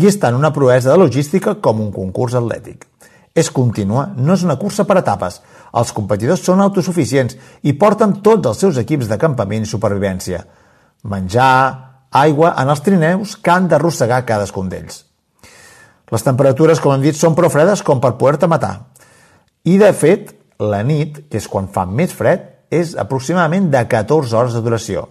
I 0.00 0.08
és 0.08 0.16
tant 0.18 0.34
una 0.34 0.50
proesa 0.52 0.90
de 0.90 0.98
logística 0.98 1.54
com 1.60 1.82
un 1.84 1.92
concurs 1.92 2.34
atlètic. 2.34 2.86
És 3.36 3.50
contínua, 3.52 4.06
no 4.16 4.32
és 4.32 4.44
una 4.46 4.56
cursa 4.56 4.86
per 4.88 4.96
etapes. 5.00 5.40
Els 5.76 5.92
competidors 5.92 6.42
són 6.46 6.62
autosuficients 6.64 7.36
i 7.62 7.74
porten 7.76 8.20
tots 8.24 8.48
els 8.48 8.62
seus 8.64 8.78
equips 8.80 9.10
de 9.10 9.18
campament 9.20 9.66
i 9.66 9.68
supervivència. 9.70 10.40
Menjar, 11.04 11.50
aigua 12.10 12.54
en 12.62 12.70
els 12.72 12.82
trineus 12.86 13.34
que 13.36 13.52
han 13.52 13.68
d'arrossegar 13.68 14.22
cadascun 14.24 14.70
d'ells. 14.72 15.02
Les 16.14 16.24
temperatures, 16.24 16.80
com 16.80 16.94
hem 16.94 17.04
dit, 17.04 17.18
són 17.18 17.34
prou 17.36 17.50
fredes 17.52 17.82
com 17.82 18.00
per 18.00 18.14
poder-te 18.16 18.48
matar. 18.48 18.86
I, 19.64 19.76
de 19.82 19.92
fet, 19.92 20.32
la 20.62 20.80
nit, 20.86 21.26
que 21.28 21.42
és 21.42 21.50
quan 21.50 21.68
fa 21.68 21.84
més 21.84 22.14
fred, 22.14 22.48
és 22.70 22.94
aproximadament 22.96 23.68
de 23.72 23.84
14 23.90 24.36
hores 24.38 24.56
de 24.56 24.62
duració. 24.64 25.08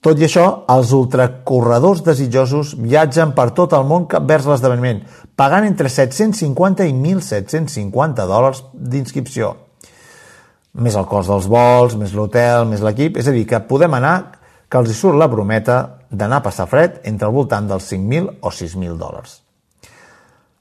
Tot 0.00 0.16
i 0.16 0.24
això, 0.24 0.44
els 0.72 0.94
ultracorredors 0.96 2.00
desitjosos 2.06 2.72
viatgen 2.80 3.34
per 3.36 3.50
tot 3.56 3.74
el 3.76 3.82
món 3.84 4.06
vers 4.08 4.46
l'esdeveniment, 4.48 5.02
pagant 5.36 5.66
entre 5.68 5.90
750 5.92 6.86
i 6.88 6.94
1.750 6.96 8.24
dòlars 8.30 8.62
d'inscripció. 8.72 9.50
Més 10.80 10.96
el 10.96 11.04
cost 11.10 11.28
dels 11.28 11.50
vols, 11.52 11.98
més 12.00 12.14
l'hotel, 12.16 12.64
més 12.70 12.80
l'equip... 12.80 13.18
És 13.20 13.28
a 13.28 13.34
dir, 13.34 13.44
que 13.44 13.60
podem 13.68 13.98
anar, 13.98 14.14
que 14.70 14.80
els 14.80 14.88
hi 14.88 14.96
surt 14.96 15.20
la 15.20 15.28
brometa 15.28 15.76
d'anar 16.08 16.40
a 16.40 16.46
passar 16.48 16.68
fred 16.70 17.02
entre 17.10 17.28
el 17.28 17.36
voltant 17.36 17.68
dels 17.68 17.92
5.000 17.92 18.38
o 18.40 18.54
6.000 18.54 18.96
dòlars. 18.96 19.36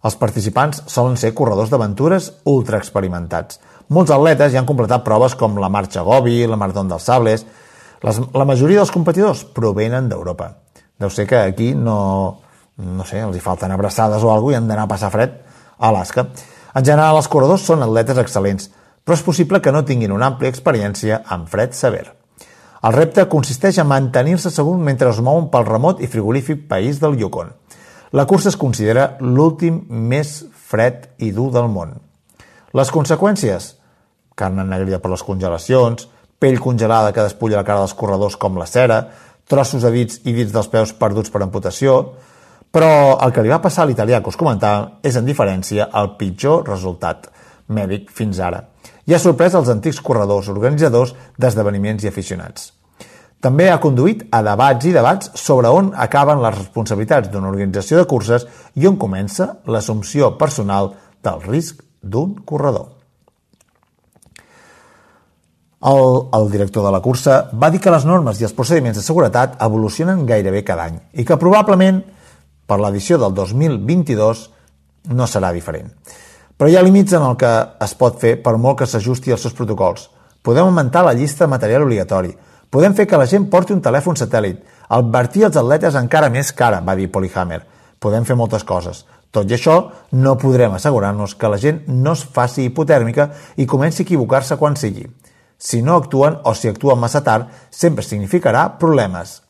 Els 0.04 0.20
participants 0.20 0.84
solen 0.92 1.16
ser 1.20 1.32
corredors 1.38 1.72
d'aventures 1.72 2.30
ultra 2.52 2.80
experimentats. 2.82 3.62
Molts 3.88 4.12
atletes 4.12 4.52
ja 4.52 4.60
han 4.60 4.68
completat 4.68 5.08
proves 5.08 5.40
com 5.40 5.56
la 5.60 5.72
Marxa 5.72 6.04
Gobi, 6.04 6.42
la 6.44 6.60
Marató 6.60 6.84
dels 6.90 7.08
Sables, 7.08 7.48
les, 8.06 8.20
la 8.34 8.48
majoria 8.48 8.82
dels 8.82 8.94
competidors 8.94 9.44
provenen 9.56 10.10
d'Europa. 10.12 10.54
Deu 11.00 11.12
ser 11.14 11.26
que 11.28 11.40
aquí 11.40 11.74
no, 11.76 11.98
no 12.80 13.08
sé, 13.08 13.22
els 13.24 13.38
hi 13.38 13.44
falten 13.44 13.72
abraçades 13.72 14.24
o 14.24 14.32
alguna 14.34 14.58
i 14.58 14.60
han 14.60 14.70
d'anar 14.72 14.88
a 14.88 14.92
passar 14.92 15.12
fred 15.14 15.36
a 15.78 15.90
Alaska. 15.90 16.28
En 16.76 16.86
general, 16.86 17.18
els 17.20 17.28
corredors 17.32 17.66
són 17.66 17.84
atletes 17.84 18.20
excel·lents, 18.22 18.70
però 19.04 19.18
és 19.18 19.26
possible 19.26 19.62
que 19.64 19.72
no 19.74 19.86
tinguin 19.88 20.14
una 20.16 20.30
àmplia 20.32 20.52
experiència 20.52 21.24
amb 21.34 21.48
fred 21.50 21.74
sever. 21.74 22.06
El 22.86 22.94
repte 22.96 23.26
consisteix 23.28 23.80
en 23.82 23.90
mantenir-se 23.90 24.52
segur 24.56 24.78
mentre 24.80 25.10
es 25.12 25.20
mouen 25.20 25.50
pel 25.52 25.66
remot 25.68 26.00
i 26.00 26.08
frigorífic 26.08 26.68
país 26.70 27.02
del 27.02 27.18
Yukon. 27.20 27.52
La 28.16 28.26
cursa 28.26 28.50
es 28.50 28.58
considera 28.58 29.18
l'últim 29.20 29.82
més 29.90 30.46
fred 30.70 31.10
i 31.20 31.34
dur 31.36 31.50
del 31.52 31.68
món. 31.70 31.98
Les 32.74 32.92
conseqüències? 32.94 33.74
Carn 34.40 34.62
ennegrida 34.64 35.02
per 35.04 35.12
les 35.12 35.26
congelacions, 35.26 36.08
pell 36.40 36.60
congelada 36.64 37.12
que 37.14 37.26
despulla 37.26 37.60
la 37.60 37.68
cara 37.68 37.84
dels 37.84 37.96
corredors 38.00 38.38
com 38.40 38.58
la 38.58 38.68
cera, 38.70 39.04
trossos 39.50 39.84
de 39.84 39.92
dits 39.92 40.22
i 40.24 40.34
dits 40.34 40.54
dels 40.54 40.70
peus 40.72 40.94
perduts 40.96 41.32
per 41.34 41.44
amputació, 41.44 42.00
però 42.72 43.18
el 43.26 43.34
que 43.34 43.44
li 43.44 43.52
va 43.52 43.62
passar 43.64 43.84
a 43.84 43.90
l'italià 43.90 44.22
que 44.22 44.30
us 44.30 44.38
comentava 44.38 45.00
és, 45.04 45.16
en 45.18 45.26
diferència, 45.26 45.90
el 46.00 46.14
pitjor 46.20 46.68
resultat 46.70 47.28
mèdic 47.74 48.12
fins 48.14 48.40
ara. 48.40 48.64
I 49.10 49.16
ha 49.16 49.22
sorprès 49.22 49.56
els 49.58 49.72
antics 49.74 50.02
corredors, 50.06 50.52
organitzadors 50.54 51.16
d'esdeveniments 51.38 52.06
i 52.06 52.12
aficionats. 52.12 52.70
També 53.42 53.70
ha 53.72 53.80
conduït 53.82 54.26
a 54.36 54.44
debats 54.44 54.86
i 54.86 54.94
debats 54.94 55.32
sobre 55.40 55.72
on 55.72 55.94
acaben 55.96 56.44
les 56.44 56.58
responsabilitats 56.58 57.32
d'una 57.32 57.50
organització 57.50 58.02
de 58.02 58.08
curses 58.12 58.46
i 58.76 58.86
on 58.86 59.00
comença 59.00 59.54
l'assumpció 59.66 60.34
personal 60.38 60.94
del 61.24 61.42
risc 61.48 61.82
d'un 62.04 62.36
corredor. 62.46 62.99
El, 65.80 66.28
el 66.36 66.50
director 66.52 66.84
de 66.84 66.92
la 66.92 67.00
cursa 67.00 67.46
va 67.56 67.70
dir 67.72 67.80
que 67.80 67.92
les 67.94 68.04
normes 68.04 68.40
i 68.42 68.44
els 68.44 68.56
procediments 68.56 68.98
de 69.00 69.04
seguretat 69.04 69.56
evolucionen 69.64 70.26
gairebé 70.28 70.66
cada 70.68 70.90
any 70.90 70.98
i 71.14 71.24
que 71.24 71.40
probablement 71.40 72.02
per 72.68 72.78
l'edició 72.82 73.18
del 73.22 73.32
2022 73.34 74.42
no 75.16 75.28
serà 75.28 75.54
diferent. 75.56 75.88
Però 76.60 76.68
hi 76.68 76.76
ha 76.76 76.84
límits 76.84 77.16
en 77.16 77.24
el 77.24 77.38
que 77.40 77.52
es 77.86 77.94
pot 77.96 78.20
fer 78.20 78.36
per 78.44 78.58
molt 78.60 78.82
que 78.82 78.88
s'ajusti 78.92 79.32
als 79.32 79.46
seus 79.48 79.56
protocols. 79.56 80.10
Podem 80.44 80.68
augmentar 80.68 81.06
la 81.06 81.16
llista 81.16 81.46
de 81.46 81.54
material 81.54 81.86
obligatori. 81.88 82.34
Podem 82.70 82.94
fer 82.98 83.08
que 83.08 83.18
la 83.18 83.28
gent 83.32 83.48
porti 83.50 83.72
un 83.72 83.80
telèfon 83.82 84.20
satèl·lit. 84.20 84.60
Advertir 85.00 85.48
els 85.48 85.58
atletes 85.58 85.96
encara 85.96 86.30
més 86.30 86.52
cara, 86.52 86.84
va 86.84 86.98
dir 87.00 87.08
Polyhammer. 87.08 87.62
Podem 88.00 88.28
fer 88.28 88.36
moltes 88.36 88.68
coses. 88.68 89.06
Tot 89.32 89.48
i 89.48 89.56
això, 89.56 89.78
no 90.12 90.36
podrem 90.42 90.76
assegurar-nos 90.76 91.36
que 91.40 91.50
la 91.50 91.58
gent 91.62 91.84
no 91.88 92.18
es 92.18 92.26
faci 92.36 92.68
hipotèrmica 92.68 93.30
i 93.58 93.68
comenci 93.70 94.04
a 94.04 94.08
equivocar-se 94.08 94.58
quan 94.60 94.76
sigui. 94.76 95.08
Si 95.60 95.82
no 95.84 95.98
actuen 96.00 96.40
o 96.48 96.56
si 96.56 96.72
actuen 96.72 97.00
massa 97.00 97.20
tard, 97.22 97.50
sempre 97.70 98.06
significarà 98.08 98.80
problemes. 98.80 99.42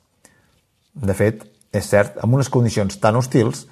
De 0.93 1.14
fet, 1.14 1.43
és 1.72 1.86
cert, 1.86 2.18
en 2.18 2.34
unes 2.34 2.49
condicions 2.49 2.97
tan 2.97 3.16
hostils, 3.20 3.68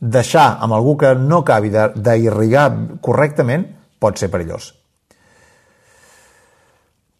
deixar 0.00 0.56
amb 0.64 0.74
algú 0.74 0.96
que 0.98 1.12
no 1.14 1.42
acabi 1.42 1.70
d'irrigar 1.70 2.70
correctament 3.04 3.68
pot 4.00 4.18
ser 4.18 4.32
perillós. 4.32 4.72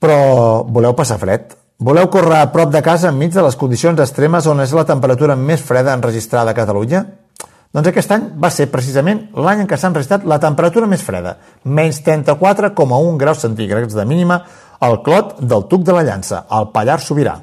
Però 0.03 0.65
voleu 0.67 0.97
passar 0.99 1.21
fred? 1.21 1.53
Voleu 1.83 2.09
córrer 2.11 2.41
a 2.41 2.49
prop 2.55 2.73
de 2.73 2.81
casa 2.83 3.11
enmig 3.13 3.35
de 3.35 3.43
les 3.45 3.59
condicions 3.59 4.01
extremes 4.01 4.49
on 4.51 4.65
és 4.65 4.73
la 4.75 4.87
temperatura 4.89 5.37
més 5.37 5.63
freda 5.63 5.95
enregistrada 5.95 6.51
a 6.51 6.59
Catalunya? 6.59 7.05
Doncs 7.73 7.89
aquest 7.89 8.11
any 8.13 8.25
va 8.37 8.51
ser 8.53 8.67
precisament 8.69 9.23
l'any 9.33 9.63
en 9.63 9.69
què 9.69 9.79
s'ha 9.81 9.89
enregistrat 9.89 10.27
la 10.29 10.37
temperatura 10.41 10.89
més 10.89 11.05
freda, 11.05 11.39
menys 11.65 12.03
34,1 12.05 13.17
graus 13.21 13.41
centígrads 13.47 13.97
de 13.97 14.05
mínima 14.05 14.43
al 14.85 14.99
clot 15.07 15.39
del 15.41 15.65
Tuc 15.71 15.87
de 15.89 15.95
la 15.97 16.03
Llança, 16.05 16.45
al 16.53 16.69
Pallar 16.75 16.99
Sobirà. 17.01 17.39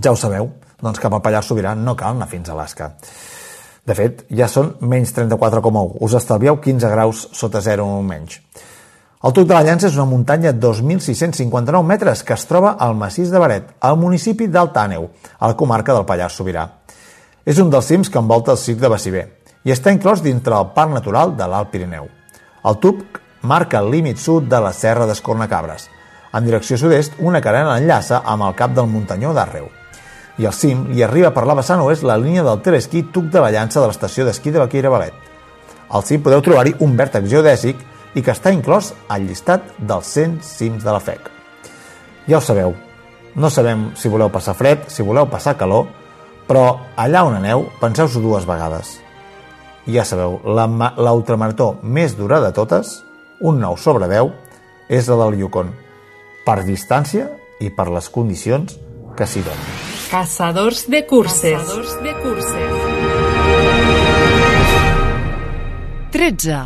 Ja 0.00 0.14
ho 0.14 0.16
sabeu, 0.16 0.48
doncs 0.80 1.02
cap 1.02 1.12
al 1.12 1.20
Pallar 1.20 1.44
Sobirà 1.44 1.74
no 1.76 1.92
cal 2.00 2.16
anar 2.16 2.30
fins 2.32 2.48
a 2.48 2.54
Alaska. 2.56 2.94
De 3.84 3.92
fet, 3.92 4.24
ja 4.32 4.48
són 4.48 4.70
menys 4.80 5.12
34,1. 5.12 5.98
Us 6.00 6.14
estalvieu 6.16 6.56
15 6.56 6.92
graus 6.94 7.26
sota 7.36 7.60
zero 7.60 7.84
menys. 8.00 8.38
El 9.24 9.32
Tuc 9.36 9.48
de 9.48 9.56
la 9.56 9.64
Llança 9.64 9.90
és 9.90 9.98
una 9.98 10.08
muntanya 10.08 10.52
de 10.52 10.60
2.659 10.64 11.84
metres 11.84 12.24
que 12.24 12.32
es 12.32 12.44
troba 12.48 12.74
al 12.80 12.96
massís 12.96 13.28
de 13.32 13.40
Baret, 13.40 13.68
al 13.80 14.00
municipi 14.00 14.48
d'Alt 14.48 14.80
Àneu, 14.80 15.10
a 15.38 15.52
la 15.52 15.56
comarca 15.60 15.92
del 15.96 16.08
Pallars 16.08 16.40
Sobirà. 16.40 16.64
És 17.44 17.58
un 17.60 17.68
dels 17.68 17.84
cims 17.84 18.08
que 18.08 18.20
envolta 18.20 18.54
el 18.54 18.58
circ 18.60 18.78
de 18.80 18.88
Baciver 18.88 19.24
i 19.64 19.72
està 19.72 19.92
inclòs 19.92 20.22
dintre 20.24 20.56
el 20.56 20.70
Parc 20.76 20.92
Natural 20.94 21.34
de 21.36 21.48
l'Alt 21.48 21.70
Pirineu. 21.72 22.06
El 22.64 22.78
tub 22.80 23.02
marca 23.44 23.80
el 23.84 23.90
límit 23.92 24.20
sud 24.20 24.48
de 24.48 24.60
la 24.64 24.72
Serra 24.72 25.04
d'Escornacabres. 25.08 25.90
En 26.34 26.44
direcció 26.44 26.78
sud-est, 26.80 27.18
una 27.20 27.42
carena 27.44 27.76
enllaça 27.78 28.22
amb 28.24 28.46
el 28.48 28.56
cap 28.56 28.72
del 28.76 28.88
muntanyó 28.88 29.34
d'Arreu. 29.36 29.68
I 30.40 30.48
al 30.48 30.56
cim 30.56 30.86
li 30.90 31.04
arriba 31.04 31.30
per 31.36 31.44
la 31.46 31.56
vessant 31.58 31.84
oest 31.84 32.02
la 32.02 32.16
línia 32.18 32.42
del 32.42 32.62
telesquí 32.64 33.04
Tuc 33.12 33.28
de 33.30 33.42
la 33.44 33.52
Llança 33.54 33.80
de 33.80 33.90
l'estació 33.90 34.24
d'esquí 34.24 34.50
de 34.50 34.62
Baqueira 34.62 34.90
Balet. 34.90 35.14
Al 35.90 36.02
cim 36.02 36.24
podeu 36.24 36.40
trobar-hi 36.42 36.74
un 36.80 36.96
vèrtex 36.96 37.28
geodèsic 37.30 37.84
i 38.14 38.22
que 38.22 38.32
està 38.32 38.54
inclòs 38.56 38.94
al 39.08 39.28
llistat 39.28 39.68
dels 39.78 40.08
100 40.16 40.40
cims 40.48 40.82
de 40.82 40.96
la 40.96 41.02
FEC. 41.02 41.28
Ja 42.26 42.40
ho 42.40 42.42
sabeu, 42.42 42.72
no 43.36 43.50
sabem 43.50 43.90
si 44.00 44.08
voleu 44.08 44.32
passar 44.32 44.56
fred, 44.56 44.88
si 44.88 45.04
voleu 45.04 45.28
passar 45.30 45.58
calor, 45.60 45.86
però 46.48 46.80
allà 46.96 47.24
on 47.24 47.38
aneu, 47.38 47.66
penseu-s'ho 47.80 48.20
dues 48.20 48.46
vegades. 48.48 48.98
Ja 49.86 50.04
sabeu, 50.08 50.38
l'ultramarató 50.44 51.74
la, 51.74 51.88
més 51.96 52.16
dura 52.16 52.40
de 52.40 52.52
totes, 52.56 53.02
un 53.40 53.60
9 53.60 53.80
sobre 53.80 54.08
10, 54.08 54.32
és 54.88 55.08
la 55.08 55.18
del 55.24 55.40
Yukon, 55.40 55.72
per 56.44 56.62
distància 56.64 57.28
i 57.60 57.70
per 57.72 57.88
les 57.92 58.08
condicions 58.12 58.78
que 59.16 59.26
s'hi 59.28 59.44
donen. 59.44 59.74
Caçadors 60.10 60.84
de 60.92 61.04
curses. 61.08 61.58
Caçadors 61.58 61.96
de 62.04 62.12
curses. 62.22 62.80
13. 66.14 66.60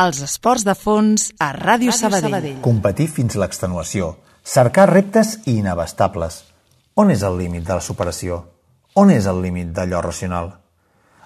Els 0.00 0.20
esports 0.24 0.64
de 0.66 0.74
fons 0.74 1.28
a 1.38 1.52
Ràdio, 1.52 1.92
Ràdio 1.92 1.98
Sabadell. 1.98 2.30
Sabadell. 2.30 2.56
Competir 2.64 3.06
fins 3.12 3.36
l'extenuació. 3.38 4.14
Cercar 4.42 4.88
reptes 4.90 5.36
inabastables. 5.50 6.42
On 6.98 7.10
és 7.10 7.22
el 7.26 7.38
límit 7.38 7.66
de 7.66 7.76
la 7.76 7.84
superació? 7.84 8.53
On 8.94 9.10
és 9.10 9.24
el 9.26 9.40
límit 9.42 9.72
d'allò 9.74 9.98
racional? 10.04 10.52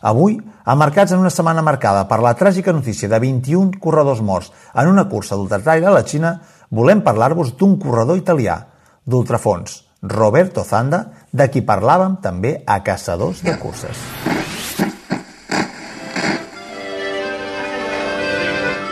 Avui, 0.09 0.39
emmarcats 0.73 1.13
en 1.13 1.21
una 1.21 1.29
setmana 1.29 1.61
marcada 1.61 2.07
per 2.09 2.17
la 2.25 2.33
tràgica 2.33 2.73
notícia 2.73 3.11
de 3.13 3.19
21 3.21 3.77
corredors 3.83 4.23
morts 4.25 4.49
en 4.73 4.89
una 4.89 5.05
cursa 5.11 5.37
d'ultratraire 5.37 5.91
a 5.91 5.93
la 5.93 6.01
Xina, 6.01 6.33
volem 6.71 7.05
parlar-vos 7.05 7.53
d'un 7.61 7.77
corredor 7.83 8.17
italià, 8.17 8.57
d'ultrafons, 9.05 9.83
Roberto 10.01 10.65
Zanda, 10.65 11.05
de 11.29 11.51
qui 11.53 11.61
parlàvem 11.61 12.17
també 12.25 12.57
a 12.65 12.81
Caçadors 12.81 13.45
de 13.45 13.59
Curses. 13.61 14.01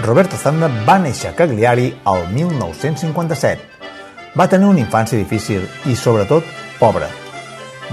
Roberto 0.05 0.37
Zanda 0.37 0.69
va 0.85 1.01
néixer 1.01 1.33
a 1.33 1.39
Cagliari 1.39 1.95
el 2.13 2.27
1957. 2.35 3.71
Va 4.37 4.53
tenir 4.53 4.69
una 4.69 4.85
infància 4.85 5.17
difícil 5.17 5.65
i, 5.87 5.97
sobretot, 5.97 6.45
pobra. 6.77 7.09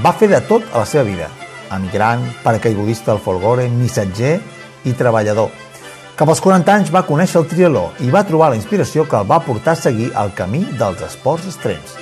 Va 0.02 0.14
fer 0.18 0.30
de 0.32 0.40
tot 0.48 0.66
a 0.74 0.82
la 0.82 0.88
seva 0.90 1.04
vida. 1.06 1.28
Emigrant, 1.74 2.24
paracaigudista 2.44 3.12
al 3.14 3.22
folgore, 3.22 3.68
missatger 3.70 4.40
i 4.90 4.94
treballador. 4.98 5.52
Cap 6.18 6.30
als 6.30 6.42
40 6.42 6.74
anys 6.74 6.92
va 6.94 7.06
conèixer 7.06 7.40
el 7.42 7.48
trialó 7.50 7.88
i 8.06 8.10
va 8.14 8.26
trobar 8.26 8.52
la 8.54 8.58
inspiració 8.58 9.06
que 9.10 9.18
el 9.18 9.30
va 9.30 9.42
portar 9.46 9.74
a 9.74 9.82
seguir 9.82 10.12
el 10.18 10.34
camí 10.38 10.64
dels 10.80 11.02
esports 11.06 11.48
extrems. 11.50 11.96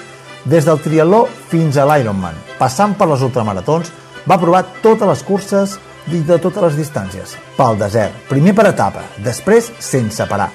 Des 0.44 0.66
del 0.68 0.82
trialó 0.84 1.26
fins 1.52 1.78
a 1.78 1.86
l'Ironman, 1.88 2.36
passant 2.60 2.96
per 2.98 3.08
les 3.12 3.24
ultramaratons, 3.24 3.92
va 4.28 4.39
provar 4.42 4.66
totes 4.82 5.08
les 5.08 5.24
curses 5.24 5.78
i 6.12 6.20
de 6.28 6.38
totes 6.42 6.64
les 6.64 6.78
distàncies. 6.80 7.38
Pel 7.58 7.80
desert, 7.80 8.16
primer 8.30 8.56
per 8.58 8.68
etapa, 8.72 9.04
després 9.24 9.72
sense 9.80 10.28
parar. 10.28 10.50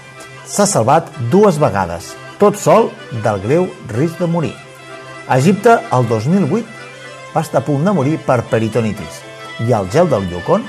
S'ha 0.47 0.67
salvat 0.69 1.09
dues 1.33 1.61
vegades, 1.63 2.13
tot 2.39 2.59
sol 2.61 2.91
del 3.25 3.41
greu 3.45 3.69
risc 3.95 4.21
de 4.21 4.29
morir. 4.31 4.55
Egipte, 5.33 5.79
el 5.97 6.07
2008, 6.09 6.76
va 7.37 7.43
estar 7.45 7.61
a 7.61 7.65
punt 7.65 7.85
de 7.85 7.93
morir 7.93 8.17
per 8.25 8.39
peritonitis 8.49 9.21
i 9.67 9.73
al 9.77 9.91
gel 9.93 10.09
del 10.09 10.25
Yukon, 10.31 10.63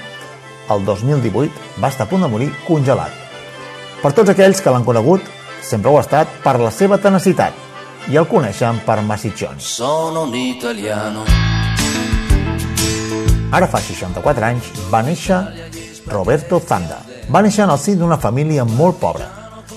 el 0.74 0.84
2018, 0.84 1.80
va 1.80 1.88
estar 1.88 2.04
a 2.04 2.10
punt 2.10 2.26
de 2.26 2.28
morir 2.28 2.48
congelat. 2.68 3.14
Per 4.02 4.12
tots 4.12 4.34
aquells 4.34 4.60
que 4.60 4.72
l'han 4.74 4.84
conegut, 4.84 5.24
sempre 5.64 5.92
ho 5.92 5.96
ha 5.96 6.04
estat 6.04 6.34
per 6.44 6.58
la 6.60 6.72
seva 6.76 6.98
tenacitat 7.00 7.56
i 8.12 8.20
el 8.20 8.28
coneixen 8.28 8.82
per 8.86 9.00
Massiccioni. 9.02 9.64
Sono 9.64 10.26
un 10.28 10.36
italiano. 10.36 11.24
Ara 13.52 13.70
fa 13.72 13.80
64 13.80 14.46
anys 14.50 14.68
va 14.92 15.02
néixer 15.08 15.40
Roberto 16.12 16.60
Zanda. 16.60 17.00
Va 17.32 17.44
néixer 17.44 17.64
en 17.64 17.72
el 17.72 17.80
si 17.80 17.96
d'una 17.96 18.20
família 18.20 18.66
molt 18.68 19.00
pobra. 19.00 19.30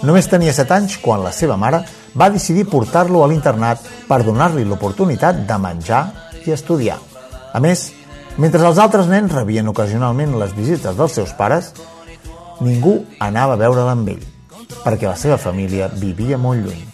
Només 0.02 0.26
tenia 0.26 0.54
7 0.54 0.74
anys 0.74 0.98
quan 0.98 1.22
la 1.22 1.30
seva 1.30 1.54
mare 1.54 1.84
va 2.18 2.30
decidir 2.34 2.66
portar-lo 2.66 3.22
a 3.22 3.30
l'internat 3.30 3.86
per 4.08 4.24
donar-li 4.26 4.66
l'oportunitat 4.66 5.46
de 5.46 5.58
menjar 5.62 6.02
i 6.46 6.54
estudiar. 6.54 6.98
A 7.52 7.60
més, 7.60 7.90
mentre 8.38 8.62
els 8.66 8.78
altres 8.78 9.08
nens 9.10 9.32
rebien 9.32 9.68
ocasionalment 9.68 10.36
les 10.40 10.54
visites 10.56 10.96
dels 10.96 11.16
seus 11.18 11.32
pares, 11.38 11.72
ningú 12.60 13.00
anava 13.18 13.56
a 13.56 13.60
veure'l 13.60 13.90
amb 13.90 14.12
ell, 14.12 14.24
perquè 14.84 15.08
la 15.08 15.18
seva 15.18 15.38
família 15.40 15.90
vivia 15.92 16.38
molt 16.38 16.64
lluny. 16.64 16.84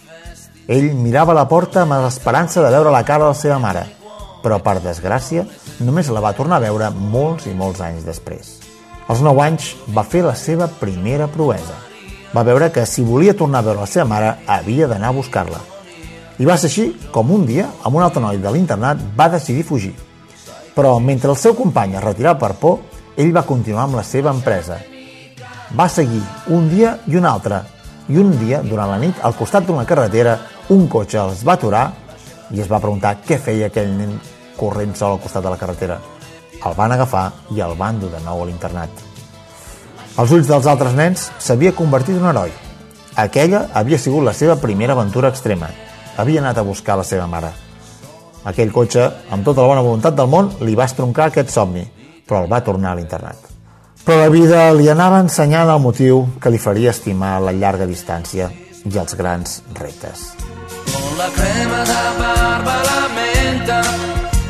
Ell 0.67 0.89
mirava 0.99 1.35
la 1.35 1.47
porta 1.47 1.83
amb 1.83 1.95
l'esperança 2.03 2.63
de 2.63 2.71
veure 2.73 2.91
la 2.91 3.05
cara 3.07 3.27
de 3.27 3.31
la 3.31 3.39
seva 3.39 3.59
mare, 3.63 3.85
però 4.43 4.59
per 4.63 4.79
desgràcia 4.83 5.45
només 5.79 6.09
la 6.11 6.23
va 6.23 6.35
tornar 6.35 6.59
a 6.59 6.65
veure 6.67 6.89
molts 6.91 7.47
i 7.47 7.55
molts 7.55 7.83
anys 7.83 8.05
després. 8.07 8.57
Als 9.07 9.21
9 9.23 9.43
anys 9.43 9.69
va 9.95 10.03
fer 10.03 10.25
la 10.25 10.35
seva 10.35 10.67
primera 10.67 11.29
proesa. 11.31 11.77
Va 12.33 12.43
veure 12.43 12.67
que 12.75 12.83
si 12.85 13.05
volia 13.07 13.37
tornar 13.37 13.61
a 13.63 13.67
veure 13.69 13.85
la 13.85 13.87
seva 13.87 14.05
mare 14.09 14.33
havia 14.45 14.87
d'anar 14.91 15.13
a 15.13 15.15
buscar-la. 15.15 15.61
I 16.37 16.45
va 16.45 16.57
ser 16.57 16.69
així 16.69 16.91
com 17.13 17.31
un 17.33 17.45
dia, 17.45 17.65
amb 17.83 17.97
un 17.97 18.03
altre 18.05 18.21
noi 18.21 18.37
de 18.41 18.51
l'internat, 18.53 19.01
va 19.17 19.29
decidir 19.33 19.65
fugir. 19.65 19.93
Però 20.75 20.99
mentre 21.01 21.31
el 21.33 21.39
seu 21.41 21.55
company 21.57 21.95
es 21.97 22.03
retirava 22.03 22.37
per 22.39 22.53
por, 22.61 22.79
ell 23.17 23.33
va 23.33 23.45
continuar 23.47 23.87
amb 23.87 23.97
la 23.97 24.03
seva 24.05 24.29
empresa. 24.35 24.77
Va 25.73 25.87
seguir 25.89 26.21
un 26.53 26.69
dia 26.69 26.99
i 27.07 27.17
un 27.17 27.25
altre, 27.25 27.63
i 28.07 28.17
un 28.21 28.31
dia, 28.39 28.61
durant 28.63 28.91
la 28.91 28.99
nit, 29.01 29.17
al 29.25 29.35
costat 29.35 29.65
d'una 29.67 29.85
carretera, 29.87 30.37
un 30.71 30.85
cotxe 30.87 31.19
els 31.19 31.41
va 31.47 31.57
aturar 31.57 31.87
i 32.53 32.61
es 32.61 32.69
va 32.71 32.79
preguntar 32.79 33.17
què 33.25 33.39
feia 33.41 33.67
aquell 33.67 33.89
nen 33.97 34.13
corrent 34.57 34.93
sol 34.95 35.17
al 35.17 35.23
costat 35.23 35.43
de 35.43 35.51
la 35.51 35.59
carretera. 35.59 35.97
El 36.57 36.77
van 36.77 36.93
agafar 36.93 37.25
i 37.55 37.59
el 37.61 37.75
van 37.79 37.99
dur 37.99 38.11
de 38.13 38.21
nou 38.23 38.43
a 38.43 38.47
l'internat. 38.47 39.03
Als 40.17 40.31
ulls 40.33 40.47
dels 40.49 40.69
altres 40.69 40.95
nens 40.97 41.27
s'havia 41.37 41.75
convertit 41.75 42.15
en 42.15 42.23
un 42.23 42.31
heroi. 42.31 42.53
Aquella 43.17 43.67
havia 43.73 43.99
sigut 43.99 44.23
la 44.25 44.33
seva 44.33 44.55
primera 44.61 44.95
aventura 44.95 45.29
extrema. 45.33 45.69
Havia 46.17 46.41
anat 46.41 46.57
a 46.57 46.65
buscar 46.65 46.97
la 46.97 47.05
seva 47.05 47.27
mare. 47.29 47.51
Aquell 48.49 48.71
cotxe, 48.73 49.03
amb 49.29 49.45
tota 49.45 49.61
la 49.61 49.67
bona 49.69 49.83
voluntat 49.85 50.15
del 50.17 50.29
món, 50.31 50.49
li 50.65 50.73
va 50.75 50.87
estroncar 50.89 51.27
aquest 51.29 51.51
somni, 51.53 51.83
però 52.25 52.41
el 52.43 52.49
va 52.51 52.63
tornar 52.65 52.93
a 52.93 52.97
l'internat. 52.97 53.51
Però 54.07 54.21
la 54.21 54.31
vida 54.31 54.71
li 54.73 54.87
anava 54.89 55.19
ensenyant 55.19 55.69
el 55.69 55.81
motiu 55.83 56.23
que 56.41 56.49
li 56.49 56.57
faria 56.57 56.93
estimar 56.95 57.35
la 57.43 57.53
llarga 57.53 57.85
distància 57.85 58.47
i 58.87 58.97
els 58.97 59.17
grans 59.19 59.59
reptes. 59.77 60.31
Con 60.87 61.19
la 61.19 61.27
crema 61.35 61.83
da 61.91 62.01
barba 62.17 62.77
la 62.87 63.03
menta, 63.17 63.81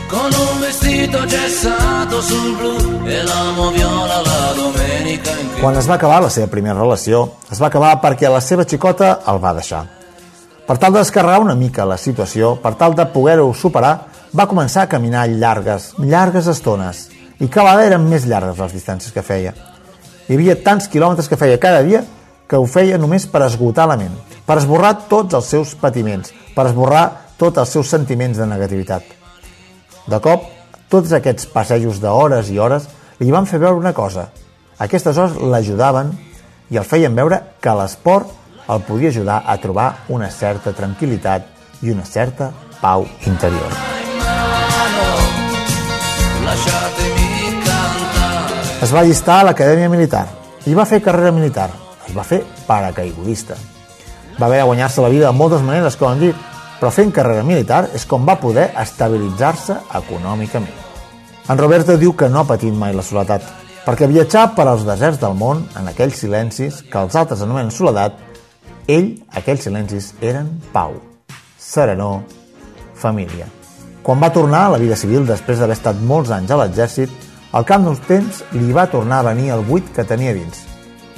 con 0.07 0.39
un 0.43 0.61
vestito 0.61 1.26
gessato 1.26 2.22
sul 2.22 2.55
blu 2.55 3.07
e 3.09 3.24
l'amo 3.24 3.72
viola 3.72 4.22
la 4.22 4.53
domenica 4.55 5.36
in. 5.41 5.49
Quan 5.59 5.76
es 5.76 5.89
va 5.89 5.95
acabar 5.97 6.22
la 6.22 6.30
seva 6.30 6.47
primera 6.47 6.80
relació, 6.80 7.26
es 7.51 7.59
va 7.59 7.68
acabar 7.68 7.97
perquè 7.99 8.30
la 8.32 8.41
seva 8.45 8.63
xicota 8.63 9.18
el 9.28 9.43
va 9.43 9.57
deixar. 9.57 9.88
Per 10.68 10.76
tal 10.76 10.91
de 10.91 10.99
descarregar 10.99 11.39
una 11.39 11.55
mica 11.55 11.86
la 11.88 11.95
situació, 11.95 12.57
per 12.59 12.74
tal 12.76 12.91
de 12.91 13.05
poder-ho 13.13 13.53
superar, 13.55 13.93
va 14.36 14.49
començar 14.51 14.82
a 14.84 14.89
caminar 14.91 15.22
llargues, 15.32 15.93
llargues 15.95 16.49
estones, 16.51 17.05
i 17.39 17.47
cada 17.47 17.70
vegada 17.70 17.86
eren 17.93 18.07
més 18.11 18.26
llargues 18.28 18.59
les 18.59 18.74
distàncies 18.76 19.13
que 19.15 19.24
feia. 19.24 19.53
Hi 20.28 20.36
havia 20.36 20.57
tants 20.65 20.89
quilòmetres 20.91 21.30
que 21.32 21.39
feia 21.39 21.61
cada 21.63 21.86
dia 21.88 22.01
que 22.51 22.59
ho 22.59 22.65
feia 22.68 22.97
només 22.99 23.30
per 23.32 23.45
esgotar 23.45 23.86
la 23.88 23.95
ment, 23.95 24.11
per 24.43 24.57
esborrar 24.59 25.07
tots 25.07 25.38
els 25.39 25.47
seus 25.53 25.72
patiments, 25.80 26.34
per 26.55 26.65
esborrar 26.68 27.05
tots 27.39 27.63
els 27.63 27.72
seus 27.78 27.88
sentiments 27.88 28.36
de 28.36 28.47
negativitat. 28.51 29.07
De 30.07 30.20
cop, 30.20 30.49
tots 30.91 31.15
aquests 31.15 31.47
passejos 31.53 32.01
d'hores 32.03 32.51
i 32.51 32.59
hores 32.59 32.89
li 33.22 33.32
van 33.32 33.47
fer 33.47 33.61
veure 33.63 33.80
una 33.80 33.95
cosa. 33.95 34.28
Aquestes 34.84 35.15
hores 35.15 35.39
l'ajudaven 35.39 36.11
i 36.76 36.80
el 36.80 36.88
feien 36.88 37.15
veure 37.15 37.39
que 37.63 37.80
l'esport 37.80 38.36
el 38.68 38.82
podia 38.84 39.09
ajudar 39.09 39.43
a 39.45 39.57
trobar 39.57 39.89
una 40.09 40.30
certa 40.30 40.74
tranquil·litat 40.76 41.84
i 41.84 41.91
una 41.91 42.05
certa 42.05 42.51
pau 42.82 43.05
interior. 43.26 43.72
Es 48.82 48.93
va 48.93 49.01
allistar 49.01 49.39
a 49.41 49.47
l'acadèmia 49.47 49.89
militar 49.89 50.28
i 50.68 50.76
va 50.78 50.86
fer 50.86 51.01
carrera 51.01 51.32
militar. 51.32 51.70
Es 52.07 52.13
va 52.15 52.24
fer 52.24 52.43
paracaigudista. 52.68 53.55
Va 54.38 54.45
haver 54.45 54.59
de 54.61 54.68
guanyar-se 54.70 55.01
la 55.01 55.09
vida 55.09 55.26
de 55.26 55.34
moltes 55.34 55.63
maneres, 55.65 55.95
com 55.97 56.13
hem 56.13 56.28
dit, 56.28 56.43
però 56.80 56.91
fent 56.93 57.11
carrera 57.11 57.43
militar 57.43 57.88
és 57.97 58.05
com 58.05 58.26
va 58.28 58.38
poder 58.39 58.70
estabilitzar-se 58.78 59.80
econòmicament. 59.97 60.76
En 61.49 61.57
Roberto 61.57 61.97
diu 61.97 62.13
que 62.13 62.30
no 62.30 62.43
ha 62.43 62.47
patit 62.47 62.76
mai 62.76 62.93
la 62.93 63.03
soledat, 63.03 63.41
perquè 63.86 64.07
viatjar 64.11 64.49
per 64.53 64.68
als 64.68 64.86
deserts 64.86 65.20
del 65.22 65.34
món, 65.39 65.63
en 65.80 65.88
aquells 65.88 66.20
silencis 66.22 66.84
que 66.91 66.99
els 66.99 67.15
altres 67.15 67.41
anomenen 67.41 67.72
soledat, 67.72 68.20
ell, 68.88 69.14
aquells 69.36 69.68
silencis, 69.68 70.14
eren 70.22 70.50
pau, 70.74 70.96
serenor, 71.60 72.24
família. 72.96 73.48
Quan 74.04 74.22
va 74.24 74.32
tornar 74.32 74.66
a 74.66 74.74
la 74.76 74.80
vida 74.80 74.96
civil 74.96 75.28
després 75.28 75.60
d'haver 75.60 75.76
estat 75.76 76.00
molts 76.00 76.32
anys 76.32 76.52
a 76.52 76.58
l'exèrcit, 76.62 77.12
al 77.52 77.66
camp 77.68 77.84
dels 77.88 78.00
temps 78.08 78.44
li 78.56 78.72
va 78.76 78.88
tornar 78.92 79.20
a 79.20 79.28
venir 79.30 79.52
el 79.56 79.66
buit 79.68 79.92
que 79.96 80.08
tenia 80.08 80.34
dins. 80.36 80.64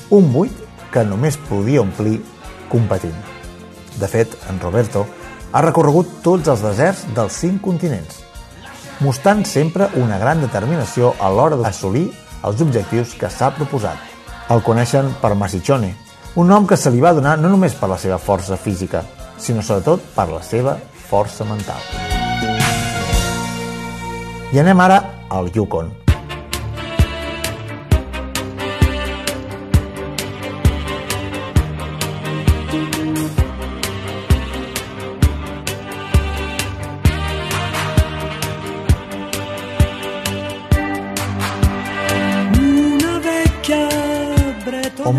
Un 0.09 0.31
buit 0.33 0.53
que 0.89 1.05
només 1.05 1.37
podia 1.49 1.83
omplir 1.85 2.17
competint. 2.69 3.15
De 4.01 4.07
fet, 4.09 4.33
en 4.49 4.59
Roberto 4.61 5.05
ha 5.51 5.61
recorregut 5.61 6.19
tots 6.25 6.49
els 6.49 6.65
deserts 6.65 7.05
dels 7.15 7.37
cinc 7.43 7.61
continents, 7.61 8.23
mostrant 9.05 9.45
sempre 9.45 9.89
una 10.01 10.17
gran 10.21 10.41
determinació 10.41 11.13
a 11.19 11.29
l'hora 11.29 11.57
d'assolir 11.61 12.07
els 12.45 12.61
objectius 12.61 13.15
que 13.19 13.29
s'ha 13.29 13.53
proposat. 13.55 13.97
El 14.49 14.63
coneixen 14.65 15.11
per 15.21 15.35
Massiccione, 15.37 15.93
un 16.35 16.47
nom 16.47 16.67
que 16.67 16.77
se 16.77 16.91
li 16.91 17.01
va 17.01 17.13
donar 17.13 17.37
no 17.39 17.49
només 17.49 17.75
per 17.75 17.89
la 17.89 17.97
seva 17.97 18.19
força 18.21 18.57
física, 18.57 19.03
sinó 19.37 19.63
sobretot 19.65 20.11
per 20.15 20.27
la 20.29 20.41
seva 20.45 20.77
força 21.09 21.47
mental. 21.47 21.81
I 24.53 24.59
anem 24.61 24.79
ara 24.81 25.01
al 25.29 25.51
Yukon. 25.53 25.98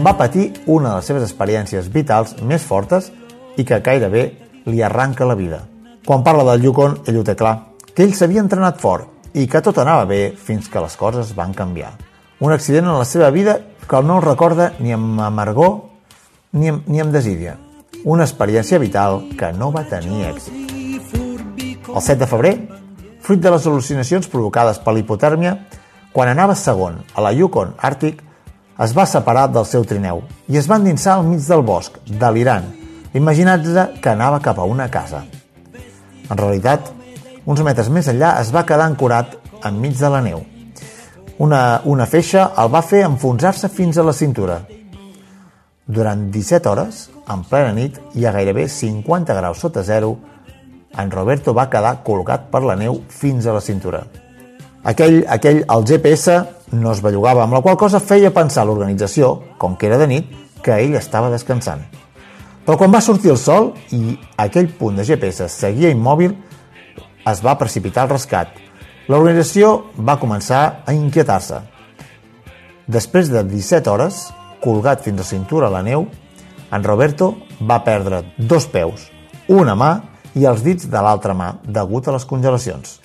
Va 0.05 0.17
patir 0.17 0.53
una 0.67 0.91
de 0.91 0.97
les 1.01 1.09
seves 1.11 1.25
experiències 1.27 1.89
vitals 1.93 2.37
més 2.47 2.63
fortes 2.65 3.11
i 3.59 3.65
que 3.67 3.81
gairebé 3.85 4.23
li 4.67 4.83
arranca 4.83 5.27
la 5.27 5.35
vida. 5.35 5.65
Quan 6.07 6.23
parla 6.25 6.45
del 6.47 6.65
Yukon, 6.69 7.01
ell 7.07 7.19
ho 7.21 7.25
té 7.27 7.35
clar, 7.37 7.57
que 7.95 8.05
ell 8.05 8.15
s'havia 8.17 8.45
entrenat 8.45 8.81
fort 8.81 9.35
i 9.35 9.47
que 9.51 9.61
tot 9.63 9.79
anava 9.83 10.07
bé 10.09 10.31
fins 10.37 10.71
que 10.71 10.83
les 10.83 10.97
coses 10.97 11.35
van 11.37 11.53
canviar. 11.55 11.93
Un 12.41 12.53
accident 12.53 12.87
en 12.87 12.99
la 12.99 13.05
seva 13.05 13.29
vida 13.31 13.59
que 13.89 14.03
no 14.03 14.21
el 14.21 14.25
recorda 14.25 14.73
ni 14.79 14.95
amb 14.97 15.21
amargor 15.21 15.77
ni 16.53 16.71
amb, 16.71 16.87
ni 16.89 17.03
amb 17.03 17.13
desídia. 17.13 17.59
Una 18.05 18.25
experiència 18.25 18.81
vital 18.81 19.25
que 19.37 19.53
no 19.53 19.69
va 19.75 19.85
tenir 19.91 20.25
èxit. 20.31 20.73
El 21.91 22.01
7 22.01 22.19
de 22.23 22.31
febrer, 22.31 22.55
fruit 23.21 23.43
de 23.43 23.51
les 23.53 23.67
al·lucinacions 23.67 24.31
provocades 24.31 24.79
per 24.81 24.95
l'hipotèrmia, 24.95 25.57
quan 26.15 26.31
anava 26.31 26.57
segon 26.57 27.03
a 27.15 27.23
la 27.27 27.35
Yukon 27.37 27.75
Àrtic, 27.77 28.23
es 28.81 28.95
va 28.97 29.05
separar 29.07 29.49
del 29.53 29.67
seu 29.69 29.85
trineu 29.85 30.23
i 30.49 30.57
es 30.57 30.69
va 30.71 30.79
endinsar 30.81 31.19
al 31.19 31.27
mig 31.29 31.43
del 31.45 31.63
bosc, 31.67 31.99
delirant, 32.07 32.65
imaginant-se 33.13 33.87
que 34.01 34.13
anava 34.13 34.41
cap 34.41 34.59
a 34.59 34.65
una 34.65 34.89
casa. 34.89 35.25
En 36.31 36.39
realitat, 36.39 36.89
uns 37.45 37.61
metres 37.67 37.91
més 37.93 38.09
enllà 38.09 38.39
es 38.41 38.53
va 38.55 38.65
quedar 38.65 38.87
ancorat 38.89 39.37
enmig 39.69 39.99
de 39.99 40.11
la 40.13 40.23
neu. 40.25 40.41
Una, 41.41 41.81
una 41.85 42.07
feixa 42.07 42.51
el 42.61 42.73
va 42.73 42.85
fer 42.85 43.03
enfonsar-se 43.05 43.69
fins 43.73 43.99
a 43.99 44.07
la 44.07 44.17
cintura. 44.17 44.61
Durant 45.87 46.29
17 46.33 46.71
hores, 46.71 47.05
en 47.29 47.45
plena 47.51 47.75
nit 47.77 47.99
i 48.17 48.25
a 48.25 48.33
gairebé 48.33 48.69
50 48.69 49.37
graus 49.37 49.61
sota 49.61 49.85
zero, 49.85 50.17
en 50.97 51.11
Roberto 51.11 51.55
va 51.55 51.69
quedar 51.71 52.01
colgat 52.07 52.49
per 52.53 52.65
la 52.65 52.77
neu 52.79 53.03
fins 53.09 53.47
a 53.47 53.57
la 53.57 53.65
cintura. 53.65 54.05
Aquell, 54.83 55.25
aquell, 55.29 55.65
el 55.69 55.83
GPS 55.85 56.39
no 56.73 56.93
es 56.95 57.03
bellugava, 57.05 57.43
amb 57.45 57.53
la 57.53 57.61
qual 57.61 57.77
cosa 57.77 58.01
feia 58.01 58.31
pensar 58.33 58.65
l'organització, 58.65 59.35
com 59.61 59.75
que 59.77 59.91
era 59.91 59.99
de 60.01 60.07
nit, 60.09 60.31
que 60.65 60.79
ell 60.81 60.97
estava 60.97 61.29
descansant. 61.33 61.83
Però 62.65 62.79
quan 62.81 62.93
va 62.95 63.03
sortir 63.05 63.33
el 63.33 63.41
sol 63.41 63.75
i 63.93 64.15
aquell 64.41 64.71
punt 64.79 64.97
de 64.97 65.05
GPS 65.05 65.51
seguia 65.53 65.91
immòbil, 65.93 66.33
es 67.29 67.43
va 67.45 67.59
precipitar 67.61 68.07
al 68.07 68.15
rescat. 68.15 68.55
L'organització 69.11 69.91
va 69.99 70.19
començar 70.21 70.63
a 70.87 70.95
inquietar-se. 70.97 71.61
Després 72.87 73.29
de 73.29 73.43
17 73.45 73.91
hores, 73.91 74.23
colgat 74.65 75.05
fins 75.05 75.21
a 75.21 75.29
cintura 75.29 75.69
a 75.69 75.75
la 75.77 75.83
neu, 75.85 76.07
en 76.71 76.85
Roberto 76.87 77.35
va 77.61 77.83
perdre 77.85 78.23
dos 78.39 78.69
peus, 78.71 79.11
una 79.49 79.75
mà 79.75 79.93
i 80.39 80.47
els 80.47 80.63
dits 80.65 80.89
de 80.89 81.05
l'altra 81.05 81.35
mà 81.35 81.57
degut 81.67 82.09
a 82.09 82.15
les 82.17 82.25
congelacions. 82.25 83.00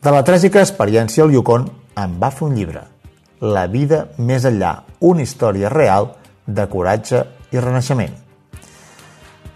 De 0.00 0.08
la 0.08 0.22
tràgica 0.24 0.62
experiència 0.64 1.26
al 1.26 1.34
Yukon 1.34 1.66
en 2.00 2.12
va 2.20 2.30
fer 2.32 2.46
un 2.46 2.54
llibre, 2.56 2.86
La 3.40 3.66
vida 3.68 3.98
més 4.16 4.46
enllà, 4.48 4.70
una 5.00 5.20
història 5.20 5.68
real 5.68 6.06
de 6.46 6.64
coratge 6.72 7.20
i 7.52 7.60
renaixement. 7.60 8.14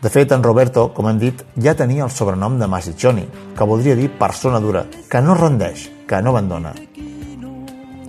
De 0.02 0.10
fet, 0.12 0.34
en 0.36 0.44
Roberto, 0.44 0.90
com 0.92 1.08
hem 1.08 1.22
dit, 1.22 1.40
ja 1.56 1.72
tenia 1.74 2.04
el 2.04 2.12
sobrenom 2.12 2.58
de 2.60 2.68
Masichoni, 2.68 3.24
que 3.56 3.68
voldria 3.70 3.96
dir 3.96 4.10
persona 4.18 4.60
dura, 4.60 4.84
que 5.08 5.22
no 5.22 5.36
rendeix, 5.38 5.86
que 6.08 6.20
no 6.20 6.34
abandona. 6.34 6.74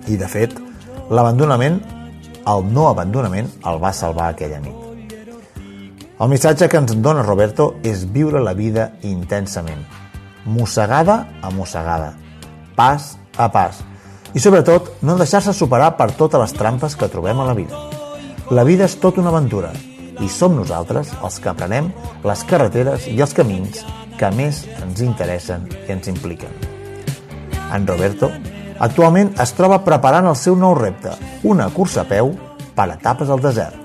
I, 0.06 0.16
de 0.20 0.28
fet, 0.28 0.58
l'abandonament, 1.08 1.80
el 2.52 2.68
no 2.68 2.90
abandonament, 2.90 3.48
el 3.64 3.80
va 3.80 3.94
salvar 3.96 4.28
aquella 4.34 4.60
nit. 4.60 5.56
El 6.20 6.28
missatge 6.28 6.68
que 6.68 6.84
ens 6.84 6.92
dona 7.00 7.24
Roberto 7.24 7.72
és 7.82 8.04
viure 8.04 8.44
la 8.44 8.52
vida 8.52 8.90
intensament, 9.08 9.88
mossegada 10.44 11.22
a 11.40 11.50
mossegada, 11.50 12.12
pas 12.76 13.14
a 13.36 13.48
pas, 13.52 13.82
i 14.36 14.40
sobretot 14.40 14.90
no 15.02 15.16
deixar-se 15.16 15.54
superar 15.56 15.94
per 15.96 16.10
totes 16.16 16.40
les 16.42 16.54
trampes 16.56 16.96
que 16.96 17.08
trobem 17.08 17.40
a 17.40 17.46
la 17.48 17.54
vida. 17.56 17.78
La 18.52 18.64
vida 18.68 18.84
és 18.84 18.98
tot 19.00 19.18
una 19.18 19.32
aventura 19.32 19.72
i 20.22 20.28
som 20.32 20.54
nosaltres 20.56 21.10
els 21.24 21.38
que 21.40 21.50
aprenem 21.52 21.88
les 22.24 22.44
carreteres 22.48 23.08
i 23.10 23.16
els 23.20 23.34
camins 23.36 23.80
que 24.20 24.30
més 24.32 24.62
ens 24.82 25.00
interessen 25.04 25.66
i 25.72 25.92
ens 25.92 26.08
impliquen. 26.12 26.52
En 27.72 27.88
Roberto 27.88 28.30
actualment 28.78 29.32
es 29.42 29.56
troba 29.56 29.80
preparant 29.84 30.28
el 30.28 30.36
seu 30.36 30.56
nou 30.56 30.76
repte, 30.76 31.16
una 31.44 31.70
cursa 31.72 32.04
a 32.04 32.08
peu 32.08 32.34
per 32.76 32.90
etapes 32.92 33.32
al 33.32 33.40
desert 33.40 33.82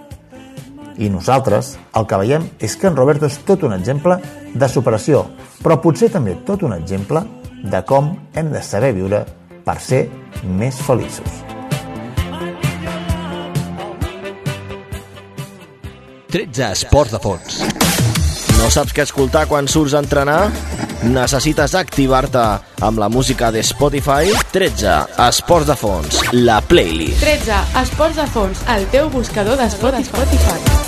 i 1.02 1.10
nosaltres 1.10 1.78
el 1.98 2.06
que 2.08 2.20
veiem 2.20 2.48
és 2.60 2.76
que 2.78 2.90
en 2.92 2.98
Roberto 3.00 3.26
és 3.26 3.40
tot 3.48 3.64
un 3.64 3.74
exemple 3.74 4.20
de 4.54 4.68
superació, 4.70 5.24
però 5.64 5.80
potser 5.82 6.12
també 6.12 6.36
tot 6.46 6.64
un 6.68 6.76
exemple 6.76 7.24
de 7.64 7.82
com 7.88 8.16
hem 8.36 8.52
de 8.52 8.62
saber 8.66 8.94
viure 8.98 9.24
per 9.66 9.78
ser 9.82 10.08
més 10.44 10.78
feliços. 10.82 11.40
Tretze 16.32 16.70
esports 16.72 17.12
de 17.12 17.20
fons. 17.20 17.62
No 18.62 18.70
saps 18.72 18.94
què 18.96 19.04
escoltar 19.04 19.48
quan 19.50 19.68
surts 19.68 19.96
a 19.98 20.02
entrenar? 20.04 20.46
Necessites 21.02 21.74
activar-te 21.76 22.44
amb 22.86 23.02
la 23.02 23.10
música 23.10 23.50
de 23.52 23.64
Spotify? 23.66 24.32
13. 24.54 24.94
Esports 25.28 25.68
de 25.68 25.76
fons, 25.76 26.22
la 26.38 26.62
playlist. 26.62 27.26
13. 27.26 27.58
Esports 27.82 28.22
de 28.22 28.30
fons, 28.38 28.64
el 28.78 28.88
teu 28.94 29.10
buscador 29.10 29.60
de 29.60 29.68
Spotify 29.74 30.81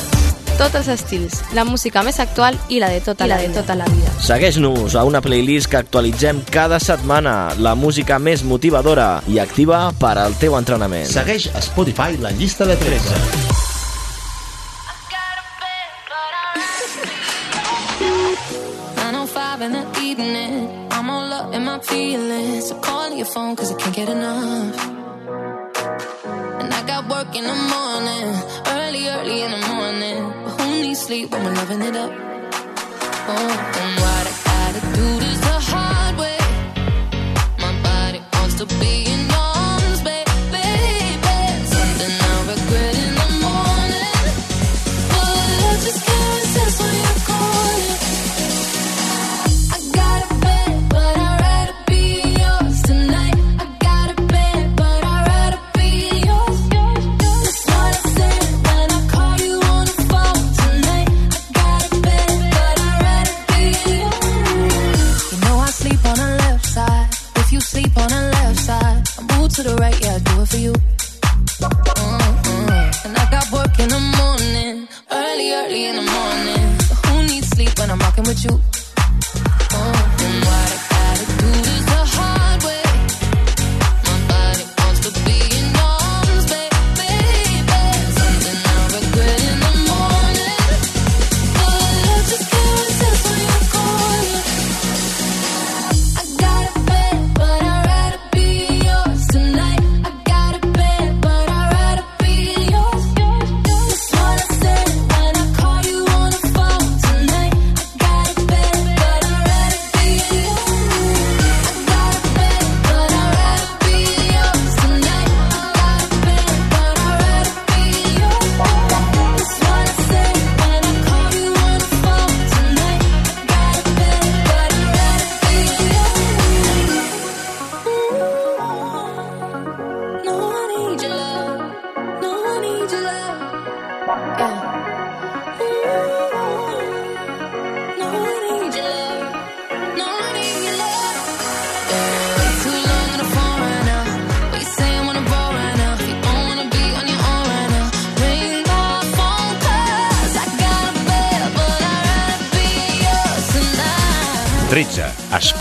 tots 0.60 0.78
els 0.82 0.90
estils, 0.94 1.42
la 1.58 1.66
música 1.68 2.04
més 2.06 2.20
actual 2.24 2.58
i 2.70 2.80
la 2.84 2.92
de 2.94 3.02
tota, 3.06 3.28
la, 3.28 3.38
la, 3.40 3.48
de 3.48 3.56
tota 3.62 3.78
la 3.80 3.88
vida. 3.92 4.14
Segueix-nos 4.24 4.96
a 4.96 5.04
una 5.08 5.22
playlist 5.24 5.72
que 5.72 5.82
actualitzem 5.82 6.44
cada 6.52 6.80
setmana, 6.84 7.54
la 7.58 7.76
música 7.76 8.20
més 8.20 8.46
motivadora 8.48 9.24
i 9.28 9.40
activa 9.44 9.86
per 10.00 10.18
al 10.22 10.38
teu 10.42 10.58
entrenament. 10.60 11.10
Segueix 11.12 11.50
a 11.54 11.62
Spotify 11.64 12.18
la 12.22 12.32
llista 12.32 12.70
de 12.70 12.78
13. 12.80 13.62
in 19.64 19.72
the 19.72 19.86
evening 20.02 20.92
I'm 20.92 21.10
all 21.10 21.32
up 21.32 21.54
in 21.54 21.64
my 21.64 21.80
feelings 21.80 22.68
So 22.68 22.76
call 22.80 23.16
your 23.16 23.26
phone 23.26 23.56
cause 23.56 23.72
I 23.72 23.76
can't 23.76 23.96
get 23.96 24.10
enough 24.10 24.76
And 26.60 26.74
I 26.74 26.82
got 26.86 27.08
work 27.10 27.34
in 27.34 27.46
the 27.46 27.60
morning 27.74 28.28
Early, 28.68 29.08
early 29.08 29.42
in 29.42 29.52
the 29.52 29.58
morning 29.58 29.73
sleep 31.04 31.30
when 31.32 31.44
we're 31.44 31.54
loving 31.56 31.82
it 31.82 31.98
up. 31.98 32.12
Oh, 33.28 33.54
and 33.82 33.94
what 34.02 34.26
I 34.26 34.34
gotta 34.46 34.82
do 34.96 35.08
is 35.30 35.40
the 35.42 35.60
hard 35.70 36.18
way. 36.18 36.38
My 37.60 37.74
body 37.84 38.22
wants 38.34 38.56
to 38.56 38.66
be. 38.80 39.03
for 70.54 70.60
you. 70.60 70.93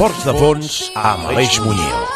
Esports 0.03 0.25
de 0.27 0.33
fons 0.35 0.79
amb 0.99 1.29
Aleix 1.31 1.61
Muñoz. 1.63 2.12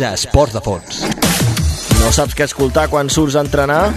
Tretze 0.00 0.16
esports 0.16 0.54
de 0.56 0.60
fons. 0.64 1.00
No 2.00 2.08
saps 2.08 2.32
què 2.32 2.46
escoltar 2.46 2.86
quan 2.88 3.10
surts 3.12 3.34
a 3.36 3.42
entrenar? 3.44 3.90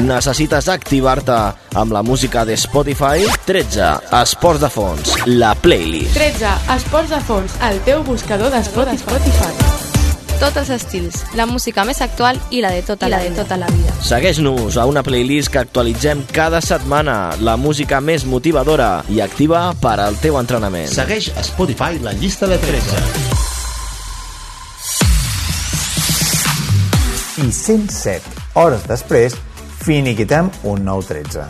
Necessites 0.00 0.70
activar-te 0.72 1.34
amb 1.76 1.92
la 1.92 2.00
música 2.00 2.46
de 2.48 2.56
Spotify? 2.56 3.26
13. 3.44 3.90
Esports 4.22 4.62
de 4.62 4.70
fons, 4.72 5.10
la 5.28 5.50
playlist. 5.52 6.16
13. 6.16 6.54
Esports 6.72 7.12
de 7.12 7.18
fons, 7.28 7.58
el 7.68 7.82
teu 7.84 8.00
buscador 8.06 8.48
d'esport 8.54 8.94
Spotify. 9.02 9.50
Tots 10.40 10.62
els 10.62 10.72
estils, 10.78 11.20
la 11.36 11.44
música 11.44 11.84
més 11.84 12.00
actual 12.00 12.40
i 12.48 12.64
la 12.64 12.72
de 12.72 12.80
tota, 12.88 13.12
la, 13.12 13.20
la, 13.20 13.28
de 13.28 13.44
tota 13.44 13.60
la 13.60 13.68
vida. 13.76 13.92
Segueix-nos 14.08 14.80
a 14.80 14.88
una 14.88 15.04
playlist 15.04 15.52
que 15.52 15.60
actualitzem 15.66 16.24
cada 16.32 16.64
setmana, 16.64 17.36
la 17.44 17.58
música 17.60 18.00
més 18.00 18.24
motivadora 18.24 19.04
i 19.12 19.20
activa 19.20 19.68
per 19.84 19.98
al 20.00 20.16
teu 20.24 20.40
entrenament. 20.40 20.88
Segueix 20.96 21.28
a 21.36 21.44
Spotify 21.44 22.00
la 22.00 22.16
llista 22.16 22.48
de 22.48 22.56
13. 22.64 23.31
I 27.40 27.48
107 27.48 28.20
hores 28.60 28.82
després, 28.84 29.32
finiquitem 29.80 30.50
un 30.68 30.82
nou 30.84 31.00
13. 31.00 31.46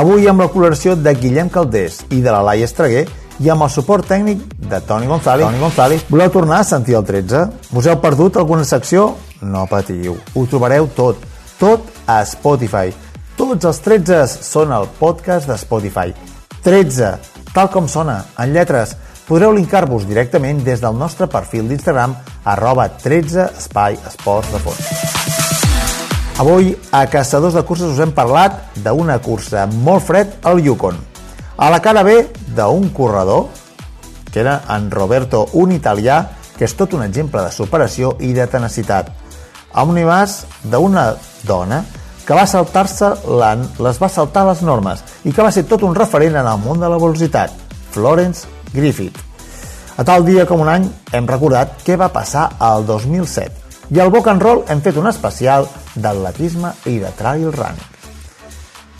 Avui 0.00 0.26
amb 0.26 0.42
la 0.42 0.48
col·laboració 0.50 0.96
de 0.98 1.12
Guillem 1.14 1.50
Caldés 1.54 2.00
i 2.10 2.18
de 2.18 2.32
la 2.34 2.40
Laia 2.42 2.66
Estreguer 2.66 3.04
i 3.38 3.50
amb 3.52 3.62
el 3.62 3.70
suport 3.70 4.08
tècnic 4.10 4.42
de 4.58 4.80
Toni 4.88 5.06
González. 5.06 5.46
Toni 5.46 5.62
González, 5.62 6.02
voleu 6.10 6.32
tornar 6.34 6.58
a 6.60 6.66
sentir 6.66 6.98
el 6.98 7.06
13? 7.06 7.44
Us 7.78 7.86
heu 7.86 8.00
perdut 8.02 8.40
alguna 8.42 8.66
secció? 8.66 9.12
No 9.40 9.68
patiu, 9.70 10.16
ho 10.34 10.44
trobareu 10.50 10.90
tot, 10.98 11.22
tot 11.60 11.86
a 12.10 12.24
Spotify. 12.26 12.90
Tots 13.38 13.70
els 13.70 13.80
13 13.86 14.26
són 14.26 14.74
el 14.74 14.90
podcast 14.98 15.46
de 15.46 15.60
Spotify. 15.62 16.10
13, 16.66 17.14
tal 17.54 17.70
com 17.70 17.86
sona, 17.88 18.24
en 18.34 18.50
lletres. 18.56 18.96
Podreu 19.30 19.52
linkar-vos 19.54 20.08
directament 20.10 20.58
des 20.66 20.80
del 20.82 20.96
nostre 20.98 21.28
perfil 21.30 21.68
d'Instagram 21.70 22.16
arroba 22.50 22.88
13 22.98 23.44
espai 23.60 23.94
esports 23.94 24.50
de 24.50 24.58
fons. 24.58 24.88
Avui, 26.42 26.72
a 26.90 27.04
Caçadors 27.06 27.54
de 27.54 27.62
Curses 27.62 27.92
us 27.92 28.00
hem 28.02 28.10
parlat 28.16 28.74
d'una 28.82 29.20
cursa 29.22 29.68
molt 29.70 30.02
fred 30.08 30.34
al 30.50 30.58
Yukon. 30.66 30.98
A 31.62 31.70
la 31.70 31.78
cara 31.78 32.02
B 32.02 32.16
d'un 32.56 32.90
corredor, 32.90 33.46
que 34.32 34.42
era 34.42 34.64
en 34.74 34.90
Roberto, 34.90 35.46
un 35.62 35.78
italià, 35.78 36.24
que 36.58 36.66
és 36.66 36.74
tot 36.74 36.98
un 36.98 37.06
exemple 37.06 37.46
de 37.46 37.54
superació 37.54 38.16
i 38.18 38.34
de 38.34 38.50
tenacitat. 38.50 39.14
A 39.70 39.86
un 39.86 39.94
univers 39.94 40.40
d'una 40.64 41.12
dona 41.46 41.84
que 42.26 42.34
va 42.34 42.50
saltar-se 42.50 43.14
les 43.78 44.02
va 44.02 44.10
saltar 44.10 44.48
les 44.50 44.66
normes 44.66 45.06
i 45.22 45.30
que 45.30 45.42
va 45.42 45.54
ser 45.54 45.68
tot 45.70 45.86
un 45.86 45.94
referent 45.94 46.34
en 46.34 46.48
el 46.50 46.64
món 46.66 46.82
de 46.82 46.90
la 46.90 46.98
velocitat, 46.98 47.54
Florence 47.94 48.58
Griffith. 48.72 49.18
A 49.96 50.04
tal 50.04 50.24
dia 50.24 50.46
com 50.48 50.62
un 50.62 50.70
any 50.72 50.86
hem 51.12 51.26
recordat 51.28 51.82
què 51.84 51.98
va 52.00 52.12
passar 52.12 52.48
al 52.58 52.86
2007 52.88 53.70
i 53.90 53.98
al 54.00 54.10
Boc 54.14 54.28
and 54.30 54.42
Roll 54.42 54.62
hem 54.70 54.80
fet 54.84 54.98
un 55.00 55.08
especial 55.10 55.66
d'atletisme 55.96 56.70
i 56.86 57.00
de 57.02 57.10
trail 57.18 57.50
running. 57.50 57.88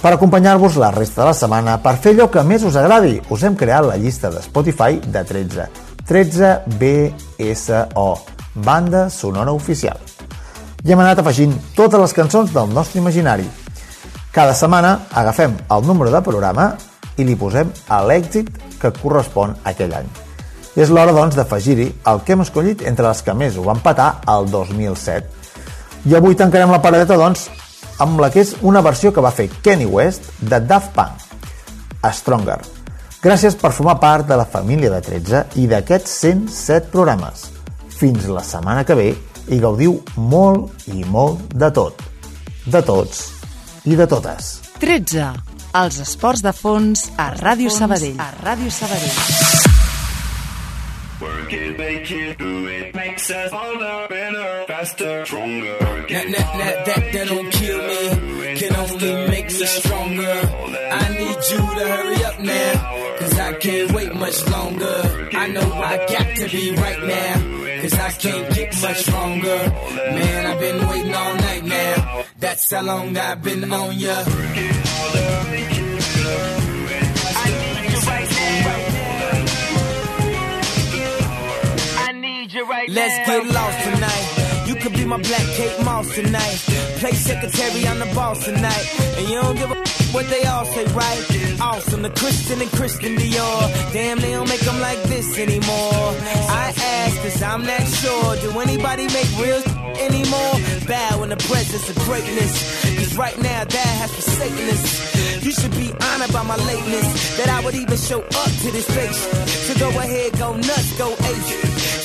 Per 0.00 0.14
acompanyar-vos 0.14 0.78
la 0.80 0.90
resta 0.90 1.20
de 1.22 1.28
la 1.28 1.36
setmana, 1.36 1.76
per 1.84 1.98
fer 2.00 2.14
allò 2.14 2.30
que 2.32 2.42
més 2.42 2.62
us 2.64 2.76
agradi, 2.80 3.18
us 3.28 3.42
hem 3.44 3.56
creat 3.56 3.84
la 3.84 3.98
llista 4.00 4.30
de 4.32 4.40
Spotify 4.42 4.96
de 5.04 5.22
13. 5.28 5.66
13 6.08 6.52
BSO, 6.80 8.06
banda 8.64 9.08
sonora 9.12 9.52
oficial. 9.52 10.00
I 10.82 10.94
hem 10.94 11.02
anat 11.04 11.20
afegint 11.20 11.52
totes 11.76 12.00
les 12.00 12.16
cançons 12.16 12.54
del 12.54 12.72
nostre 12.72 12.98
imaginari. 12.98 13.44
Cada 14.32 14.56
setmana 14.56 15.02
agafem 15.12 15.58
el 15.68 15.86
número 15.86 16.10
de 16.10 16.22
programa 16.24 16.72
i 17.20 17.28
li 17.28 17.36
posem 17.36 17.68
a 17.88 18.00
l'èxit 18.08 18.48
que 18.80 18.92
correspon 18.96 19.54
a 19.60 19.74
aquell 19.74 19.94
any. 20.00 20.08
És 20.78 20.90
l'hora, 20.90 21.12
doncs, 21.12 21.36
d'afegir-hi 21.36 21.88
el 22.10 22.22
que 22.24 22.34
hem 22.34 22.44
escollit 22.44 22.84
entre 22.88 23.08
les 23.08 23.22
que 23.26 23.34
més 23.34 23.58
ho 23.58 23.64
van 23.66 23.82
patar 23.82 24.20
el 24.30 24.50
2007. 24.50 25.38
I 26.08 26.16
avui 26.16 26.38
tancarem 26.38 26.70
la 26.72 26.80
paradeta, 26.82 27.18
doncs, 27.20 27.48
amb 28.00 28.20
la 28.22 28.30
que 28.32 28.40
és 28.44 28.54
una 28.62 28.82
versió 28.84 29.12
que 29.12 29.24
va 29.24 29.34
fer 29.34 29.50
Kenny 29.62 29.86
West 29.86 30.30
de 30.40 30.60
Daft 30.60 30.94
Punk, 30.96 31.26
Stronger. 32.16 32.60
Gràcies 33.20 33.58
per 33.60 33.74
formar 33.76 33.98
part 34.00 34.28
de 34.30 34.38
la 34.40 34.46
família 34.48 34.88
de 34.94 35.02
13 35.04 35.42
i 35.60 35.66
d'aquests 35.68 36.14
107 36.22 36.88
programes. 36.94 37.50
Fins 38.00 38.30
la 38.32 38.44
setmana 38.46 38.86
que 38.88 38.96
ve 38.96 39.10
i 39.52 39.60
gaudiu 39.60 39.98
molt 40.16 40.88
i 40.88 41.04
molt 41.04 41.52
de 41.52 41.68
tot. 41.76 42.00
De 42.64 42.80
tots 42.80 43.26
i 43.84 43.96
de 43.96 44.08
totes. 44.08 44.56
13. 44.80 45.49
Els 45.72 46.00
esports 46.02 46.40
de 46.42 46.50
fons 46.50 47.04
a 47.14 47.28
Ràdio 47.38 47.70
Sabadell. 47.70 48.16
A 48.18 48.32
Ràdio 48.42 48.72
Sabadell. 48.74 49.14
Work 51.20 51.52
it, 51.52 51.78
make 51.78 52.10
it, 52.10 52.38
do 52.38 52.66
it, 52.66 52.94
makes 52.94 53.30
us 53.30 53.52
older, 53.52 54.06
better, 54.08 54.64
faster, 54.66 55.24
stronger. 55.26 55.76
That, 55.78 56.08
that, 56.08 56.58
that, 56.58 56.86
that, 56.86 57.12
that 57.12 57.28
don't 57.28 57.50
kill 57.52 57.78
me, 57.86 58.56
can 58.56 58.74
only 58.74 59.28
make 59.28 59.46
me 59.46 59.66
stronger. 59.66 60.40
I 60.90 61.08
need 61.10 61.38
you 61.50 61.58
to 61.78 61.84
hurry 61.94 62.24
up 62.24 62.40
now, 62.40 63.16
cause 63.18 63.38
I 63.38 63.52
can't 63.52 63.92
wait 63.92 64.14
much 64.14 64.48
longer. 64.48 65.28
I 65.34 65.46
know 65.48 65.72
I 65.72 65.96
got 65.98 66.36
to 66.36 66.48
be 66.48 66.74
right 66.74 67.02
now, 67.04 67.80
cause 67.82 67.94
I 67.94 68.10
can't 68.10 68.54
get 68.54 68.82
much 68.82 68.96
stronger. 69.02 69.58
Man, 70.18 70.46
I've 70.46 70.58
been 70.58 70.88
waiting 70.88 71.14
all 71.14 71.34
night 71.34 71.39
that's 72.38 72.70
how 72.70 72.82
long 72.82 73.16
I've 73.16 73.42
been 73.42 73.72
on 73.72 73.98
ya. 73.98 74.24
Let's 82.88 83.16
get 83.26 83.46
lost 83.46 83.84
tonight. 83.84 84.66
You 84.66 84.74
could 84.76 84.92
be 84.92 85.04
my 85.04 85.16
black 85.16 85.46
Kate 85.56 85.84
Moss 85.84 86.14
tonight. 86.14 86.58
Play 86.98 87.12
secretary, 87.12 87.86
I'm 87.86 87.98
the 87.98 88.12
boss 88.14 88.44
tonight. 88.44 88.86
And 89.16 89.28
you 89.28 89.40
don't 89.40 89.56
give 89.56 89.70
a 89.70 89.74
what 90.12 90.28
they 90.28 90.42
all 90.44 90.64
say, 90.64 90.84
right? 90.86 91.60
Awesome, 91.60 92.02
the 92.02 92.10
Christian 92.10 92.60
and 92.60 92.70
Christian 92.72 93.16
Dior. 93.16 93.92
Damn, 93.92 94.18
they 94.18 94.32
don't 94.32 94.48
make 94.48 94.60
them 94.60 94.80
like 94.80 95.00
this 95.04 95.38
anymore. 95.38 96.14
I 96.50 96.72
ask, 96.76 97.16
cause 97.22 97.42
I'm 97.42 97.64
not 97.64 97.86
sure. 97.86 98.36
Do 98.36 98.58
anybody 98.58 99.06
make 99.08 99.30
real 99.38 99.62
anymore? 99.98 100.54
Presence 101.50 101.90
of 101.90 101.96
greatness. 102.06 102.52
Cause 102.96 103.16
right 103.16 103.38
now, 103.38 103.64
that 103.64 103.92
has 104.00 104.14
forsaken 104.14 104.68
us. 104.70 105.44
You 105.44 105.52
should 105.52 105.72
be 105.72 105.90
honored 105.90 106.32
by 106.32 106.42
my 106.44 106.56
lateness. 106.56 107.36
That 107.38 107.48
I 107.48 107.64
would 107.64 107.74
even 107.74 107.96
show 107.96 108.20
up 108.22 108.52
to 108.62 108.68
this 108.70 108.86
place. 108.86 109.18
So 109.66 109.74
go 109.78 109.88
ahead, 109.98 110.38
go 110.38 110.54
nuts, 110.54 110.96
go 110.98 111.10
ape. 111.10 111.48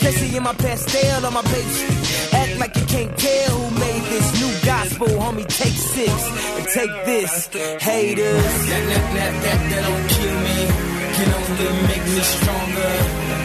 Especially 0.02 0.36
in 0.36 0.44
my 0.44 0.54
pastel 0.54 1.26
on 1.26 1.34
my 1.34 1.42
page. 1.44 1.78
Act 2.34 2.58
like 2.60 2.76
you 2.76 2.86
can't 2.86 3.18
tell 3.18 3.52
who 3.60 3.80
made 3.80 4.04
this 4.10 4.28
new 4.42 4.52
gospel, 4.66 5.08
homie. 5.08 5.46
Take 5.48 5.78
six 5.78 6.12
and 6.58 6.66
take 6.74 6.94
this, 7.06 7.48
haters. 7.82 8.44
That, 8.70 8.84
that, 8.90 9.06
that, 9.14 9.34
that, 9.46 9.60
that 9.70 9.82
don't 9.86 10.08
kill 10.10 10.38
me, 10.48 10.60
can 11.16 11.30
only 11.38 11.70
make 11.88 12.06
me 12.06 12.22
stronger. 12.34 12.94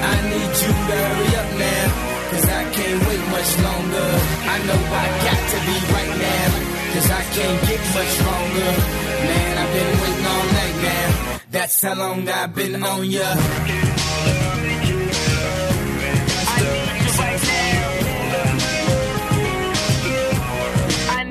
I 0.00 0.16
need 0.32 0.52
you 0.64 0.72
to 0.72 0.96
hurry 0.96 1.30
up 1.40 1.50
now, 1.58 2.09
can't 2.76 3.00
wait 3.08 3.24
much 3.36 3.50
longer. 3.66 4.08
I 4.54 4.56
know 4.66 4.80
I 5.02 5.06
got 5.26 5.40
to 5.52 5.58
be 5.66 5.76
right 5.96 6.14
now, 6.28 6.48
cause 6.92 7.08
I 7.10 7.22
can't 7.34 7.60
get 7.68 7.82
much 7.96 8.10
stronger. 8.18 8.70
Man, 9.28 9.52
I've 9.62 9.72
been 9.76 9.92
waiting 10.02 10.26
all 10.32 10.46
night 10.58 10.76
now. 10.88 11.40
That's 11.50 11.82
how 11.82 11.94
long 11.94 12.28
I've 12.28 12.54
been 12.54 12.82
on 12.82 13.10
ya. 13.10 13.28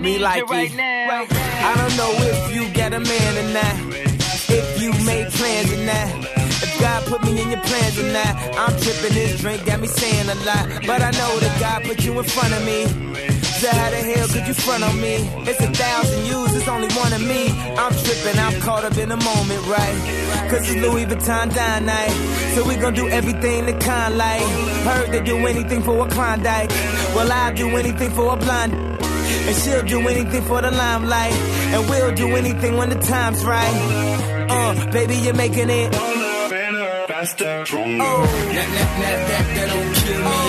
me 0.02 0.18
like 0.18 0.50
right 0.50 0.74
now. 0.76 1.28
I 1.62 1.76
don't 1.76 1.98
know 1.98 2.12
if 2.32 2.56
you 2.56 2.74
got 2.74 2.94
a 2.94 3.00
man 3.00 3.32
or 3.38 3.54
not. 3.54 3.76
If 4.50 4.82
you 4.82 4.92
made 5.06 5.28
plans 5.32 5.72
or 5.74 5.86
not. 5.86 6.29
God 6.80 7.06
put 7.06 7.24
me 7.24 7.42
in 7.42 7.52
your 7.52 7.62
plans 7.62 8.00
or 8.00 8.12
not. 8.12 8.34
I'm 8.58 8.80
tripping 8.82 9.14
this 9.14 9.40
drink, 9.42 9.66
got 9.66 9.80
me 9.80 9.88
saying 9.88 10.30
a 10.30 10.36
lot. 10.46 10.66
But 10.88 11.02
I 11.02 11.12
know 11.12 11.40
that 11.40 11.60
God 11.60 11.84
put 11.84 12.04
you 12.04 12.18
in 12.18 12.26
front 12.26 12.54
of 12.54 12.66
me. 12.66 13.10
So 13.60 13.70
how 13.70 13.90
the 13.90 13.98
hell 13.98 14.28
could 14.30 14.48
you 14.48 14.54
front 14.54 14.86
on 14.86 15.02
me? 15.02 15.16
It's 15.44 15.60
a 15.60 15.68
thousand 15.68 16.26
yous, 16.26 16.56
it's 16.56 16.70
only 16.70 16.88
one 16.96 17.12
of 17.12 17.22
me. 17.22 17.50
I'm 17.76 17.92
tripping, 17.92 18.40
I'm 18.40 18.58
caught 18.62 18.86
up 18.86 18.98
in 18.98 19.10
the 19.10 19.18
moment, 19.18 19.68
right? 19.68 20.50
Cause 20.50 20.70
it's 20.70 20.80
Louis 20.80 21.06
Vuitton 21.06 21.54
dine 21.54 21.86
night. 21.86 22.12
So 22.56 22.66
we 22.66 22.78
gon' 22.78 22.94
do 22.94 23.10
everything 23.10 23.66
the 23.66 23.74
kind 23.74 24.18
like. 24.18 24.42
Heard 24.88 25.12
they 25.12 25.22
do 25.22 25.36
anything 25.46 25.84
for 25.84 26.08
a 26.08 26.10
Klondike. 26.10 26.70
Well, 27.14 27.30
I'll 27.30 27.54
do 27.54 27.68
anything 27.76 28.12
for 28.12 28.32
a 28.34 28.38
blonde. 28.38 28.74
And 28.74 29.56
she'll 29.58 29.84
do 29.84 30.08
anything 30.08 30.44
for 30.44 30.62
the 30.62 30.72
limelight. 30.72 31.34
And 31.74 31.90
we'll 31.90 32.16
do 32.16 32.28
anything 32.38 32.78
when 32.78 32.90
the 32.90 33.00
time's 33.00 33.44
right. 33.44 34.48
Uh, 34.50 34.92
baby, 34.92 35.16
you're 35.16 35.34
making 35.34 35.70
it. 35.70 36.29
Faster, 37.20 37.66
stronger. 37.66 38.00
Oh, 38.02 38.24
That, 38.56 38.70
that, 38.80 38.92
that, 39.04 39.20
that, 39.28 39.46
that 39.56 39.68
don't 39.76 39.92
kill 40.00 40.22
me. 40.24 40.40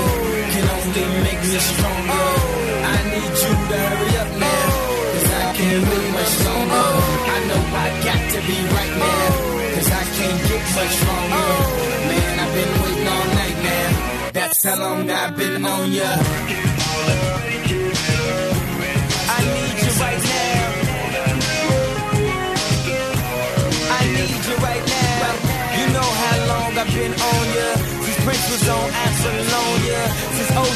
Can 0.54 0.66
only 0.70 1.06
make 1.26 1.42
me 1.50 1.58
stronger. 1.58 2.14
Oh. 2.14 2.94
I 2.94 2.98
need 3.10 3.32
you 3.42 3.52
to 3.70 3.76
hurry 3.90 4.12
up 4.22 4.30
now. 4.38 4.66
Cause 5.10 5.30
I 5.34 5.46
can't 5.58 5.82
wait 5.90 6.08
much 6.14 6.34
longer. 6.46 6.86
Oh. 6.86 7.34
I 7.34 7.38
know 7.50 7.62
I 7.74 7.88
got 8.06 8.22
to 8.34 8.38
be 8.46 8.58
right 8.78 8.94
now. 9.02 9.34
Oh. 9.34 9.74
Cause 9.74 9.90
I 9.90 10.04
can't 10.14 10.40
get 10.46 10.64
much 10.78 10.92
stronger. 11.02 11.50
Man, 12.06 12.32
I've 12.38 12.52
been 12.54 12.72
waiting 12.82 13.08
all 13.14 13.26
night 13.40 13.58
now. 13.66 14.30
That's 14.30 14.62
how 14.62 14.76
long 14.78 15.10
I've 15.10 15.36
been 15.36 15.64
on 15.66 15.90
ya. 15.90 16.10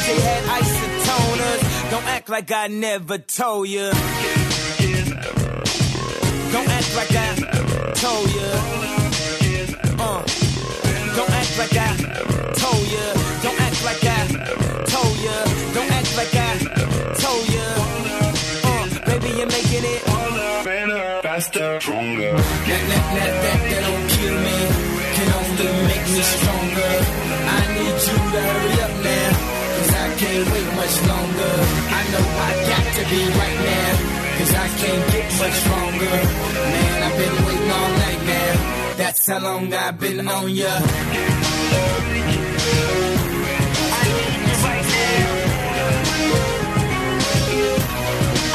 Since 0.05 0.23
had 0.23 0.43
isotoners. 0.61 1.61
Don't 1.91 2.07
act 2.15 2.29
like 2.29 2.51
I 2.51 2.67
never 2.67 3.17
told 3.17 3.67
ya. 3.67 3.91
Don't 6.53 6.69
act 6.77 6.95
like 6.95 7.15
I 7.25 7.29
told 8.03 8.29
ya. 8.37 8.49
Uh. 10.05 10.21
Don't 11.17 11.33
act 11.41 11.57
like 11.57 11.75
I 11.75 11.89
told 12.61 12.85
ya. 12.95 13.05
Don't 13.45 13.59
act 13.67 13.79
like 13.89 14.03
I 14.05 14.21
told 14.93 15.17
ya. 15.25 15.37
Don't 15.73 15.91
act 15.91 16.11
like 16.19 16.35
I 16.35 16.53
told 17.23 17.45
ya. 17.55 17.67
Uh, 18.69 18.85
baby, 19.07 19.29
you're 19.37 19.47
making 19.57 19.85
it. 19.95 20.01
Better, 20.65 21.21
faster, 21.23 21.79
stronger. 21.81 22.31
That, 22.31 22.81
that, 22.89 23.05
that, 23.15 23.31
that, 23.43 23.59
that 23.69 23.81
don't 23.87 24.07
kill 24.15 24.37
me. 24.47 24.57
Can 25.15 25.29
only 25.39 25.69
make 25.89 26.05
me 26.13 26.21
stronger. 26.35 26.93
I 27.47 27.73
need 27.73 27.97
you 28.05 28.17
to 28.33 28.39
hurry 28.41 28.81
up 28.85 29.03
now. 29.03 29.34
Can't 30.17 30.47
wait 30.51 30.69
much 30.79 30.95
longer. 31.11 31.53
I 31.99 32.01
know 32.11 32.25
I 32.47 32.51
got 32.71 32.85
to 32.97 33.03
be 33.11 33.21
right 33.41 33.59
now. 33.71 33.91
Cause 34.37 34.53
I 34.55 34.67
can't 34.79 35.05
get 35.11 35.27
much 35.39 35.55
stronger. 35.63 36.15
Man, 36.73 37.03
I've 37.03 37.17
been 37.17 37.35
waiting 37.45 37.71
all 37.71 37.89
night 38.03 38.21
now. 38.25 38.53
That's 38.97 39.27
how 39.27 39.39
long 39.39 39.73
I've 39.73 39.99
been 39.99 40.27
on 40.27 40.49
ya. 40.49 40.71
I 43.91 44.03
need 44.15 44.35
you 44.39 44.55
right 44.65 44.85
now. 44.95 45.25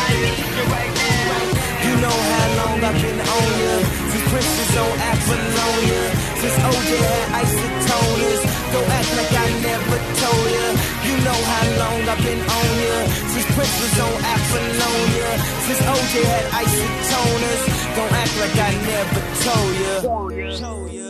I 0.00 0.10
need 0.22 0.48
you 0.56 0.64
right 0.74 0.92
now. 1.00 1.44
You 1.84 1.92
know 2.04 2.16
how 2.30 2.46
long 2.60 2.78
I've 2.88 2.98
been 3.02 3.20
on 3.20 3.46
ya. 3.60 3.99
Since 4.30 4.46
Prince 4.46 4.58
was 4.62 4.76
on 4.78 4.94
Apollonia. 5.10 6.02
Since 6.38 6.54
OJ 6.62 6.90
had 7.02 7.26
isotoners. 7.42 8.42
Don't 8.70 8.90
act 8.94 9.10
like 9.18 9.32
I 9.34 9.48
never 9.58 9.98
told 10.22 10.50
ya. 10.54 10.66
You 11.02 11.14
know 11.26 11.40
how 11.50 11.66
long 11.82 11.98
I've 12.08 12.22
been 12.22 12.38
on 12.38 12.70
ya. 12.78 12.94
Since 13.26 13.46
Prince 13.58 13.74
was 13.82 13.98
on 13.98 14.14
Apollonia. 14.22 15.30
Since 15.66 15.82
OJ 15.82 16.14
had 16.30 16.46
isotoners. 16.62 17.62
Don't 17.96 18.12
act 18.22 18.34
like 18.38 18.54
I 18.54 18.72
never 18.86 19.20
told 19.42 19.74
ya. 19.82 19.98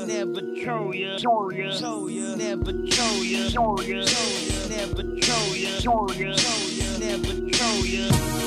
Never 0.07 0.41
told 0.65 0.95
ya. 0.95 1.19
Ya. 1.53 1.77
Told 1.77 2.11
ya. 2.11 2.37
Never 2.37 2.73
told 2.89 3.87
ya. 3.93 4.01
Never. 4.71 5.03
Told 5.85 6.17
ya. 6.17 6.33
Never 7.05 7.35
told 7.53 7.85
ya. 7.87 8.40